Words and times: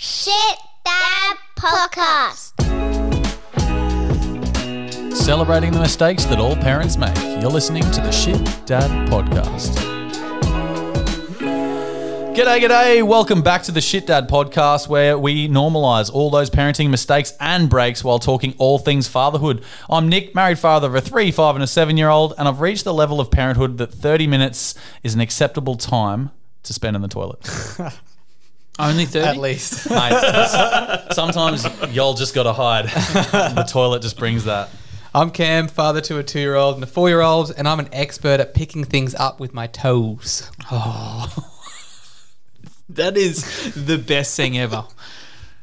Shit 0.00 0.58
Dad 0.84 1.36
Podcast. 1.56 2.54
Celebrating 5.12 5.72
the 5.72 5.80
mistakes 5.80 6.24
that 6.26 6.38
all 6.38 6.54
parents 6.54 6.96
make. 6.96 7.16
You're 7.42 7.50
listening 7.50 7.82
to 7.82 8.00
the 8.00 8.12
Shit 8.12 8.40
Dad 8.64 9.08
Podcast. 9.08 9.74
G'day, 12.32 12.60
g'day. 12.60 13.02
Welcome 13.02 13.42
back 13.42 13.64
to 13.64 13.72
the 13.72 13.80
Shit 13.80 14.06
Dad 14.06 14.28
Podcast, 14.28 14.86
where 14.86 15.18
we 15.18 15.48
normalize 15.48 16.12
all 16.12 16.30
those 16.30 16.48
parenting 16.48 16.90
mistakes 16.90 17.32
and 17.40 17.68
breaks 17.68 18.04
while 18.04 18.20
talking 18.20 18.54
all 18.58 18.78
things 18.78 19.08
fatherhood. 19.08 19.64
I'm 19.90 20.08
Nick, 20.08 20.32
married 20.32 20.60
father 20.60 20.86
of 20.86 20.94
a 20.94 21.00
three, 21.00 21.32
five, 21.32 21.56
and 21.56 21.64
a 21.64 21.66
seven 21.66 21.96
year 21.96 22.08
old, 22.08 22.34
and 22.38 22.46
I've 22.46 22.60
reached 22.60 22.84
the 22.84 22.94
level 22.94 23.18
of 23.18 23.32
parenthood 23.32 23.78
that 23.78 23.92
30 23.92 24.28
minutes 24.28 24.76
is 25.02 25.14
an 25.14 25.20
acceptable 25.20 25.74
time 25.74 26.30
to 26.62 26.72
spend 26.72 26.94
in 26.94 27.02
the 27.02 27.08
toilet. 27.08 27.44
Only 28.78 29.06
30? 29.06 29.26
At 29.26 29.36
least. 29.36 29.90
Mate, 29.90 31.12
sometimes 31.12 31.66
y'all 31.90 32.14
just 32.14 32.34
gotta 32.34 32.52
hide. 32.52 32.86
the 32.86 33.66
toilet 33.68 34.02
just 34.02 34.18
brings 34.18 34.44
that. 34.44 34.70
I'm 35.14 35.30
Cam, 35.30 35.68
father 35.68 36.00
to 36.02 36.18
a 36.18 36.22
two 36.22 36.38
year 36.38 36.54
old 36.54 36.76
and 36.76 36.84
a 36.84 36.86
four 36.86 37.08
year 37.08 37.20
old, 37.20 37.52
and 37.56 37.66
I'm 37.66 37.80
an 37.80 37.88
expert 37.92 38.40
at 38.40 38.54
picking 38.54 38.84
things 38.84 39.14
up 39.14 39.40
with 39.40 39.52
my 39.52 39.66
toes. 39.66 40.50
Oh. 40.70 41.34
That 42.90 43.18
is 43.18 43.74
the 43.74 43.98
best 43.98 44.34
thing 44.34 44.56
ever. 44.58 44.82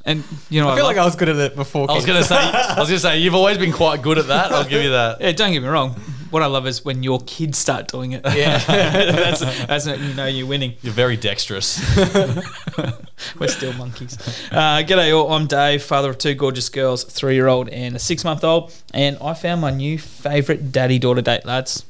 And 0.05 0.23
you 0.49 0.61
know, 0.61 0.69
I 0.69 0.75
feel 0.75 0.85
love- 0.85 0.95
like 0.95 1.01
I 1.01 1.05
was 1.05 1.15
good 1.15 1.29
at 1.29 1.35
it 1.37 1.55
before. 1.55 1.89
I 1.89 1.95
was 1.95 2.05
gonna 2.05 2.23
say, 2.23 2.35
I 2.37 2.75
was 2.79 2.89
gonna 2.89 2.99
say, 2.99 3.19
you've 3.19 3.33
always 3.35 3.57
been 3.57 3.71
quite 3.73 4.01
good 4.01 4.17
at 4.19 4.27
that. 4.27 4.51
I'll 4.51 4.63
give 4.63 4.83
you 4.83 4.91
that. 4.91 5.19
yeah, 5.21 5.31
don't 5.31 5.51
get 5.51 5.61
me 5.61 5.67
wrong. 5.67 5.95
What 6.31 6.41
I 6.43 6.47
love 6.47 6.67
is 6.67 6.83
when 6.83 7.01
your 7.01 7.19
kids 7.21 7.57
start 7.57 7.87
doing 7.87 8.11
it. 8.11 8.21
Yeah. 8.25 8.57
that's 8.67 9.39
that's 9.65 9.87
you 9.87 10.13
know 10.15 10.25
you're 10.25 10.47
winning. 10.47 10.73
You're 10.81 10.91
very 10.93 11.15
dexterous. 11.17 11.79
We're 13.39 13.47
still 13.47 13.73
monkeys. 13.73 14.17
Uh, 14.51 14.83
g'day, 14.85 15.15
all. 15.15 15.31
I'm 15.31 15.47
Dave, 15.47 15.81
father 15.83 16.09
of 16.09 16.17
two 16.17 16.33
gorgeous 16.33 16.67
girls, 16.69 17.03
three 17.03 17.35
year 17.35 17.47
old 17.47 17.69
and 17.69 17.95
a 17.95 17.99
six 17.99 18.23
month 18.23 18.43
old. 18.43 18.73
And 18.93 19.17
I 19.21 19.33
found 19.33 19.61
my 19.61 19.71
new 19.71 19.97
favourite 19.97 20.71
daddy 20.71 20.99
daughter 20.99 21.21
date, 21.21 21.45
lads 21.45 21.85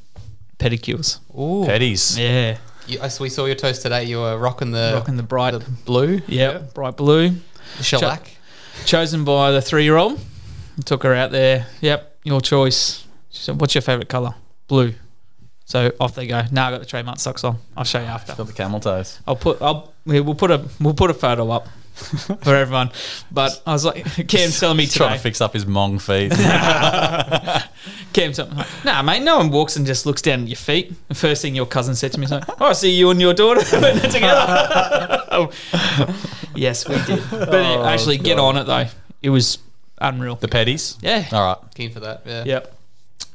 pedicures. 0.58 1.18
Ooh. 1.34 1.66
Petties. 1.66 2.16
Yeah. 2.18 2.58
You, 2.86 3.00
I- 3.00 3.10
we 3.20 3.28
saw 3.28 3.46
your 3.46 3.56
toast 3.56 3.82
today. 3.82 4.04
You 4.04 4.18
were 4.20 4.38
rocking 4.38 4.70
the, 4.70 4.92
Rocking 4.94 5.16
the 5.16 5.22
bright, 5.24 5.52
the 5.52 5.60
blue. 5.84 6.20
yeah, 6.28 6.58
bright 6.74 6.96
blue. 6.96 7.32
Shellac. 7.82 8.30
chosen 8.84 9.24
by 9.24 9.50
the 9.52 9.60
three 9.62 9.84
year 9.84 9.96
old. 9.96 10.20
Took 10.84 11.02
her 11.04 11.14
out 11.14 11.30
there. 11.30 11.66
Yep, 11.80 12.18
your 12.24 12.40
choice. 12.40 13.04
She 13.30 13.42
said, 13.42 13.60
What's 13.60 13.74
your 13.74 13.82
favourite 13.82 14.08
colour? 14.08 14.34
Blue. 14.68 14.94
So 15.64 15.90
off 15.98 16.14
they 16.14 16.26
go. 16.26 16.42
Now 16.52 16.68
I 16.68 16.70
got 16.70 16.80
the 16.80 16.86
trademark 16.86 17.18
socks 17.18 17.42
on. 17.44 17.58
I'll 17.76 17.84
show 17.84 17.98
you 17.98 18.04
after. 18.06 18.34
Got 18.34 18.46
the 18.46 18.52
camel 18.52 18.78
toes. 18.80 19.18
I'll 19.26 19.36
put 19.36 19.60
I'll 19.62 19.92
we- 20.04 20.20
we'll 20.20 20.34
put 20.34 20.50
a 20.50 20.64
we'll 20.80 20.94
put 20.94 21.10
a 21.10 21.14
photo 21.14 21.50
up 21.50 21.66
for 21.96 22.54
everyone. 22.54 22.90
But 23.32 23.60
I 23.66 23.72
was 23.72 23.84
like 23.84 24.04
Cam's 24.28 24.60
telling 24.60 24.76
me 24.76 24.84
He's 24.84 24.94
trying 24.94 25.08
today. 25.10 25.16
to 25.18 25.22
fix 25.22 25.40
up 25.40 25.54
his 25.54 25.64
mong 25.64 26.00
feet. 26.00 26.30
Cam's 28.12 28.38
me, 28.38 28.46
nah 28.84 29.02
mate, 29.02 29.22
no 29.22 29.38
one 29.38 29.50
walks 29.50 29.76
and 29.76 29.84
just 29.86 30.06
looks 30.06 30.22
down 30.22 30.42
at 30.42 30.48
your 30.48 30.56
feet. 30.56 30.92
The 31.08 31.14
first 31.14 31.42
thing 31.42 31.54
your 31.54 31.66
cousin 31.66 31.94
said 31.96 32.12
to 32.12 32.20
me 32.20 32.26
is 32.26 32.30
like, 32.32 32.44
Oh, 32.60 32.66
I 32.66 32.72
see 32.72 32.94
you 32.94 33.10
and 33.10 33.20
your 33.20 33.34
daughter 33.34 33.62
together. 33.62 35.48
Oh. 36.56 36.60
yes, 36.60 36.88
we 36.88 36.96
did. 37.04 37.22
But 37.30 37.54
actually 37.86 38.18
get 38.18 38.38
on 38.38 38.56
it 38.56 38.64
though. 38.64 38.86
It 39.22 39.30
was 39.30 39.58
unreal. 40.00 40.36
the 40.36 40.48
petties. 40.48 40.96
yeah. 41.00 41.26
All 41.32 41.44
right, 41.44 41.74
Keen 41.74 41.90
for 41.90 42.00
that. 42.00 42.22
Yeah. 42.26 42.44
Yep. 42.44 42.76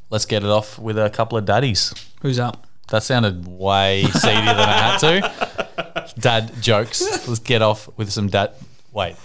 let's 0.10 0.26
get 0.26 0.44
it 0.44 0.50
off 0.50 0.78
with 0.80 0.98
a 0.98 1.10
couple 1.10 1.38
of 1.38 1.46
daddies. 1.46 1.94
Who's 2.22 2.40
up? 2.40 2.68
That 2.90 3.04
sounded 3.04 3.48
way 3.48 4.04
seedier 4.04 4.42
than 4.42 4.70
I 4.70 4.98
had 4.98 4.98
to. 5.00 6.14
Dad 6.20 6.52
jokes. 6.62 7.02
Let's 7.28 7.40
get 7.40 7.62
off 7.62 7.88
with 7.98 8.12
some 8.12 8.28
dad. 8.28 8.52
Wait, 8.92 9.16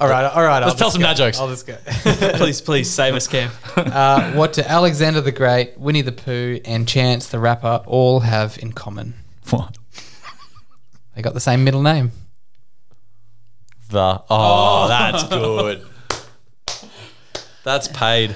All 0.00 0.08
right. 0.08 0.24
All 0.24 0.42
right. 0.42 0.60
let's 0.60 0.72
I'll 0.72 0.78
tell 0.78 0.90
some 0.90 1.02
go. 1.02 1.08
dad 1.08 1.16
jokes. 1.18 1.38
I'll 1.38 1.48
just 1.48 1.66
go. 1.66 1.76
please, 2.38 2.62
please 2.62 2.90
save 2.90 3.14
us, 3.14 3.28
Cam. 3.28 3.50
uh, 3.76 4.32
what 4.32 4.54
do 4.54 4.62
Alexander 4.62 5.20
the 5.20 5.32
Great, 5.32 5.78
Winnie 5.78 6.00
the 6.00 6.12
Pooh, 6.12 6.60
and 6.64 6.88
Chance 6.88 7.28
the 7.28 7.38
Rapper 7.38 7.82
all 7.86 8.20
have 8.20 8.56
in 8.58 8.72
common? 8.72 9.12
What? 9.50 9.76
They 11.14 11.20
got 11.22 11.34
the 11.34 11.40
same 11.40 11.62
middle 11.62 11.82
name. 11.82 12.10
The 13.94 14.22
oh, 14.28 14.88
that's 14.88 15.22
good. 15.28 15.86
That's 17.62 17.86
paid. 17.86 18.34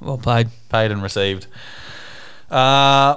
Well 0.00 0.18
played. 0.18 0.50
paid 0.68 0.90
and 0.90 1.02
received. 1.02 1.46
Uh, 2.50 3.16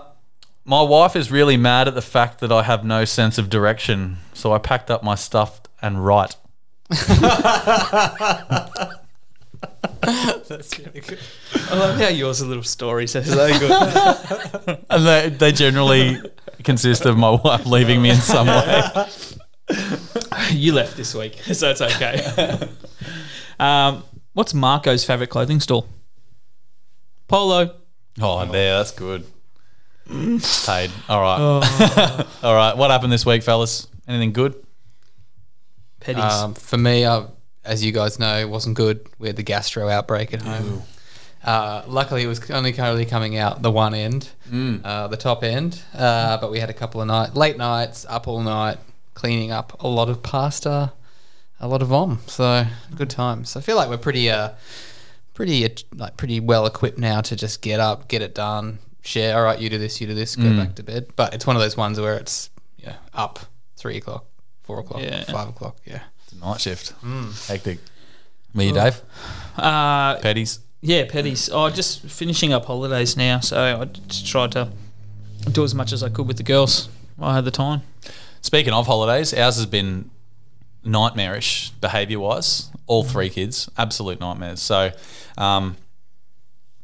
my 0.63 0.81
wife 0.81 1.17
is 1.17 1.29
really 1.29 1.57
mad 1.57 1.89
at 1.89 1.93
the 1.93 2.01
fact 2.01 2.39
that 2.39 2.49
I 2.49 2.63
have 2.63 2.85
no 2.85 3.03
sense 3.03 3.37
of 3.37 3.49
direction, 3.49 4.19
so 4.33 4.53
I 4.53 4.57
packed 4.57 4.89
up 4.89 5.03
my 5.03 5.15
stuff 5.15 5.59
and 5.81 6.05
write. 6.05 6.37
That's 6.89 7.09
really 10.79 11.01
good. 11.01 11.19
I 11.69 11.75
love 11.75 11.99
how 11.99 12.07
yours 12.07 12.41
are 12.41 12.45
little 12.45 12.63
stories. 12.63 13.11
That's 13.13 13.27
so 13.27 13.59
good. 13.59 14.79
And 14.89 15.05
they, 15.05 15.29
they 15.29 15.51
generally 15.51 16.21
consist 16.63 17.05
of 17.05 17.17
my 17.17 17.31
wife 17.31 17.65
leaving 17.65 18.01
me 18.01 18.11
in 18.11 18.15
some 18.15 18.47
way. 18.65 18.81
You 20.51 20.73
left 20.73 20.97
this 20.97 21.13
week, 21.15 21.35
so 21.53 21.69
it's 21.69 21.81
okay. 21.81 22.69
um, 23.59 24.03
what's 24.33 24.53
Marco's 24.53 25.03
favourite 25.05 25.29
clothing 25.29 25.59
store? 25.59 25.85
Polo. 27.27 27.75
Oh, 28.21 28.45
there, 28.45 28.77
that's 28.77 28.91
good. 28.91 29.25
Paid. 30.07 30.91
All 31.09 31.21
right. 31.21 32.25
All 32.43 32.53
right. 32.55 32.77
What 32.77 32.91
happened 32.91 33.11
this 33.11 33.25
week, 33.25 33.41
fellas? 33.41 33.87
Anything 34.07 34.33
good? 34.33 34.53
Petties. 35.99 36.19
Um, 36.43 36.53
for 36.53 36.77
me, 36.77 37.03
uh, 37.05 37.23
as 37.63 37.83
you 37.83 37.91
guys 37.91 38.19
know, 38.19 38.37
it 38.37 38.47
wasn't 38.47 38.77
good. 38.77 39.07
We 39.17 39.27
had 39.27 39.35
the 39.35 39.43
gastro 39.43 39.89
outbreak 39.89 40.33
at 40.33 40.41
home. 40.43 40.83
Uh, 41.43 41.83
luckily, 41.87 42.23
it 42.23 42.27
was 42.27 42.49
only 42.51 42.71
currently 42.73 43.05
coming 43.05 43.37
out 43.37 43.61
the 43.63 43.71
one 43.71 43.93
end, 43.95 44.29
uh, 44.83 45.07
the 45.07 45.17
top 45.17 45.43
end. 45.43 45.81
Uh, 45.93 46.37
but 46.37 46.51
we 46.51 46.59
had 46.59 46.69
a 46.69 46.73
couple 46.73 47.01
of 47.01 47.07
night, 47.07 47.35
late 47.35 47.57
nights, 47.57 48.05
up 48.07 48.27
all 48.27 48.41
night, 48.41 48.77
cleaning 49.15 49.51
up 49.51 49.81
a 49.81 49.87
lot 49.87 50.07
of 50.09 50.21
pasta, 50.21 50.93
a 51.59 51.67
lot 51.67 51.81
of 51.81 51.87
vom. 51.87 52.19
So 52.27 52.65
good 52.95 53.09
times. 53.09 53.55
I 53.55 53.61
feel 53.61 53.75
like 53.75 53.89
we're 53.89 53.97
pretty, 53.97 54.29
uh, 54.29 54.51
pretty, 55.33 55.65
uh, 55.65 55.69
like 55.95 56.15
pretty 56.17 56.39
well 56.39 56.65
equipped 56.67 56.99
now 56.99 57.21
to 57.21 57.35
just 57.35 57.61
get 57.61 57.79
up, 57.79 58.07
get 58.07 58.21
it 58.21 58.35
done, 58.35 58.77
share. 59.01 59.35
All 59.37 59.43
right, 59.43 59.59
you 59.59 59.69
do 59.69 59.77
this, 59.79 59.99
you 59.99 60.05
do 60.07 60.13
this, 60.13 60.35
go 60.35 60.55
back 60.55 60.75
to 60.75 60.83
bed. 60.83 61.07
But 61.15 61.33
it's 61.33 61.47
one 61.47 61.55
of 61.55 61.61
those 61.61 61.75
ones 61.75 61.99
where 61.99 62.15
it's 62.15 62.49
yeah 62.77 62.97
up 63.13 63.39
three 63.75 63.97
o'clock, 63.97 64.25
four 64.63 64.79
o'clock, 64.79 65.01
Yeah. 65.01 65.23
five 65.23 65.49
o'clock. 65.49 65.77
Yeah. 65.85 66.01
It's 66.25 66.33
a 66.33 66.37
night 66.45 66.61
shift. 66.61 66.93
Hectic. 67.47 67.79
Me, 68.53 68.71
Dave? 68.71 69.01
uh, 69.57 70.15
Petties? 70.19 70.59
yeah, 70.81 71.05
petties. 71.05 71.49
Oh, 71.51 71.69
just 71.69 72.01
finishing 72.03 72.53
up 72.53 72.65
holidays 72.65 73.17
now, 73.17 73.39
so 73.41 73.81
I 73.81 73.85
just 73.85 74.25
tried 74.27 74.51
to 74.53 74.69
do 75.51 75.63
as 75.63 75.75
much 75.75 75.91
as 75.91 76.01
I 76.03 76.09
could 76.09 76.27
with 76.27 76.37
the 76.37 76.43
girls. 76.43 76.87
while 77.17 77.31
I 77.31 77.35
had 77.35 77.45
the 77.45 77.51
time. 77.51 77.81
Speaking 78.45 78.73
of 78.73 78.85
holidays, 78.85 79.33
ours 79.33 79.55
has 79.55 79.65
been 79.65 80.11
nightmarish 80.83 81.71
behaviour 81.81 82.19
wise. 82.19 82.69
All 82.85 83.03
three 83.03 83.31
kids, 83.31 83.67
absolute 83.75 84.19
nightmares. 84.19 84.61
So, 84.61 84.91
um, 85.35 85.77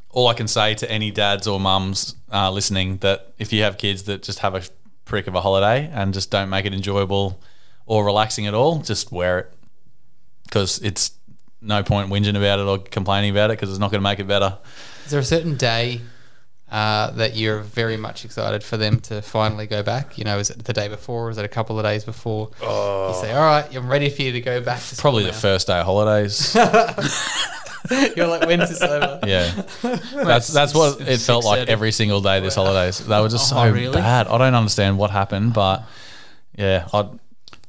all 0.09 0.27
I 0.27 0.33
can 0.33 0.47
say 0.47 0.73
to 0.73 0.89
any 0.89 1.11
dads 1.11 1.45
or 1.45 1.59
mums 1.59 2.15
uh, 2.33 2.49
listening 2.49 2.97
that 2.97 3.33
if 3.37 3.53
you 3.53 3.61
have 3.61 3.77
kids 3.77 4.01
that 4.03 4.23
just 4.23 4.39
have 4.39 4.55
a 4.55 4.63
prick 5.05 5.27
of 5.27 5.35
a 5.35 5.41
holiday 5.41 5.87
and 5.93 6.15
just 6.15 6.31
don't 6.31 6.49
make 6.49 6.65
it 6.65 6.73
enjoyable 6.73 7.39
or 7.85 8.03
relaxing 8.03 8.47
at 8.47 8.55
all, 8.55 8.79
just 8.79 9.11
wear 9.11 9.37
it 9.37 9.53
because 10.45 10.79
it's 10.79 11.11
no 11.61 11.83
point 11.83 12.09
whinging 12.09 12.35
about 12.35 12.57
it 12.57 12.63
or 12.63 12.79
complaining 12.79 13.29
about 13.29 13.51
it 13.51 13.59
because 13.59 13.69
it's 13.69 13.77
not 13.77 13.91
going 13.91 14.01
to 14.01 14.09
make 14.09 14.17
it 14.17 14.27
better. 14.27 14.57
Is 15.05 15.11
there 15.11 15.19
a 15.19 15.23
certain 15.23 15.57
day 15.57 16.01
uh, 16.71 17.11
that 17.11 17.35
you're 17.35 17.59
very 17.59 17.97
much 17.97 18.23
excited 18.25 18.63
for 18.63 18.77
them 18.77 18.99
to 19.01 19.21
finally 19.21 19.67
go 19.67 19.83
back? 19.83 20.17
You 20.17 20.23
know, 20.23 20.39
is 20.39 20.49
it 20.49 20.63
the 20.63 20.73
day 20.73 20.87
before? 20.87 21.29
Is 21.29 21.37
it 21.37 21.45
a 21.45 21.49
couple 21.49 21.77
of 21.77 21.83
days 21.85 22.03
before? 22.05 22.49
You 22.61 23.13
say, 23.21 23.31
"All 23.33 23.41
right, 23.41 23.65
I'm 23.75 23.89
ready 23.89 24.09
for 24.09 24.21
you 24.21 24.31
to 24.31 24.41
go 24.41 24.61
back." 24.61 24.79
To 24.81 24.95
Oh. 24.97 25.01
Probably 25.01 25.23
the 25.25 25.31
now." 25.31 25.37
first 25.37 25.67
day 25.67 25.79
of 25.79 25.85
holidays. 25.85 26.55
You're 28.15 28.27
like, 28.27 28.45
"When's 28.47 28.69
this 28.69 28.81
over?" 28.81 29.19
Yeah, 29.27 29.51
that's 30.13 30.47
that's 30.47 30.73
what 30.73 31.01
it 31.01 31.17
felt 31.19 31.43
like 31.43 31.67
every 31.67 31.91
single 31.91 32.21
day 32.21 32.39
this 32.39 32.55
holidays. 32.55 32.99
They 32.99 33.19
were 33.19 33.27
just 33.27 33.51
Oh, 33.53 33.65
so 33.65 33.71
really? 33.71 33.93
bad. 33.93 34.27
I 34.27 34.37
don't 34.37 34.53
understand 34.55 34.97
what 34.97 35.09
happened, 35.11 35.53
but 35.53 35.83
yeah, 36.57 36.87
I, 36.93 37.09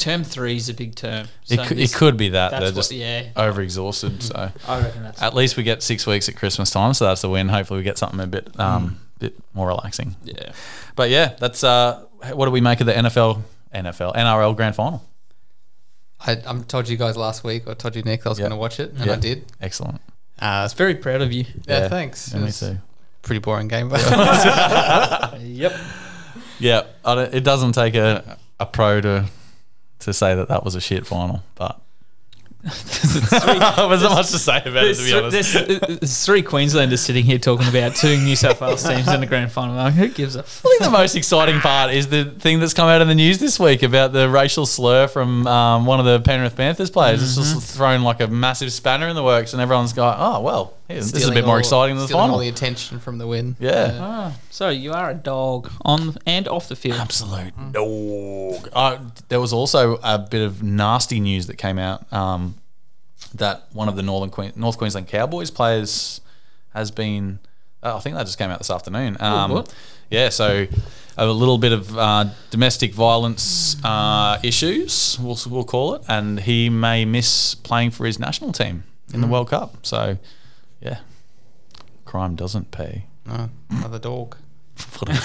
Term 0.02 0.24
three 0.24 0.56
is 0.56 0.68
a 0.68 0.74
big 0.74 0.94
term. 0.94 1.28
it 1.48 1.58
could, 1.66 1.76
this- 1.78 1.92
it 1.94 1.96
could 1.96 2.16
be 2.16 2.30
that 2.30 2.50
That's 2.50 2.60
they're 2.62 2.70
what, 2.72 2.76
just 2.76 2.92
yeah. 2.92 3.24
overexhausted. 3.36 4.22
So 4.22 4.50
I 4.68 4.80
reckon 4.82 5.02
that's 5.04 5.22
at 5.22 5.34
least 5.34 5.56
we 5.56 5.62
get 5.62 5.82
six 5.82 6.06
weeks 6.06 6.28
at 6.28 6.36
Christmas 6.36 6.70
time, 6.70 6.92
so 6.94 7.06
that's 7.06 7.22
a 7.24 7.28
win. 7.28 7.48
Hopefully, 7.48 7.78
we 7.78 7.84
get 7.84 7.98
something 7.98 8.20
a 8.20 8.26
bit 8.26 8.58
um 8.60 8.98
bit 9.18 9.34
more 9.54 9.68
relaxing. 9.68 10.16
yeah. 10.24 10.52
But 10.96 11.10
yeah, 11.10 11.34
that's 11.38 11.62
uh, 11.64 12.04
what 12.32 12.46
do 12.46 12.50
we 12.50 12.60
make 12.60 12.80
of 12.80 12.86
the 12.86 12.92
NFL, 12.92 13.42
NFL, 13.74 14.14
NRL 14.14 14.56
Grand 14.56 14.74
Final? 14.76 15.02
I, 16.24 16.32
I 16.46 16.58
told 16.68 16.88
you 16.88 16.96
guys 16.96 17.16
last 17.16 17.42
week, 17.44 17.66
I 17.66 17.74
told 17.74 17.96
you 17.96 18.02
Nick, 18.02 18.26
I 18.26 18.28
was 18.28 18.38
Yeah. 18.38 18.42
going 18.44 18.50
to 18.52 18.56
watch 18.56 18.78
it, 18.80 18.92
and 18.92 19.06
Yeah. 19.06 19.12
I 19.14 19.16
did. 19.16 19.44
Excellent. 19.60 20.00
Uh, 20.38 20.62
was 20.64 20.72
Very 20.74 20.94
proud 20.96 21.20
of 21.22 21.32
you. 21.32 21.44
yeah, 21.66 21.88
thanks. 21.88 22.30
Yeah, 22.30 22.36
It 22.36 22.40
me 22.40 22.46
was 22.46 22.60
too. 22.60 22.66
a 22.66 22.82
Pretty 23.22 23.38
boring 23.40 23.68
game, 23.68 23.88
but 23.88 24.00
Yep. 25.40 25.72
Yeah, 26.58 26.82
I 27.04 27.14
don't, 27.14 27.34
it 27.34 27.42
doesn't 27.44 27.72
take 27.72 27.94
a, 27.94 28.38
a 28.60 28.66
pro 28.66 29.00
to 29.00 29.24
to 30.04 30.12
say 30.12 30.34
that 30.34 30.48
that 30.48 30.64
was 30.64 30.74
a 30.74 30.80
shit 30.80 31.06
final, 31.06 31.42
but 31.54 31.80
There's 32.62 33.32
not 33.32 33.98
much 34.14 34.30
to 34.30 34.38
say 34.38 34.58
about 34.58 34.84
it, 34.84 34.94
to 34.94 35.02
be 35.04 35.12
honest. 35.12 35.52
there's, 35.52 35.80
there's 35.80 36.24
three 36.24 36.42
Queenslanders 36.42 37.00
sitting 37.00 37.24
here 37.24 37.38
talking 37.38 37.66
about 37.66 37.96
two 37.96 38.16
New 38.18 38.36
South 38.36 38.60
Wales 38.60 38.84
teams 38.84 39.08
in 39.08 39.20
the 39.20 39.26
grand 39.26 39.50
final. 39.50 39.74
Like, 39.74 39.94
who 39.94 40.06
gives 40.08 40.36
a 40.36 40.40
I 40.40 40.42
think 40.42 40.82
the 40.82 40.90
most 40.90 41.16
exciting 41.16 41.58
part 41.58 41.92
is 41.92 42.06
the 42.08 42.24
thing 42.24 42.60
that's 42.60 42.72
come 42.72 42.88
out 42.88 43.02
in 43.02 43.08
the 43.08 43.16
news 43.16 43.38
this 43.38 43.58
week 43.58 43.82
about 43.82 44.12
the 44.12 44.28
racial 44.28 44.64
slur 44.64 45.08
from 45.08 45.44
um, 45.48 45.86
one 45.86 45.98
of 45.98 46.06
the 46.06 46.20
Penrith 46.20 46.54
Panthers 46.56 46.90
players. 46.90 47.20
It's 47.22 47.34
just 47.34 47.76
thrown 47.76 48.02
like 48.02 48.20
a 48.20 48.28
massive 48.28 48.72
spanner 48.72 49.08
in 49.08 49.16
the 49.16 49.24
works, 49.24 49.52
and 49.54 49.60
everyone's 49.60 49.92
going, 49.92 50.14
"Oh 50.16 50.38
well, 50.40 50.74
yeah, 50.94 51.00
this 51.00 51.14
is 51.14 51.28
a 51.28 51.32
bit 51.32 51.44
more 51.44 51.54
all- 51.54 51.58
exciting 51.60 51.96
than 51.96 52.06
the 52.06 52.12
final." 52.12 52.34
all 52.34 52.40
the 52.40 52.48
attention 52.48 52.98
from 53.00 53.18
the 53.18 53.26
win. 53.26 53.56
yeah. 53.60 53.98
Ah, 54.00 54.36
so 54.50 54.68
you 54.68 54.92
are 54.92 55.10
a 55.10 55.14
dog 55.14 55.70
on 55.82 56.16
and 56.26 56.48
off 56.48 56.68
the 56.68 56.76
field. 56.76 56.98
Absolute 56.98 57.52
dog. 57.72 58.68
Uh, 58.72 58.98
there 59.28 59.40
was 59.40 59.52
also 59.52 59.98
a 60.02 60.18
bit 60.18 60.42
of 60.42 60.62
nasty 60.62 61.20
news 61.20 61.46
that 61.46 61.56
came 61.56 61.78
out 61.78 62.10
um, 62.12 62.54
that 63.34 63.66
one 63.72 63.88
of 63.88 63.96
the 63.96 64.02
Northern 64.02 64.30
Queen- 64.30 64.52
North 64.56 64.78
Queensland 64.78 65.08
Cowboys 65.08 65.50
players 65.50 66.20
has 66.74 66.90
been. 66.90 67.38
Uh, 67.82 67.96
I 67.96 68.00
think 68.00 68.14
that 68.16 68.24
just 68.26 68.38
came 68.38 68.50
out 68.50 68.58
this 68.58 68.70
afternoon. 68.70 69.16
Um, 69.20 69.50
what? 69.50 69.74
Yeah, 70.08 70.28
so 70.28 70.66
a 71.16 71.26
little 71.26 71.58
bit 71.58 71.72
of 71.72 71.96
uh, 71.98 72.26
domestic 72.50 72.94
violence 72.94 73.76
uh, 73.84 74.38
issues, 74.42 75.18
we'll, 75.20 75.38
we'll 75.48 75.64
call 75.64 75.94
it, 75.94 76.02
and 76.08 76.40
he 76.40 76.68
may 76.70 77.04
miss 77.04 77.54
playing 77.54 77.90
for 77.90 78.06
his 78.06 78.18
national 78.18 78.52
team 78.52 78.84
in 79.12 79.20
the 79.20 79.26
World 79.26 79.48
Cup. 79.50 79.84
So, 79.84 80.18
yeah, 80.82 80.98
crime 82.04 82.34
doesn't 82.36 82.70
pay. 82.70 83.06
Oh, 83.28 83.48
another 83.70 83.98
dog. 83.98 84.36
What 84.98 85.10
an 85.10 85.16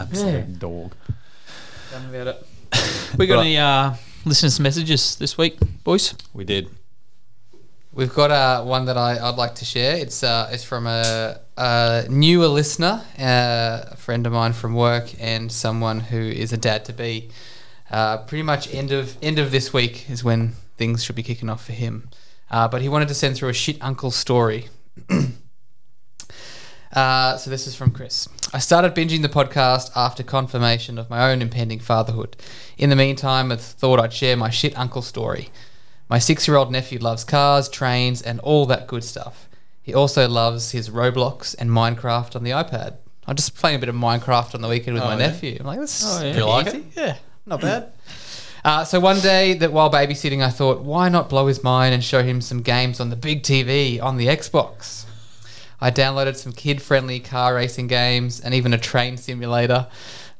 absolute 0.00 0.58
dog. 0.58 0.94
Done 1.92 2.08
about 2.14 2.26
it. 2.28 2.46
We 3.18 3.26
got 3.26 3.36
Right. 3.36 3.46
any 3.46 3.58
uh, 3.58 3.94
listeners' 4.24 4.58
messages 4.58 5.14
this 5.16 5.38
week, 5.38 5.56
boys? 5.84 6.14
We 6.32 6.44
did. 6.44 6.68
We've 7.92 8.12
got 8.12 8.30
uh, 8.32 8.64
one 8.64 8.86
that 8.86 8.96
I, 8.98 9.18
I'd 9.28 9.36
like 9.36 9.54
to 9.56 9.64
share. 9.64 9.96
It's 9.96 10.24
uh, 10.24 10.48
it's 10.52 10.64
from 10.64 10.86
a, 10.88 11.38
a 11.56 12.06
newer 12.10 12.48
listener, 12.48 13.02
uh, 13.18 13.84
a 13.92 13.96
friend 13.96 14.26
of 14.26 14.32
mine 14.32 14.52
from 14.52 14.74
work, 14.74 15.10
and 15.20 15.52
someone 15.52 16.00
who 16.00 16.18
is 16.18 16.52
a 16.52 16.56
dad 16.56 16.84
to 16.86 16.92
be. 16.92 17.30
Uh, 17.90 18.16
pretty 18.18 18.42
much 18.42 18.72
end 18.74 18.90
of 18.90 19.16
end 19.22 19.38
of 19.38 19.52
this 19.52 19.72
week 19.72 20.10
is 20.10 20.24
when 20.24 20.54
things 20.76 21.04
should 21.04 21.14
be 21.14 21.22
kicking 21.22 21.48
off 21.48 21.64
for 21.66 21.72
him. 21.72 22.08
Uh, 22.50 22.66
but 22.66 22.82
he 22.82 22.88
wanted 22.88 23.06
to 23.08 23.14
send 23.14 23.36
through 23.36 23.50
a 23.50 23.52
shit 23.54 23.76
uncle 23.80 24.10
story. 24.10 24.66
Uh, 26.92 27.36
so 27.36 27.50
this 27.50 27.66
is 27.66 27.74
from 27.74 27.90
Chris. 27.90 28.28
I 28.52 28.58
started 28.60 28.94
binging 28.94 29.22
the 29.22 29.28
podcast 29.28 29.90
after 29.96 30.22
confirmation 30.22 30.96
of 30.96 31.10
my 31.10 31.30
own 31.32 31.42
impending 31.42 31.80
fatherhood. 31.80 32.36
In 32.78 32.88
the 32.90 32.94
meantime, 32.96 33.50
I 33.50 33.56
thought 33.56 33.98
I'd 33.98 34.12
share 34.12 34.36
my 34.36 34.50
shit 34.50 34.78
uncle 34.78 35.02
story. 35.02 35.48
My 36.08 36.20
six-year-old 36.20 36.70
nephew 36.70 37.00
loves 37.00 37.24
cars, 37.24 37.68
trains, 37.68 38.22
and 38.22 38.38
all 38.40 38.66
that 38.66 38.86
good 38.86 39.02
stuff. 39.02 39.48
He 39.82 39.92
also 39.92 40.28
loves 40.28 40.70
his 40.70 40.88
Roblox 40.88 41.56
and 41.58 41.68
Minecraft 41.70 42.36
on 42.36 42.44
the 42.44 42.52
iPad. 42.52 42.96
I'm 43.26 43.34
just 43.36 43.56
playing 43.56 43.76
a 43.76 43.78
bit 43.80 43.88
of 43.88 43.94
Minecraft 43.96 44.54
on 44.54 44.60
the 44.60 44.68
weekend 44.68 44.94
with 44.94 45.02
Oh, 45.02 45.06
my 45.06 45.12
yeah? 45.12 45.26
nephew. 45.26 45.56
I'm 45.58 45.66
like, 45.66 45.80
this 45.80 46.00
is 46.00 46.06
Oh, 46.06 46.14
yeah. 46.16 46.20
pretty 46.32 46.38
You 46.38 46.44
like 46.46 46.66
easy. 46.68 46.76
it? 46.78 46.84
Yeah, 46.96 47.16
not 47.44 47.60
bad. 47.60 47.92
Uh, 48.64 48.82
so 48.82 48.98
one 48.98 49.20
day, 49.20 49.52
that 49.52 49.72
while 49.72 49.90
babysitting, 49.90 50.42
I 50.42 50.48
thought, 50.48 50.80
why 50.80 51.10
not 51.10 51.28
blow 51.28 51.48
his 51.48 51.62
mind 51.62 51.92
and 51.94 52.02
show 52.02 52.22
him 52.22 52.40
some 52.40 52.62
games 52.62 52.98
on 52.98 53.10
the 53.10 53.16
big 53.16 53.42
TV 53.42 54.02
on 54.02 54.16
the 54.16 54.26
Xbox? 54.26 55.04
I 55.82 55.90
downloaded 55.90 56.36
some 56.36 56.52
kid-friendly 56.52 57.20
car 57.20 57.54
racing 57.54 57.88
games 57.88 58.40
and 58.40 58.54
even 58.54 58.72
a 58.72 58.78
train 58.78 59.18
simulator. 59.18 59.86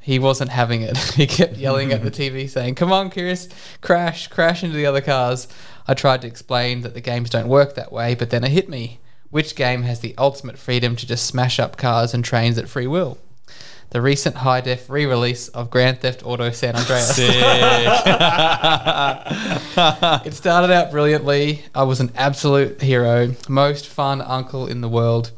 He 0.00 0.18
wasn't 0.18 0.50
having 0.50 0.80
it. 0.80 0.96
He 1.14 1.26
kept 1.26 1.56
yelling 1.56 1.92
at 1.92 2.02
the 2.02 2.10
TV, 2.30 2.48
saying, 2.48 2.76
"Come 2.76 2.92
on, 2.92 3.10
Chris, 3.10 3.48
crash, 3.82 4.28
crash 4.28 4.64
into 4.64 4.76
the 4.76 4.86
other 4.86 5.02
cars." 5.02 5.46
I 5.86 5.92
tried 5.92 6.22
to 6.22 6.26
explain 6.26 6.80
that 6.80 6.94
the 6.94 7.02
games 7.02 7.28
don't 7.28 7.48
work 7.48 7.74
that 7.74 7.92
way, 7.92 8.14
but 8.14 8.30
then 8.30 8.42
it 8.42 8.50
hit 8.50 8.70
me. 8.70 9.00
Which 9.28 9.54
game 9.54 9.82
has 9.82 10.00
the 10.00 10.14
ultimate 10.16 10.58
freedom 10.58 10.96
to 10.96 11.06
just 11.06 11.26
smash 11.26 11.58
up 11.58 11.76
cars 11.76 12.14
and 12.14 12.24
trains 12.24 12.56
at 12.56 12.68
free 12.68 12.86
will? 12.86 13.18
The 13.94 14.02
recent 14.02 14.34
high 14.34 14.60
def 14.60 14.90
re 14.90 15.06
release 15.06 15.46
of 15.46 15.70
Grand 15.70 16.00
Theft 16.00 16.26
Auto 16.26 16.50
San 16.50 16.74
Andreas. 16.74 17.16
It 20.26 20.34
started 20.34 20.72
out 20.72 20.90
brilliantly. 20.90 21.62
I 21.76 21.84
was 21.84 22.00
an 22.00 22.10
absolute 22.16 22.82
hero, 22.82 23.36
most 23.48 23.86
fun 23.86 24.20
uncle 24.20 24.66
in 24.66 24.80
the 24.80 24.88
world. 24.88 25.30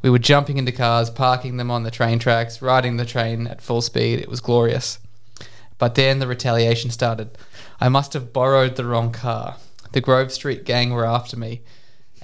We 0.00 0.10
were 0.10 0.20
jumping 0.20 0.58
into 0.58 0.70
cars, 0.70 1.10
parking 1.10 1.56
them 1.56 1.72
on 1.72 1.82
the 1.82 1.90
train 1.90 2.20
tracks, 2.20 2.62
riding 2.62 2.98
the 2.98 3.04
train 3.04 3.48
at 3.48 3.60
full 3.60 3.82
speed. 3.82 4.20
It 4.20 4.28
was 4.28 4.40
glorious. 4.40 5.00
But 5.78 5.96
then 5.96 6.20
the 6.20 6.28
retaliation 6.28 6.92
started. 6.92 7.36
I 7.80 7.88
must 7.88 8.12
have 8.12 8.32
borrowed 8.32 8.76
the 8.76 8.84
wrong 8.84 9.10
car. 9.10 9.56
The 9.90 10.00
Grove 10.00 10.30
Street 10.30 10.64
gang 10.64 10.92
were 10.92 11.04
after 11.04 11.36
me. 11.36 11.62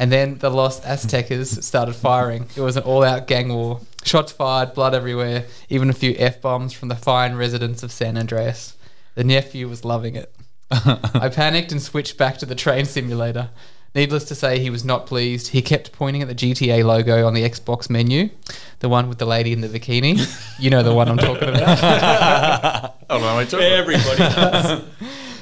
And 0.01 0.11
then 0.11 0.39
the 0.39 0.49
Los 0.49 0.81
Aztecas 0.81 1.63
started 1.63 1.95
firing. 1.95 2.47
It 2.57 2.63
was 2.63 2.79
an 2.79 2.85
all 2.85 3.05
out 3.05 3.27
gang 3.27 3.53
war. 3.53 3.83
Shots 4.03 4.33
fired, 4.33 4.73
blood 4.73 4.95
everywhere, 4.95 5.45
even 5.69 5.91
a 5.91 5.93
few 5.93 6.15
F 6.19 6.41
bombs 6.41 6.73
from 6.73 6.89
the 6.89 6.97
fine 6.97 7.35
residents 7.35 7.83
of 7.83 7.93
San 7.93 8.17
Andreas. 8.17 8.79
The 9.15 9.25
nephew 9.25 9.69
was 9.69 9.85
loving 9.85 10.17
it. 10.17 10.35
I 10.71 11.29
panicked 11.29 11.71
and 11.71 11.83
switched 11.83 12.17
back 12.17 12.39
to 12.39 12.47
the 12.47 12.55
train 12.55 12.87
simulator. 12.87 13.51
Needless 13.95 14.25
to 14.27 14.35
say, 14.35 14.59
he 14.59 14.71
was 14.71 14.87
not 14.87 15.05
pleased. 15.05 15.49
He 15.49 15.61
kept 15.61 15.93
pointing 15.93 16.23
at 16.23 16.29
the 16.29 16.35
GTA 16.35 16.83
logo 16.83 17.27
on 17.27 17.35
the 17.35 17.43
Xbox 17.43 17.91
menu, 17.91 18.31
the 18.79 18.89
one 18.89 19.07
with 19.07 19.19
the 19.19 19.27
lady 19.27 19.53
in 19.53 19.61
the 19.61 19.69
bikini. 19.69 20.17
You 20.59 20.71
know 20.71 20.83
the 20.83 20.95
one 20.95 21.09
I'm 21.09 21.19
talking 21.19 21.49
about. 21.51 22.95
Everybody. 23.11 24.85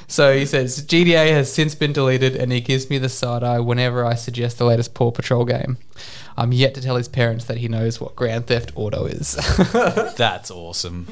So 0.09 0.35
he 0.35 0.45
says 0.47 0.83
GTA 0.85 1.29
has 1.31 1.53
since 1.53 1.75
been 1.75 1.93
deleted, 1.93 2.35
and 2.35 2.51
he 2.51 2.61
gives 2.61 2.89
me 2.89 2.97
the 2.97 3.09
side 3.09 3.43
eye 3.43 3.59
whenever 3.59 4.03
I 4.03 4.15
suggest 4.15 4.57
the 4.57 4.65
latest 4.65 4.93
Paw 4.95 5.11
Patrol 5.11 5.45
game. 5.45 5.77
I'm 6.35 6.51
yet 6.51 6.73
to 6.75 6.81
tell 6.81 6.95
his 6.95 7.07
parents 7.07 7.45
that 7.45 7.57
he 7.57 7.67
knows 7.67 8.01
what 8.01 8.15
Grand 8.15 8.47
Theft 8.47 8.71
Auto 8.75 9.05
is. 9.05 9.33
That's 10.17 10.49
awesome. 10.49 11.07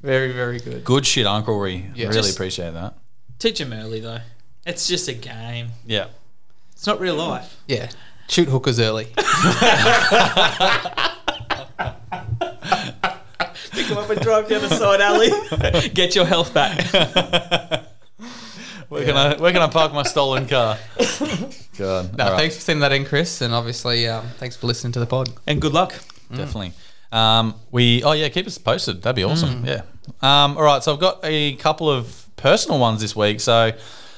very, 0.00 0.32
very 0.32 0.60
good. 0.60 0.84
Good 0.84 1.04
shit, 1.04 1.26
unclery. 1.26 1.90
Yeah. 1.94 2.06
really 2.08 2.20
Just- 2.22 2.34
appreciate 2.36 2.72
that. 2.74 2.94
Teach 3.38 3.60
him 3.60 3.72
early 3.72 4.00
though. 4.00 4.20
It's 4.64 4.86
just 4.88 5.08
a 5.08 5.12
game. 5.12 5.68
Yeah. 5.84 6.06
It's 6.72 6.86
not 6.86 7.00
real 7.00 7.16
life. 7.16 7.56
Yeah, 7.66 7.88
shoot 8.28 8.48
hookers 8.48 8.78
early. 8.80 9.06
Pick 13.72 13.86
him 13.86 13.98
up 13.98 14.08
and 14.10 14.20
drive 14.20 14.48
down 14.48 14.62
the 14.62 14.68
side 14.70 15.00
alley. 15.00 15.30
Get 15.90 16.14
your 16.14 16.24
health 16.26 16.52
back. 16.54 17.84
Where 18.96 19.04
can 19.04 19.16
I 19.16 19.36
where 19.36 19.52
can 19.52 19.62
I 19.62 19.68
park 19.68 19.92
my 19.92 20.02
stolen 20.02 20.46
car? 20.48 20.78
God. 21.78 22.16
No, 22.16 22.24
All 22.24 22.30
right. 22.30 22.38
thanks 22.38 22.54
for 22.56 22.62
sending 22.62 22.80
that 22.80 22.92
in, 22.92 23.04
Chris, 23.04 23.42
and 23.42 23.52
obviously, 23.52 24.08
um, 24.08 24.24
thanks 24.38 24.56
for 24.56 24.66
listening 24.66 24.92
to 24.94 25.00
the 25.00 25.06
pod. 25.06 25.28
And 25.46 25.60
good 25.60 25.74
luck. 25.74 25.94
Definitely. 26.30 26.72
Um, 27.12 27.54
we 27.70 28.02
oh 28.02 28.12
yeah, 28.12 28.28
keep 28.30 28.46
us 28.46 28.56
posted. 28.58 29.02
That'd 29.02 29.16
be 29.16 29.24
awesome. 29.24 29.64
Mm. 29.64 29.66
Yeah. 29.66 29.82
Um, 30.22 30.56
all 30.56 30.62
right, 30.62 30.82
so 30.82 30.94
I've 30.94 31.00
got 31.00 31.20
a 31.22 31.56
couple 31.56 31.90
of 31.90 32.26
personal 32.36 32.78
ones 32.78 33.00
this 33.02 33.14
week. 33.14 33.40
So 33.40 33.72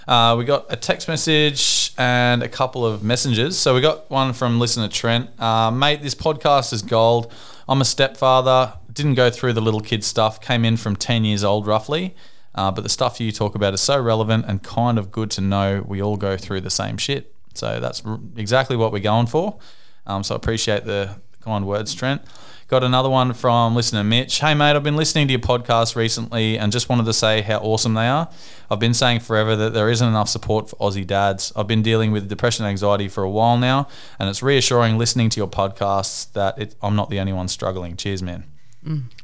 uh, 0.06 0.36
we 0.38 0.44
got 0.44 0.66
a 0.70 0.76
text 0.76 1.08
message 1.08 1.92
and 1.98 2.42
a 2.42 2.48
couple 2.48 2.86
of 2.86 3.02
messengers. 3.02 3.58
So 3.58 3.74
we 3.74 3.80
got 3.80 4.08
one 4.10 4.32
from 4.32 4.60
listener 4.60 4.88
Trent. 4.88 5.28
Uh, 5.40 5.70
mate, 5.70 6.02
this 6.02 6.14
podcast 6.14 6.72
is 6.72 6.82
gold. 6.82 7.32
I'm 7.68 7.80
a 7.80 7.84
stepfather. 7.84 8.74
Didn't 8.92 9.14
go 9.14 9.30
through 9.30 9.52
the 9.54 9.60
little 9.60 9.80
kid 9.80 10.04
stuff. 10.04 10.40
Came 10.40 10.64
in 10.64 10.76
from 10.76 10.96
10 10.96 11.24
years 11.24 11.42
old 11.44 11.66
roughly. 11.66 12.14
Uh, 12.58 12.72
but 12.72 12.82
the 12.82 12.88
stuff 12.88 13.20
you 13.20 13.30
talk 13.30 13.54
about 13.54 13.72
is 13.72 13.80
so 13.80 14.00
relevant 14.00 14.44
and 14.48 14.64
kind 14.64 14.98
of 14.98 15.12
good 15.12 15.30
to 15.30 15.40
know 15.40 15.84
we 15.86 16.02
all 16.02 16.16
go 16.16 16.36
through 16.36 16.60
the 16.60 16.70
same 16.70 16.96
shit. 16.96 17.32
So 17.54 17.78
that's 17.78 18.04
r- 18.04 18.18
exactly 18.36 18.76
what 18.76 18.90
we're 18.90 18.98
going 18.98 19.28
for. 19.28 19.60
Um, 20.08 20.24
so 20.24 20.34
I 20.34 20.36
appreciate 20.36 20.84
the 20.84 21.20
kind 21.40 21.64
words, 21.68 21.94
Trent. 21.94 22.20
Got 22.66 22.82
another 22.82 23.08
one 23.08 23.32
from 23.32 23.76
listener 23.76 24.02
Mitch. 24.02 24.40
Hey, 24.40 24.54
mate, 24.54 24.74
I've 24.74 24.82
been 24.82 24.96
listening 24.96 25.28
to 25.28 25.32
your 25.32 25.40
podcast 25.40 25.94
recently 25.94 26.58
and 26.58 26.72
just 26.72 26.88
wanted 26.88 27.06
to 27.06 27.12
say 27.12 27.42
how 27.42 27.58
awesome 27.58 27.94
they 27.94 28.08
are. 28.08 28.28
I've 28.70 28.80
been 28.80 28.92
saying 28.92 29.20
forever 29.20 29.54
that 29.54 29.72
there 29.72 29.88
isn't 29.88 30.06
enough 30.06 30.28
support 30.28 30.68
for 30.68 30.76
Aussie 30.76 31.06
dads. 31.06 31.52
I've 31.54 31.68
been 31.68 31.82
dealing 31.82 32.10
with 32.10 32.28
depression 32.28 32.64
and 32.64 32.70
anxiety 32.70 33.08
for 33.08 33.22
a 33.22 33.30
while 33.30 33.56
now, 33.56 33.86
and 34.18 34.28
it's 34.28 34.42
reassuring 34.42 34.98
listening 34.98 35.30
to 35.30 35.38
your 35.38 35.48
podcasts 35.48 36.30
that 36.32 36.58
it, 36.58 36.74
I'm 36.82 36.96
not 36.96 37.08
the 37.08 37.20
only 37.20 37.32
one 37.32 37.46
struggling. 37.46 37.96
Cheers, 37.96 38.22
man. 38.22 38.44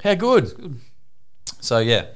How 0.04 0.14
good. 0.14 0.80
So, 1.60 1.80
yeah. 1.80 2.06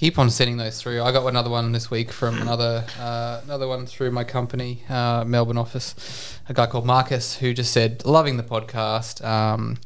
Keep 0.00 0.18
on 0.18 0.30
sending 0.30 0.56
those 0.56 0.80
through. 0.80 1.02
I 1.02 1.12
got 1.12 1.26
another 1.26 1.50
one 1.50 1.72
this 1.72 1.90
week 1.90 2.10
from 2.10 2.40
another 2.40 2.86
uh, 2.98 3.42
another 3.44 3.68
one 3.68 3.84
through 3.84 4.10
my 4.12 4.24
company, 4.24 4.82
uh, 4.88 5.24
Melbourne 5.26 5.58
office. 5.58 6.38
A 6.48 6.54
guy 6.54 6.64
called 6.64 6.86
Marcus 6.86 7.36
who 7.36 7.52
just 7.52 7.70
said, 7.70 8.02
"Loving 8.06 8.38
the 8.38 8.42
podcast. 8.42 9.22
Um, 9.22 9.76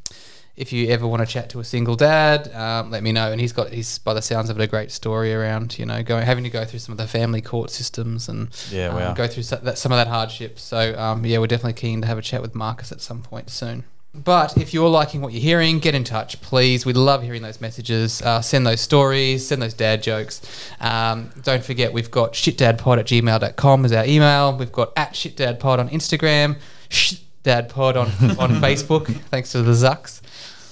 if 0.55 0.73
you 0.73 0.87
ever 0.91 1.05
want 1.05 1.21
to 1.23 1.27
chat 1.27 1.51
to 1.51 1.59
a 1.59 1.65
single 1.65 1.97
dad, 1.97 2.47
um, 2.55 2.93
let 2.93 3.03
me 3.03 3.11
know." 3.11 3.33
And 3.33 3.41
he's 3.41 3.53
got 3.53 3.71
he's 3.73 3.99
by 3.99 4.15
the 4.15 4.23
sounds 4.23 4.51
of 4.51 4.61
it 4.61 4.63
a 4.63 4.69
great 4.69 4.93
story 4.93 5.35
around 5.35 5.81
you 5.81 5.85
know 5.85 6.01
going 6.05 6.25
having 6.25 6.45
to 6.45 6.51
go 6.51 6.65
through 6.65 6.79
some 6.79 6.93
of 6.93 6.99
the 6.99 7.09
family 7.09 7.41
court 7.41 7.71
systems 7.71 8.29
and 8.29 8.51
Yeah, 8.71 8.91
um, 8.91 8.95
wow. 8.95 9.15
go 9.15 9.27
through 9.27 9.43
so- 9.43 9.57
that, 9.57 9.79
some 9.79 9.91
of 9.91 9.97
that 9.99 10.07
hardship. 10.07 10.61
So 10.61 10.97
um, 10.97 11.27
yeah, 11.27 11.39
we're 11.39 11.49
definitely 11.49 11.73
keen 11.73 12.03
to 12.03 12.07
have 12.07 12.19
a 12.19 12.23
chat 12.23 12.41
with 12.41 12.55
Marcus 12.55 12.93
at 12.93 13.01
some 13.01 13.21
point 13.21 13.51
soon. 13.51 13.83
But 14.15 14.57
if 14.57 14.73
you're 14.73 14.89
liking 14.89 15.21
what 15.21 15.33
you're 15.33 15.43
hearing, 15.43 15.81
get 15.81 15.95
in 15.95 16.05
touch, 16.05 16.41
please. 16.41 16.87
We 16.87 16.93
love 16.93 17.23
hearing 17.23 17.43
those 17.43 17.61
messages. 17.61 18.23
Uh, 18.23 18.41
send 18.41 18.67
those 18.67 18.81
stories, 18.81 19.47
send 19.49 19.61
those 19.61 19.75
dad 19.75 20.03
jokes. 20.03 20.41
Um, 20.81 21.31
don't 21.43 21.65
forget, 21.65 21.93
we've 21.93 22.11
got 22.11 22.33
shitdadpod 22.33 22.99
at 22.99 23.07
gmail.com 23.07 23.85
as 23.85 23.93
our 23.93 24.07
email. 24.07 24.57
We've 24.57 24.71
got 24.73 24.93
at 24.97 25.15
shitdadpod 25.15 25.79
on 25.79 25.89
Instagram, 25.89 26.59
shitdadpod 26.91 27.97
on, 27.97 28.39
on 28.39 28.51
Facebook, 28.63 29.07
thanks 29.07 29.51
to 29.53 29.63
the 29.63 29.73
Zucks. 29.73 30.21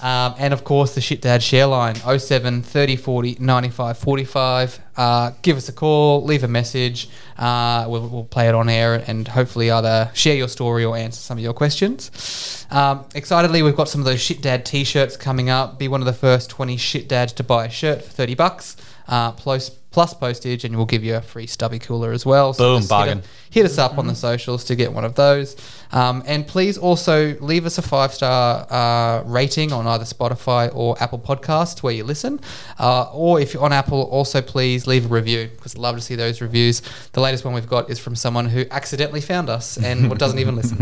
Um, 0.03 0.35
and 0.37 0.53
of 0.53 0.65
course, 0.65 0.95
the 0.95 1.01
Shit 1.01 1.23
Dad 1.23 1.43
share 1.43 1.67
line 1.67 1.95
07 1.95 2.63
30 2.63 2.97
40 2.97 3.37
95 3.39 3.99
45. 3.99 4.81
Uh, 4.97 5.31
give 5.43 5.57
us 5.57 5.69
a 5.69 5.73
call, 5.73 6.25
leave 6.25 6.43
a 6.43 6.49
message. 6.49 7.09
Uh, 7.39 7.87
we'll, 7.89 8.09
we'll 8.09 8.25
play 8.25 8.49
it 8.49 8.55
on 8.55 8.69
air 8.69 9.03
and 9.07 9.29
hopefully 9.29 9.71
either 9.71 10.11
share 10.13 10.35
your 10.35 10.49
story 10.49 10.85
or 10.85 10.97
answer 10.97 11.21
some 11.21 11.39
of 11.39 11.45
your 11.45 11.55
questions. 11.55 12.67
Um, 12.71 13.05
excitedly, 13.15 13.63
we've 13.63 13.77
got 13.77 13.89
some 13.89 14.01
of 14.01 14.05
those 14.05 14.21
Shit 14.21 14.43
Dad 14.43 14.67
t 14.67 14.83
shirts 14.83 15.17
coming 15.17 15.49
up. 15.49 15.79
Be 15.79 15.87
one 15.87 16.01
of 16.01 16.07
the 16.07 16.13
first 16.13 16.51
20 16.51 16.77
Shit 16.77 17.09
Dads 17.09 17.33
to 17.35 17.45
buy 17.45 17.67
a 17.67 17.71
shirt 17.71 18.03
for 18.03 18.11
30 18.11 18.35
bucks. 18.35 18.77
Uh, 19.09 19.33
plus, 19.33 19.69
plus 19.69 20.15
postage, 20.15 20.65
and 20.65 20.77
we'll 20.77 20.87
give 20.87 21.03
you 21.05 21.17
a 21.17 21.21
free 21.21 21.47
stubby 21.47 21.79
cooler 21.79 22.13
as 22.13 22.25
well. 22.25 22.53
Boom, 22.53 22.79
just 22.79 22.85
hit 22.85 22.89
bargain. 22.89 23.19
us- 23.19 23.27
hit 23.51 23.67
us 23.67 23.77
up 23.77 23.99
on 23.99 24.07
the 24.07 24.15
socials 24.15 24.65
to 24.65 24.75
get 24.75 24.93
one 24.93 25.05
of 25.05 25.15
those. 25.17 25.55
Um, 25.91 26.23
and 26.27 26.47
please 26.47 26.79
also 26.79 27.37
leave 27.41 27.67
us 27.67 27.77
a 27.77 27.83
five 27.83 28.15
star 28.15 28.67
uh, 28.71 29.23
rating 29.25 29.73
on 29.73 29.87
either 29.87 30.05
Spotify 30.05 30.75
or 30.75 30.97
Apple 31.03 31.19
Podcasts 31.19 31.83
where 31.83 31.93
you 31.93 32.05
listen. 32.05 32.41
Uh, 32.79 33.11
or 33.13 33.41
if 33.41 33.53
you're 33.53 33.63
on 33.65 33.73
Apple, 33.75 34.03
also 34.05 34.41
please 34.41 34.87
leave 34.87 35.05
a 35.05 35.09
review 35.09 35.51
because 35.55 35.75
I'd 35.75 35.81
love 35.83 35.97
to 35.97 36.01
see 36.01 36.15
those 36.15 36.41
reviews. 36.41 36.81
The 37.13 37.21
latest 37.21 37.45
one 37.45 37.53
we've 37.53 37.69
got 37.69 37.91
is 37.91 37.99
from 37.99 38.15
someone 38.17 38.47
who 38.47 38.65
accidentally 38.71 39.21
found 39.21 39.51
us 39.51 39.77
and 39.77 40.17
doesn't 40.19 40.39
even 40.39 40.57
listen. 40.57 40.79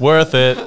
Worth 0.00 0.34
it. 0.34 0.58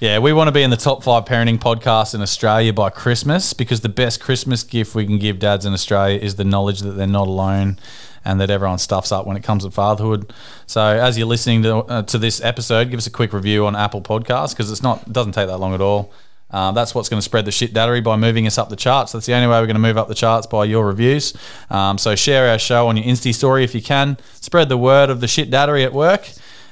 Yeah, 0.00 0.18
we 0.18 0.32
want 0.32 0.48
to 0.48 0.52
be 0.52 0.62
in 0.62 0.70
the 0.70 0.76
top 0.76 1.04
five 1.04 1.24
parenting 1.24 1.58
podcasts 1.58 2.14
in 2.16 2.20
Australia 2.20 2.72
by 2.72 2.90
Christmas 2.90 3.52
because 3.52 3.80
the 3.80 3.88
best 3.88 4.20
Christmas 4.20 4.64
gift 4.64 4.94
we 4.94 5.06
can 5.06 5.18
give 5.18 5.38
dads 5.38 5.64
in 5.64 5.72
Australia 5.72 6.18
is 6.18 6.34
the 6.34 6.44
knowledge 6.44 6.80
that 6.80 6.92
they're 6.92 7.06
not 7.06 7.28
alone 7.28 7.78
and 8.24 8.40
that 8.40 8.50
everyone 8.50 8.78
stuffs 8.78 9.12
up 9.12 9.24
when 9.24 9.36
it 9.36 9.44
comes 9.44 9.64
to 9.64 9.70
fatherhood. 9.70 10.32
So, 10.66 10.82
as 10.82 11.16
you're 11.16 11.28
listening 11.28 11.62
to, 11.62 11.76
uh, 11.76 12.02
to 12.02 12.18
this 12.18 12.42
episode, 12.42 12.90
give 12.90 12.98
us 12.98 13.06
a 13.06 13.10
quick 13.10 13.32
review 13.32 13.66
on 13.66 13.76
Apple 13.76 14.02
Podcasts 14.02 14.50
because 14.50 14.70
it's 14.70 14.82
not 14.82 15.06
it 15.06 15.12
doesn't 15.12 15.32
take 15.32 15.46
that 15.46 15.58
long 15.58 15.74
at 15.74 15.80
all. 15.80 16.12
Uh, 16.50 16.72
that's 16.72 16.94
what's 16.94 17.08
going 17.08 17.18
to 17.18 17.24
spread 17.24 17.44
the 17.44 17.52
shit 17.52 17.72
dattery 17.72 18.02
by 18.02 18.16
moving 18.16 18.48
us 18.48 18.58
up 18.58 18.68
the 18.68 18.76
charts. 18.76 19.12
That's 19.12 19.26
the 19.26 19.34
only 19.34 19.46
way 19.46 19.60
we're 19.60 19.66
going 19.66 19.74
to 19.74 19.80
move 19.80 19.96
up 19.96 20.08
the 20.08 20.14
charts 20.14 20.46
by 20.46 20.64
your 20.64 20.86
reviews. 20.86 21.34
Um, 21.70 21.98
so 21.98 22.16
share 22.16 22.48
our 22.48 22.58
show 22.58 22.88
on 22.88 22.96
your 22.96 23.06
Insta 23.06 23.32
story 23.32 23.62
if 23.62 23.74
you 23.74 23.82
can. 23.82 24.18
Spread 24.40 24.68
the 24.68 24.78
word 24.78 25.08
of 25.08 25.20
the 25.20 25.28
shit 25.28 25.50
dattery 25.50 25.84
at 25.84 25.92
work. 25.92 26.28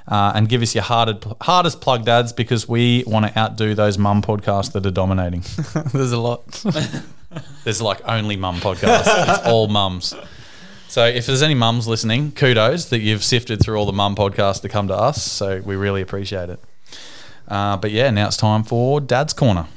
Uh, 0.09 0.33
and 0.35 0.49
give 0.49 0.63
us 0.63 0.75
your 0.75 0.83
hardest, 0.83 1.25
hardest 1.43 1.81
plug 1.81 2.05
dads 2.05 2.33
because 2.33 2.69
we 2.69 3.05
want 3.07 3.25
to 3.27 3.39
outdo 3.39 3.75
those 3.75 3.99
mum 3.99 4.21
podcasts 4.21 4.73
that 4.73 4.85
are 4.85 4.91
dominating. 4.91 5.43
There's 5.93 6.13
a 6.13 6.19
lot. 6.19 6.45
There's 7.65 7.81
like 7.81 8.01
only 8.05 8.37
mum 8.37 8.57
podcasts. 8.57 9.05
it's 9.07 9.47
all 9.47 9.69
mums. 9.69 10.15
So 10.89 11.07
if 11.07 11.25
there's 11.25 11.41
any 11.41 11.55
mums 11.55 11.89
listening, 11.89 12.33
kudos 12.33 12.91
that 12.91 13.01
you've 13.01 13.25
sifted 13.25 13.61
through 13.61 13.79
all 13.79 13.87
the 13.87 13.95
mum 13.95 14.15
podcasts 14.15 14.61
to 14.61 14.69
come 14.69 14.89
to 14.89 14.95
us. 14.95 15.23
So 15.23 15.63
we 15.65 15.75
really 15.75 16.03
appreciate 16.03 16.51
it. 16.51 16.61
Uh, 17.49 17.79
but 17.79 17.93
yeah, 17.93 18.11
now 18.11 18.27
it's 18.27 18.37
time 18.37 18.63
for 18.63 19.01
Dad's 19.01 19.33
Corner. 19.33 19.69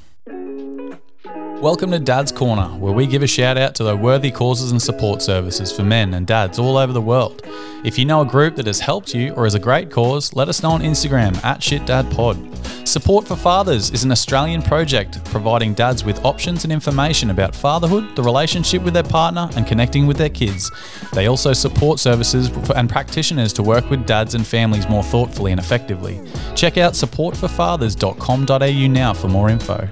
Welcome 1.62 1.92
to 1.92 2.00
Dad's 2.00 2.34
Corner, 2.34 2.68
where 2.68 2.92
we 2.92 3.08
give 3.08 3.24
a 3.24 3.28
shout 3.28 3.58
out 3.58 3.76
to 3.76 3.84
the 3.84 3.96
worthy 3.96 4.30
causes 4.30 4.72
and 4.72 4.82
support 4.82 5.22
services 5.22 5.72
for 5.72 5.84
men 5.84 6.14
and 6.14 6.28
dads 6.28 6.60
all 6.60 6.78
over 6.78 6.92
the 6.92 7.02
world. 7.02 7.42
If 7.84 7.98
you 7.98 8.04
know 8.04 8.22
a 8.22 8.26
group 8.26 8.58
that 8.58 8.68
has 8.68 8.82
helped 8.82 9.16
you 9.16 9.34
or 9.34 9.46
is 9.46 9.56
a 9.56 9.60
great 9.60 9.90
cause, 9.90 10.36
let 10.36 10.50
us 10.50 10.62
know 10.62 10.72
on 10.72 10.82
Instagram 10.82 11.42
at 11.46 11.62
ShitDadPod. 11.62 12.88
Support 12.88 13.28
for 13.28 13.36
Fathers 13.36 13.90
is 13.92 14.04
an 14.04 14.12
Australian 14.12 14.62
project 14.62 15.24
providing 15.26 15.74
dads 15.74 16.04
with 16.04 16.24
options 16.24 16.66
and 16.66 16.74
information 16.74 17.30
about 17.30 17.56
fatherhood, 17.56 18.16
the 18.16 18.24
relationship 18.24 18.84
with 18.84 18.94
their 18.94 19.04
partner, 19.04 19.50
and 19.56 19.66
connecting 19.66 20.06
with 20.08 20.18
their 20.18 20.30
kids. 20.30 20.70
They 21.14 21.28
also 21.28 21.54
support 21.54 22.00
services 22.00 22.50
and 22.76 22.90
practitioners 22.90 23.54
to 23.54 23.64
work 23.64 23.90
with 23.90 24.06
dads 24.06 24.36
and 24.36 24.46
families 24.46 24.88
more 24.88 25.04
thoughtfully 25.04 25.52
and 25.52 25.60
effectively. 25.60 26.22
Check 26.56 26.78
out 26.78 26.94
supportforfathers.com.au 26.94 28.88
now 28.88 29.14
for 29.14 29.30
more 29.30 29.50
info. 29.50 29.90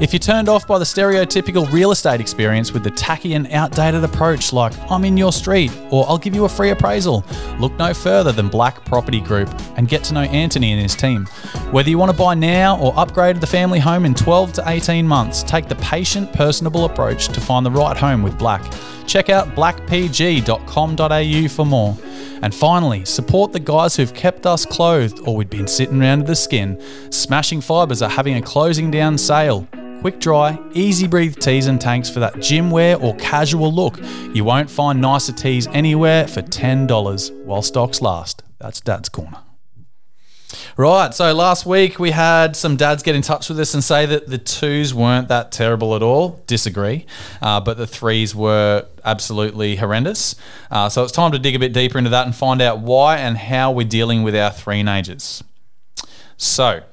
If 0.00 0.12
you're 0.14 0.18
turned 0.18 0.48
off 0.48 0.66
by 0.66 0.78
the 0.78 0.86
stereotypical 0.86 1.70
real 1.70 1.90
estate 1.90 2.22
experience 2.22 2.72
with 2.72 2.82
the 2.82 2.90
tacky 2.90 3.34
and 3.34 3.46
outdated 3.52 4.02
approach 4.02 4.50
like 4.50 4.72
I'm 4.90 5.04
in 5.04 5.18
your 5.18 5.30
street 5.30 5.70
or 5.90 6.08
I'll 6.08 6.16
give 6.16 6.34
you 6.34 6.46
a 6.46 6.48
free 6.48 6.70
appraisal, 6.70 7.22
look 7.58 7.74
no 7.74 7.92
further 7.92 8.32
than 8.32 8.48
Black 8.48 8.82
Property 8.86 9.20
Group 9.20 9.50
and 9.76 9.88
get 9.88 10.02
to 10.04 10.14
know 10.14 10.22
Anthony 10.22 10.72
and 10.72 10.80
his 10.80 10.96
team. 10.96 11.26
Whether 11.70 11.90
you 11.90 11.98
want 11.98 12.10
to 12.10 12.16
buy 12.16 12.32
now 12.32 12.80
or 12.80 12.98
upgrade 12.98 13.42
the 13.42 13.46
family 13.46 13.78
home 13.78 14.06
in 14.06 14.14
12 14.14 14.54
to 14.54 14.62
18 14.66 15.06
months, 15.06 15.42
take 15.42 15.68
the 15.68 15.76
patient, 15.76 16.32
personable 16.32 16.86
approach 16.86 17.28
to 17.28 17.38
find 17.38 17.66
the 17.66 17.70
right 17.70 17.94
home 17.94 18.22
with 18.22 18.38
Black. 18.38 18.62
Check 19.06 19.28
out 19.28 19.48
blackpg.com.au 19.48 21.48
for 21.48 21.66
more. 21.66 21.94
And 22.42 22.54
finally, 22.54 23.04
support 23.04 23.52
the 23.52 23.60
guys 23.60 23.96
who've 23.96 24.14
kept 24.14 24.46
us 24.46 24.64
clothed 24.64 25.20
or 25.26 25.36
we'd 25.36 25.50
been 25.50 25.68
sitting 25.68 26.00
around 26.00 26.26
the 26.26 26.34
skin. 26.34 26.82
Smashing 27.10 27.60
Fibers 27.60 28.00
are 28.00 28.08
having 28.08 28.36
a 28.36 28.42
closing 28.42 28.90
down 28.90 29.18
sale. 29.18 29.68
Quick 30.00 30.18
dry, 30.18 30.58
easy 30.72 31.06
breathe 31.06 31.36
tees 31.38 31.66
and 31.66 31.78
tanks 31.78 32.08
for 32.08 32.20
that 32.20 32.40
gym 32.40 32.70
wear 32.70 32.96
or 32.96 33.14
casual 33.16 33.70
look. 33.70 34.00
You 34.32 34.44
won't 34.44 34.70
find 34.70 34.98
nicer 34.98 35.32
tees 35.32 35.66
anywhere 35.66 36.26
for 36.26 36.40
$10 36.40 37.44
while 37.44 37.60
stocks 37.60 38.00
last. 38.00 38.42
That's 38.58 38.80
Dad's 38.80 39.10
Corner. 39.10 39.40
Right, 40.78 41.12
so 41.12 41.34
last 41.34 41.66
week 41.66 41.98
we 41.98 42.12
had 42.12 42.56
some 42.56 42.76
dads 42.76 43.02
get 43.02 43.14
in 43.14 43.20
touch 43.20 43.50
with 43.50 43.60
us 43.60 43.74
and 43.74 43.84
say 43.84 44.06
that 44.06 44.26
the 44.26 44.38
twos 44.38 44.94
weren't 44.94 45.28
that 45.28 45.52
terrible 45.52 45.94
at 45.94 46.02
all. 46.02 46.42
Disagree, 46.46 47.04
uh, 47.42 47.60
but 47.60 47.76
the 47.76 47.86
threes 47.86 48.34
were 48.34 48.86
absolutely 49.04 49.76
horrendous. 49.76 50.34
Uh, 50.70 50.88
so 50.88 51.02
it's 51.02 51.12
time 51.12 51.32
to 51.32 51.38
dig 51.38 51.54
a 51.54 51.58
bit 51.58 51.74
deeper 51.74 51.98
into 51.98 52.08
that 52.08 52.24
and 52.24 52.34
find 52.34 52.62
out 52.62 52.78
why 52.78 53.18
and 53.18 53.36
how 53.36 53.70
we're 53.70 53.86
dealing 53.86 54.22
with 54.22 54.34
our 54.34 54.50
three-nagers. 54.50 55.42
So, 56.38 56.84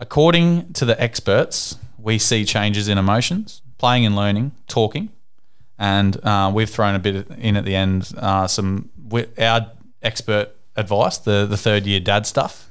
according 0.00 0.72
to 0.72 0.86
the 0.86 0.98
experts, 0.98 1.76
we 2.02 2.18
see 2.18 2.44
changes 2.44 2.88
in 2.88 2.98
emotions, 2.98 3.62
playing 3.78 4.04
and 4.04 4.16
learning, 4.16 4.52
talking, 4.66 5.10
and 5.78 6.22
uh, 6.24 6.50
we've 6.52 6.70
thrown 6.70 6.94
a 6.94 6.98
bit 6.98 7.28
in 7.38 7.56
at 7.56 7.64
the 7.64 7.74
end 7.74 8.12
uh, 8.16 8.46
some 8.46 8.90
our 9.38 9.70
expert 10.02 10.50
advice, 10.76 11.18
the 11.18 11.46
the 11.46 11.56
third 11.56 11.86
year 11.86 12.00
dad 12.00 12.26
stuff. 12.26 12.68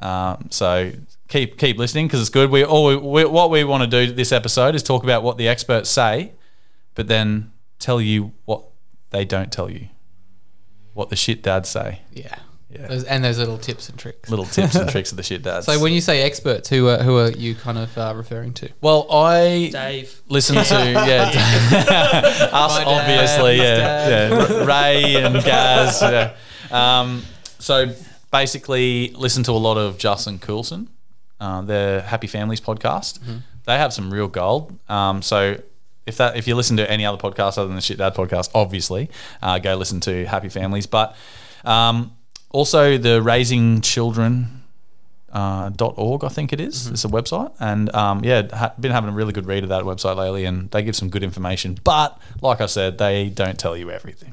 Um, 0.00 0.48
so 0.50 0.92
keep 1.28 1.58
keep 1.58 1.78
listening 1.78 2.06
because 2.06 2.20
it's 2.20 2.30
good. 2.30 2.50
We 2.50 2.64
all 2.64 2.86
we, 2.86 2.96
we, 2.96 3.24
what 3.24 3.50
we 3.50 3.64
want 3.64 3.82
to 3.82 4.06
do 4.06 4.12
this 4.12 4.32
episode 4.32 4.74
is 4.74 4.82
talk 4.82 5.02
about 5.04 5.22
what 5.22 5.38
the 5.38 5.48
experts 5.48 5.88
say, 5.90 6.32
but 6.94 7.08
then 7.08 7.52
tell 7.78 8.00
you 8.00 8.32
what 8.44 8.64
they 9.10 9.24
don't 9.24 9.52
tell 9.52 9.70
you, 9.70 9.88
what 10.92 11.10
the 11.10 11.16
shit 11.16 11.42
dads 11.42 11.68
say. 11.68 12.00
Yeah. 12.12 12.38
Yeah. 12.78 12.86
Those, 12.88 13.04
and 13.04 13.24
those 13.24 13.38
little 13.38 13.58
tips 13.58 13.88
and 13.88 13.98
tricks. 13.98 14.28
Little 14.30 14.44
tips 14.44 14.74
and 14.74 14.88
tricks 14.90 15.10
of 15.10 15.16
the 15.16 15.22
shit 15.22 15.42
dads. 15.44 15.66
So 15.66 15.80
when 15.80 15.92
you 15.92 16.00
say 16.00 16.22
experts, 16.22 16.68
who 16.68 16.88
are, 16.88 16.98
who 17.02 17.16
are 17.18 17.30
you 17.30 17.54
kind 17.54 17.78
of 17.78 17.96
uh, 17.96 18.12
referring 18.16 18.52
to? 18.54 18.70
well, 18.80 19.06
I 19.10 19.70
Dave. 19.72 20.20
listen 20.28 20.56
to 20.56 20.62
yeah 20.92 21.30
us 22.52 22.78
My 22.78 22.84
dad, 22.84 22.86
obviously 22.86 23.52
his 23.56 23.62
yeah 23.62 24.28
yeah 24.28 24.64
Ray 24.64 25.16
and 25.16 25.34
Gaz 25.44 26.00
yeah. 26.02 26.34
Um, 26.70 27.22
so 27.58 27.92
basically 28.30 29.10
listen 29.10 29.42
to 29.44 29.52
a 29.52 29.60
lot 29.68 29.76
of 29.78 29.98
Justin 29.98 30.38
Coulson 30.38 30.88
uh, 31.40 31.62
their 31.62 32.02
Happy 32.02 32.26
Families 32.26 32.60
podcast 32.60 33.18
they 33.64 33.76
have 33.76 33.92
some 33.92 34.12
real 34.12 34.28
gold 34.28 34.78
um, 34.90 35.22
so 35.22 35.60
if 36.06 36.16
that 36.18 36.36
if 36.36 36.46
you 36.46 36.54
listen 36.54 36.76
to 36.76 36.90
any 36.90 37.04
other 37.04 37.18
podcast 37.18 37.58
other 37.58 37.66
than 37.66 37.76
the 37.76 37.82
Shit 37.82 37.98
Dad 37.98 38.14
podcast 38.14 38.50
obviously 38.54 39.10
uh, 39.42 39.58
go 39.58 39.74
listen 39.76 40.00
to 40.00 40.24
Happy 40.26 40.48
Families 40.48 40.86
but 40.86 41.16
um, 41.64 42.12
also 42.50 42.98
the 42.98 43.22
Raising 43.22 43.80
Children 43.80 44.56
uh, 45.36 45.70
.org, 45.78 46.24
I 46.24 46.28
think 46.28 46.52
it 46.52 46.60
is. 46.60 46.86
It's 46.86 47.04
a 47.04 47.08
website, 47.08 47.52
and 47.60 47.94
um, 47.94 48.24
yeah, 48.24 48.48
ha- 48.56 48.72
been 48.80 48.92
having 48.92 49.10
a 49.10 49.12
really 49.12 49.34
good 49.34 49.46
read 49.46 49.64
of 49.64 49.68
that 49.68 49.84
website 49.84 50.16
lately, 50.16 50.46
and 50.46 50.70
they 50.70 50.82
give 50.82 50.96
some 50.96 51.10
good 51.10 51.22
information. 51.22 51.78
But 51.84 52.18
like 52.40 52.62
I 52.62 52.66
said, 52.66 52.96
they 52.96 53.28
don't 53.28 53.58
tell 53.58 53.76
you 53.76 53.90
everything. 53.90 54.32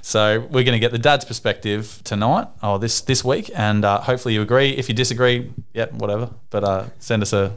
So 0.00 0.40
we're 0.40 0.64
going 0.64 0.72
to 0.72 0.78
get 0.78 0.92
the 0.92 0.98
dad's 0.98 1.24
perspective 1.24 2.00
tonight, 2.04 2.46
or 2.62 2.78
this 2.78 3.00
this 3.00 3.24
week, 3.24 3.50
and 3.54 3.84
uh, 3.84 4.00
hopefully 4.00 4.34
you 4.34 4.42
agree. 4.42 4.70
If 4.70 4.88
you 4.88 4.94
disagree, 4.94 5.52
yep, 5.74 5.92
whatever. 5.92 6.30
But 6.50 6.62
uh, 6.62 6.84
send 7.00 7.22
us 7.22 7.32
a, 7.32 7.56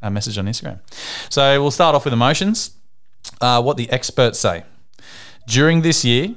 a 0.00 0.10
message 0.10 0.38
on 0.38 0.46
Instagram. 0.46 0.78
So 1.30 1.60
we'll 1.60 1.72
start 1.72 1.96
off 1.96 2.04
with 2.04 2.14
emotions. 2.14 2.76
Uh, 3.40 3.60
what 3.60 3.76
the 3.76 3.90
experts 3.90 4.38
say 4.38 4.62
during 5.46 5.82
this 5.82 6.04
year, 6.04 6.34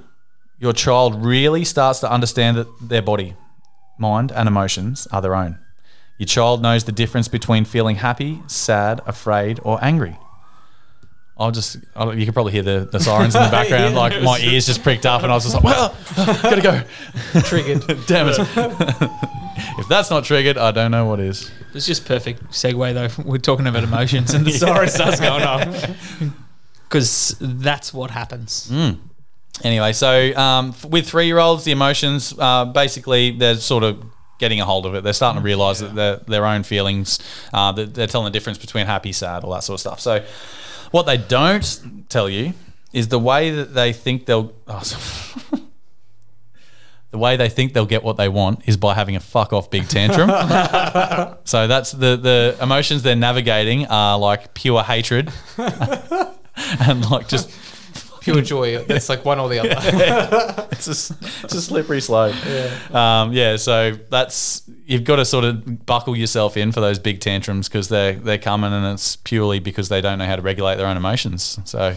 your 0.64 0.74
child 0.74 1.24
really 1.26 1.64
starts 1.66 2.00
to 2.00 2.10
understand 2.12 2.56
that 2.58 2.68
their 2.82 3.02
body, 3.02 3.36
mind, 4.00 4.32
and 4.32 4.48
emotions 4.48 5.08
are 5.12 5.22
their 5.22 5.36
own. 5.36 5.60
Your 6.18 6.28
child 6.28 6.62
knows 6.62 6.86
the 6.86 6.92
difference 6.94 7.28
between 7.28 7.66
feeling 7.66 7.98
happy, 7.98 8.40
sad, 8.48 9.02
afraid, 9.06 9.60
or 9.64 9.78
angry. 9.84 10.18
I'll 11.38 11.52
just, 11.52 11.78
I 11.96 12.06
don't- 12.06 12.18
you 12.20 12.26
can 12.26 12.34
probably 12.34 12.54
hear 12.54 12.62
the, 12.64 12.88
the 12.90 13.00
sirens 13.00 13.36
in 13.36 13.44
the 13.44 13.50
background. 13.60 13.94
Yeah, 13.94 14.00
like 14.00 14.22
my 14.24 14.40
ears 14.40 14.66
just 14.68 14.84
pricked 14.84 15.06
up, 15.06 15.24
and 15.24 15.32
I 15.32 15.36
was 15.36 15.44
just 15.44 15.56
like, 15.56 15.64
well, 15.66 15.94
gotta 16.44 16.62
go. 16.62 16.82
Triggered. 17.42 17.82
Damn 18.08 18.28
it. 18.30 18.38
if 19.80 19.88
that's 19.90 20.10
not 20.12 20.24
triggered, 20.24 20.58
I 20.58 20.72
don't 20.72 20.92
know 20.92 21.06
what 21.08 21.20
is. 21.20 21.52
It's 21.74 21.86
just 21.88 22.06
perfect 22.06 22.44
segue 22.52 22.94
though. 22.94 23.24
We're 23.30 23.40
talking 23.40 23.68
about 23.68 23.84
emotions 23.84 24.34
and 24.36 24.46
the 24.46 24.52
siren 24.52 24.88
starts 24.90 25.20
going 25.20 25.44
off 25.44 25.66
because 26.88 27.36
that's 27.42 27.92
what 27.94 28.12
happens. 28.12 28.70
Hmm. 28.70 28.92
Anyway, 29.62 29.94
so 29.94 30.36
um, 30.36 30.74
with 30.90 31.08
three 31.08 31.28
year 31.28 31.38
olds, 31.38 31.64
the 31.64 31.72
emotions 31.72 32.34
uh, 32.38 32.66
basically 32.66 33.32
they're 33.32 33.56
sort 33.56 33.84
of 33.84 34.04
getting 34.40 34.60
a 34.60 34.66
hold 34.66 34.86
of 34.86 34.96
it. 34.96 35.04
They're 35.04 35.14
starting 35.14 35.42
to 35.42 35.46
realize 35.46 35.80
that 35.80 35.94
their 35.96 36.18
their 36.18 36.46
own 36.46 36.64
feelings, 36.64 37.20
uh, 37.54 37.72
that 37.74 37.94
they're 37.94 38.08
telling 38.08 38.26
the 38.26 38.32
difference 38.32 38.58
between 38.58 38.88
happy, 38.88 39.12
sad, 39.12 39.44
all 39.44 39.52
that 39.52 39.64
sort 39.64 39.76
of 39.76 39.80
stuff. 39.82 40.00
So, 40.00 40.26
what 40.92 41.04
they 41.04 41.18
don't 41.18 42.06
tell 42.10 42.30
you 42.30 42.54
is 42.94 43.10
the 43.10 43.20
way 43.20 43.52
that 43.52 43.74
they 43.74 43.94
think 43.94 44.26
they'll. 44.26 44.54
Oh, 44.68 44.82
the 47.12 47.20
way 47.20 47.38
they 47.38 47.48
think 47.48 47.74
they'll 47.74 47.86
get 47.86 48.04
what 48.04 48.18
they 48.18 48.28
want 48.28 48.68
is 48.68 48.76
by 48.76 48.96
having 48.96 49.16
a 49.16 49.20
fuck 49.20 49.54
off 49.54 49.70
big 49.70 49.88
tantrum. 49.88 50.30
so 51.44 51.68
that's 51.68 51.92
the 51.92 52.18
the 52.18 52.58
emotions 52.60 53.04
they're 53.04 53.16
navigating 53.16 53.86
are 53.86 54.18
like 54.18 54.56
pure 54.56 54.82
hatred 54.82 55.32
and 55.58 57.10
like 57.12 57.28
just 57.28 57.52
Pure 58.24 58.42
joy. 58.42 58.78
It's 58.90 59.10
like 59.10 59.26
one 59.26 59.40
or 59.40 59.50
the 59.50 59.60
other. 59.60 60.68
it's 60.72 60.88
a, 60.88 61.16
it's 61.44 61.54
a 61.54 61.62
slippery 61.62 62.02
slope. 62.02 62.36
Yeah. 62.46 63.22
Um, 63.22 63.34
yeah. 63.34 63.58
So 63.58 63.98
that's 64.10 64.64
you've 64.86 65.04
got 65.04 65.18
to 65.18 65.26
sort 65.26 65.46
of 65.46 65.86
buckle 65.86 66.16
yourself 66.16 66.58
in 66.58 66.72
for 66.72 66.82
those 66.82 67.00
big 67.00 67.20
tantrums 67.20 67.68
because 67.68 67.90
they're 67.90 68.14
they're 68.14 68.38
coming 68.38 68.72
and 68.72 68.86
it's 68.86 69.18
purely 69.18 69.60
because 69.60 69.90
they 69.90 70.02
don't 70.02 70.20
know 70.20 70.26
how 70.26 70.36
to 70.36 70.42
regulate 70.42 70.78
their 70.78 70.88
own 70.88 70.98
emotions. 70.98 71.60
So. 71.66 71.96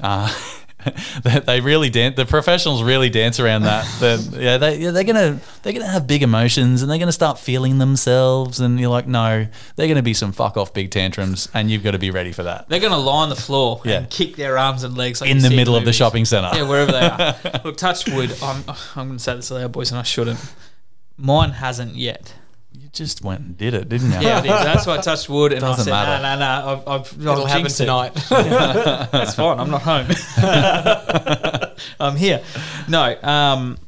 Uh, 0.00 0.34
they- 1.22 1.40
they 1.40 1.60
really 1.60 1.90
dance. 1.90 2.16
The 2.16 2.26
professionals 2.26 2.82
really 2.82 3.10
dance 3.10 3.40
around 3.40 3.62
that. 3.62 3.86
They're, 4.00 4.18
yeah, 4.40 4.56
they, 4.58 4.78
yeah, 4.78 4.90
they're 4.90 5.04
gonna 5.04 5.40
they're 5.62 5.72
gonna 5.72 5.86
have 5.88 6.06
big 6.06 6.22
emotions 6.22 6.82
and 6.82 6.90
they're 6.90 6.98
gonna 6.98 7.12
start 7.12 7.38
feeling 7.38 7.78
themselves. 7.78 8.60
And 8.60 8.78
you're 8.80 8.90
like, 8.90 9.06
no, 9.06 9.46
they're 9.76 9.88
gonna 9.88 10.02
be 10.02 10.14
some 10.14 10.32
fuck 10.32 10.56
off 10.56 10.72
big 10.74 10.90
tantrums, 10.90 11.48
and 11.54 11.70
you've 11.70 11.82
got 11.82 11.92
to 11.92 11.98
be 11.98 12.10
ready 12.10 12.32
for 12.32 12.42
that 12.44 12.68
They're 12.68 12.80
going 12.80 12.92
to 12.92 12.98
lie 12.98 13.22
on 13.22 13.28
the 13.28 13.36
floor 13.36 13.80
Yeah. 13.84 13.98
and 13.98 14.10
kick 14.10 14.36
their 14.36 14.56
arms 14.58 14.84
and 14.84 14.96
legs 14.96 15.20
like 15.20 15.30
in 15.30 15.38
the 15.38 15.50
middle 15.50 15.76
of 15.76 15.84
the 15.84 15.92
shopping 15.92 16.24
center. 16.24 16.50
Yeah, 16.54 16.68
wherever 16.68 16.92
they 16.92 17.00
are. 17.08 17.60
Look, 17.64 17.76
touch 17.76 18.08
wood. 18.08 18.34
I'm, 18.42 18.64
I'm 18.96 19.06
going 19.08 19.18
to 19.18 19.18
say 19.22 19.34
this 19.36 19.50
aloud, 19.50 19.72
boys, 19.72 19.90
and 19.90 19.98
I 19.98 20.02
shouldn't. 20.02 20.38
Mine 21.16 21.50
hasn't 21.50 21.94
yet. 21.96 22.34
You 22.92 23.04
just 23.04 23.22
went 23.22 23.40
and 23.40 23.56
did 23.56 23.72
it, 23.74 23.88
didn't 23.88 24.10
you? 24.10 24.18
Yeah, 24.20 24.38
I 24.38 24.40
did. 24.40 24.50
That's 24.50 24.84
why 24.84 24.98
I 24.98 25.00
touched 25.00 25.28
wood, 25.28 25.52
and 25.52 25.60
Doesn't 25.60 25.92
I 25.92 26.04
said, 26.04 26.22
matter. 26.22 26.22
no, 26.22 26.38
no, 26.38 26.40
no. 26.40 26.72
I've, 26.72 26.88
I've, 27.12 27.20
It'll 27.20 27.42
I've 27.44 27.48
happen 27.48 27.62
jinxed 27.62 27.80
it. 27.80 27.84
tonight. 27.84 28.14
That's 29.12 29.34
fine. 29.36 29.60
I'm 29.60 29.70
not 29.70 29.82
home. 29.82 30.08
I'm 32.00 32.16
here. 32.16 32.42
No, 32.88 33.16
um, 33.22 33.78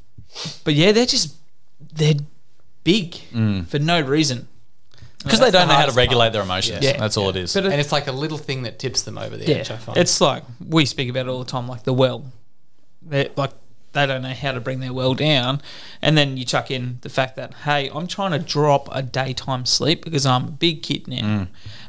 but 0.62 0.74
yeah, 0.74 0.92
they're 0.92 1.06
just 1.06 1.34
they're 1.92 2.14
big 2.84 3.16
for 3.66 3.78
no 3.80 4.00
reason. 4.02 4.46
because 5.24 5.40
they 5.40 5.50
don't 5.50 5.66
know 5.68 5.74
how 5.74 5.86
to 5.86 5.92
regulate 5.92 6.26
part. 6.26 6.32
their 6.34 6.42
emotions. 6.42 6.84
Yeah. 6.84 6.96
That's 6.98 7.16
all 7.16 7.28
it 7.30 7.36
is. 7.36 7.54
But 7.54 7.64
and 7.66 7.74
it's 7.74 7.92
like 7.92 8.06
a 8.06 8.12
little 8.12 8.38
thing 8.38 8.62
that 8.62 8.78
tips 8.78 9.02
them 9.02 9.18
over 9.18 9.36
the 9.36 9.46
yeah, 9.46 9.56
edge. 9.56 9.70
I 9.72 9.76
find. 9.78 9.98
it's 9.98 10.20
like 10.20 10.44
we 10.64 10.84
speak 10.84 11.08
about 11.10 11.26
it 11.26 11.28
all 11.28 11.40
the 11.40 11.50
time, 11.50 11.66
like 11.66 11.82
the 11.82 11.92
well. 11.92 12.24
They're 13.02 13.30
like 13.36 13.50
they 13.92 14.06
don't 14.06 14.22
know 14.22 14.34
how 14.34 14.52
to 14.52 14.60
bring 14.60 14.80
their 14.80 14.92
well 14.92 15.14
down, 15.14 15.60
and 16.00 16.16
then 16.16 16.36
you 16.36 16.44
chuck 16.44 16.70
in 16.70 16.98
the 17.02 17.08
fact 17.08 17.36
that 17.36 17.54
hey, 17.64 17.90
I'm 17.94 18.06
trying 18.06 18.32
to 18.32 18.38
drop 18.38 18.88
a 18.92 19.02
daytime 19.02 19.66
sleep 19.66 20.04
because 20.04 20.24
I'm 20.26 20.44
a 20.44 20.50
big 20.50 20.82
kid 20.82 21.08
now, 21.08 21.46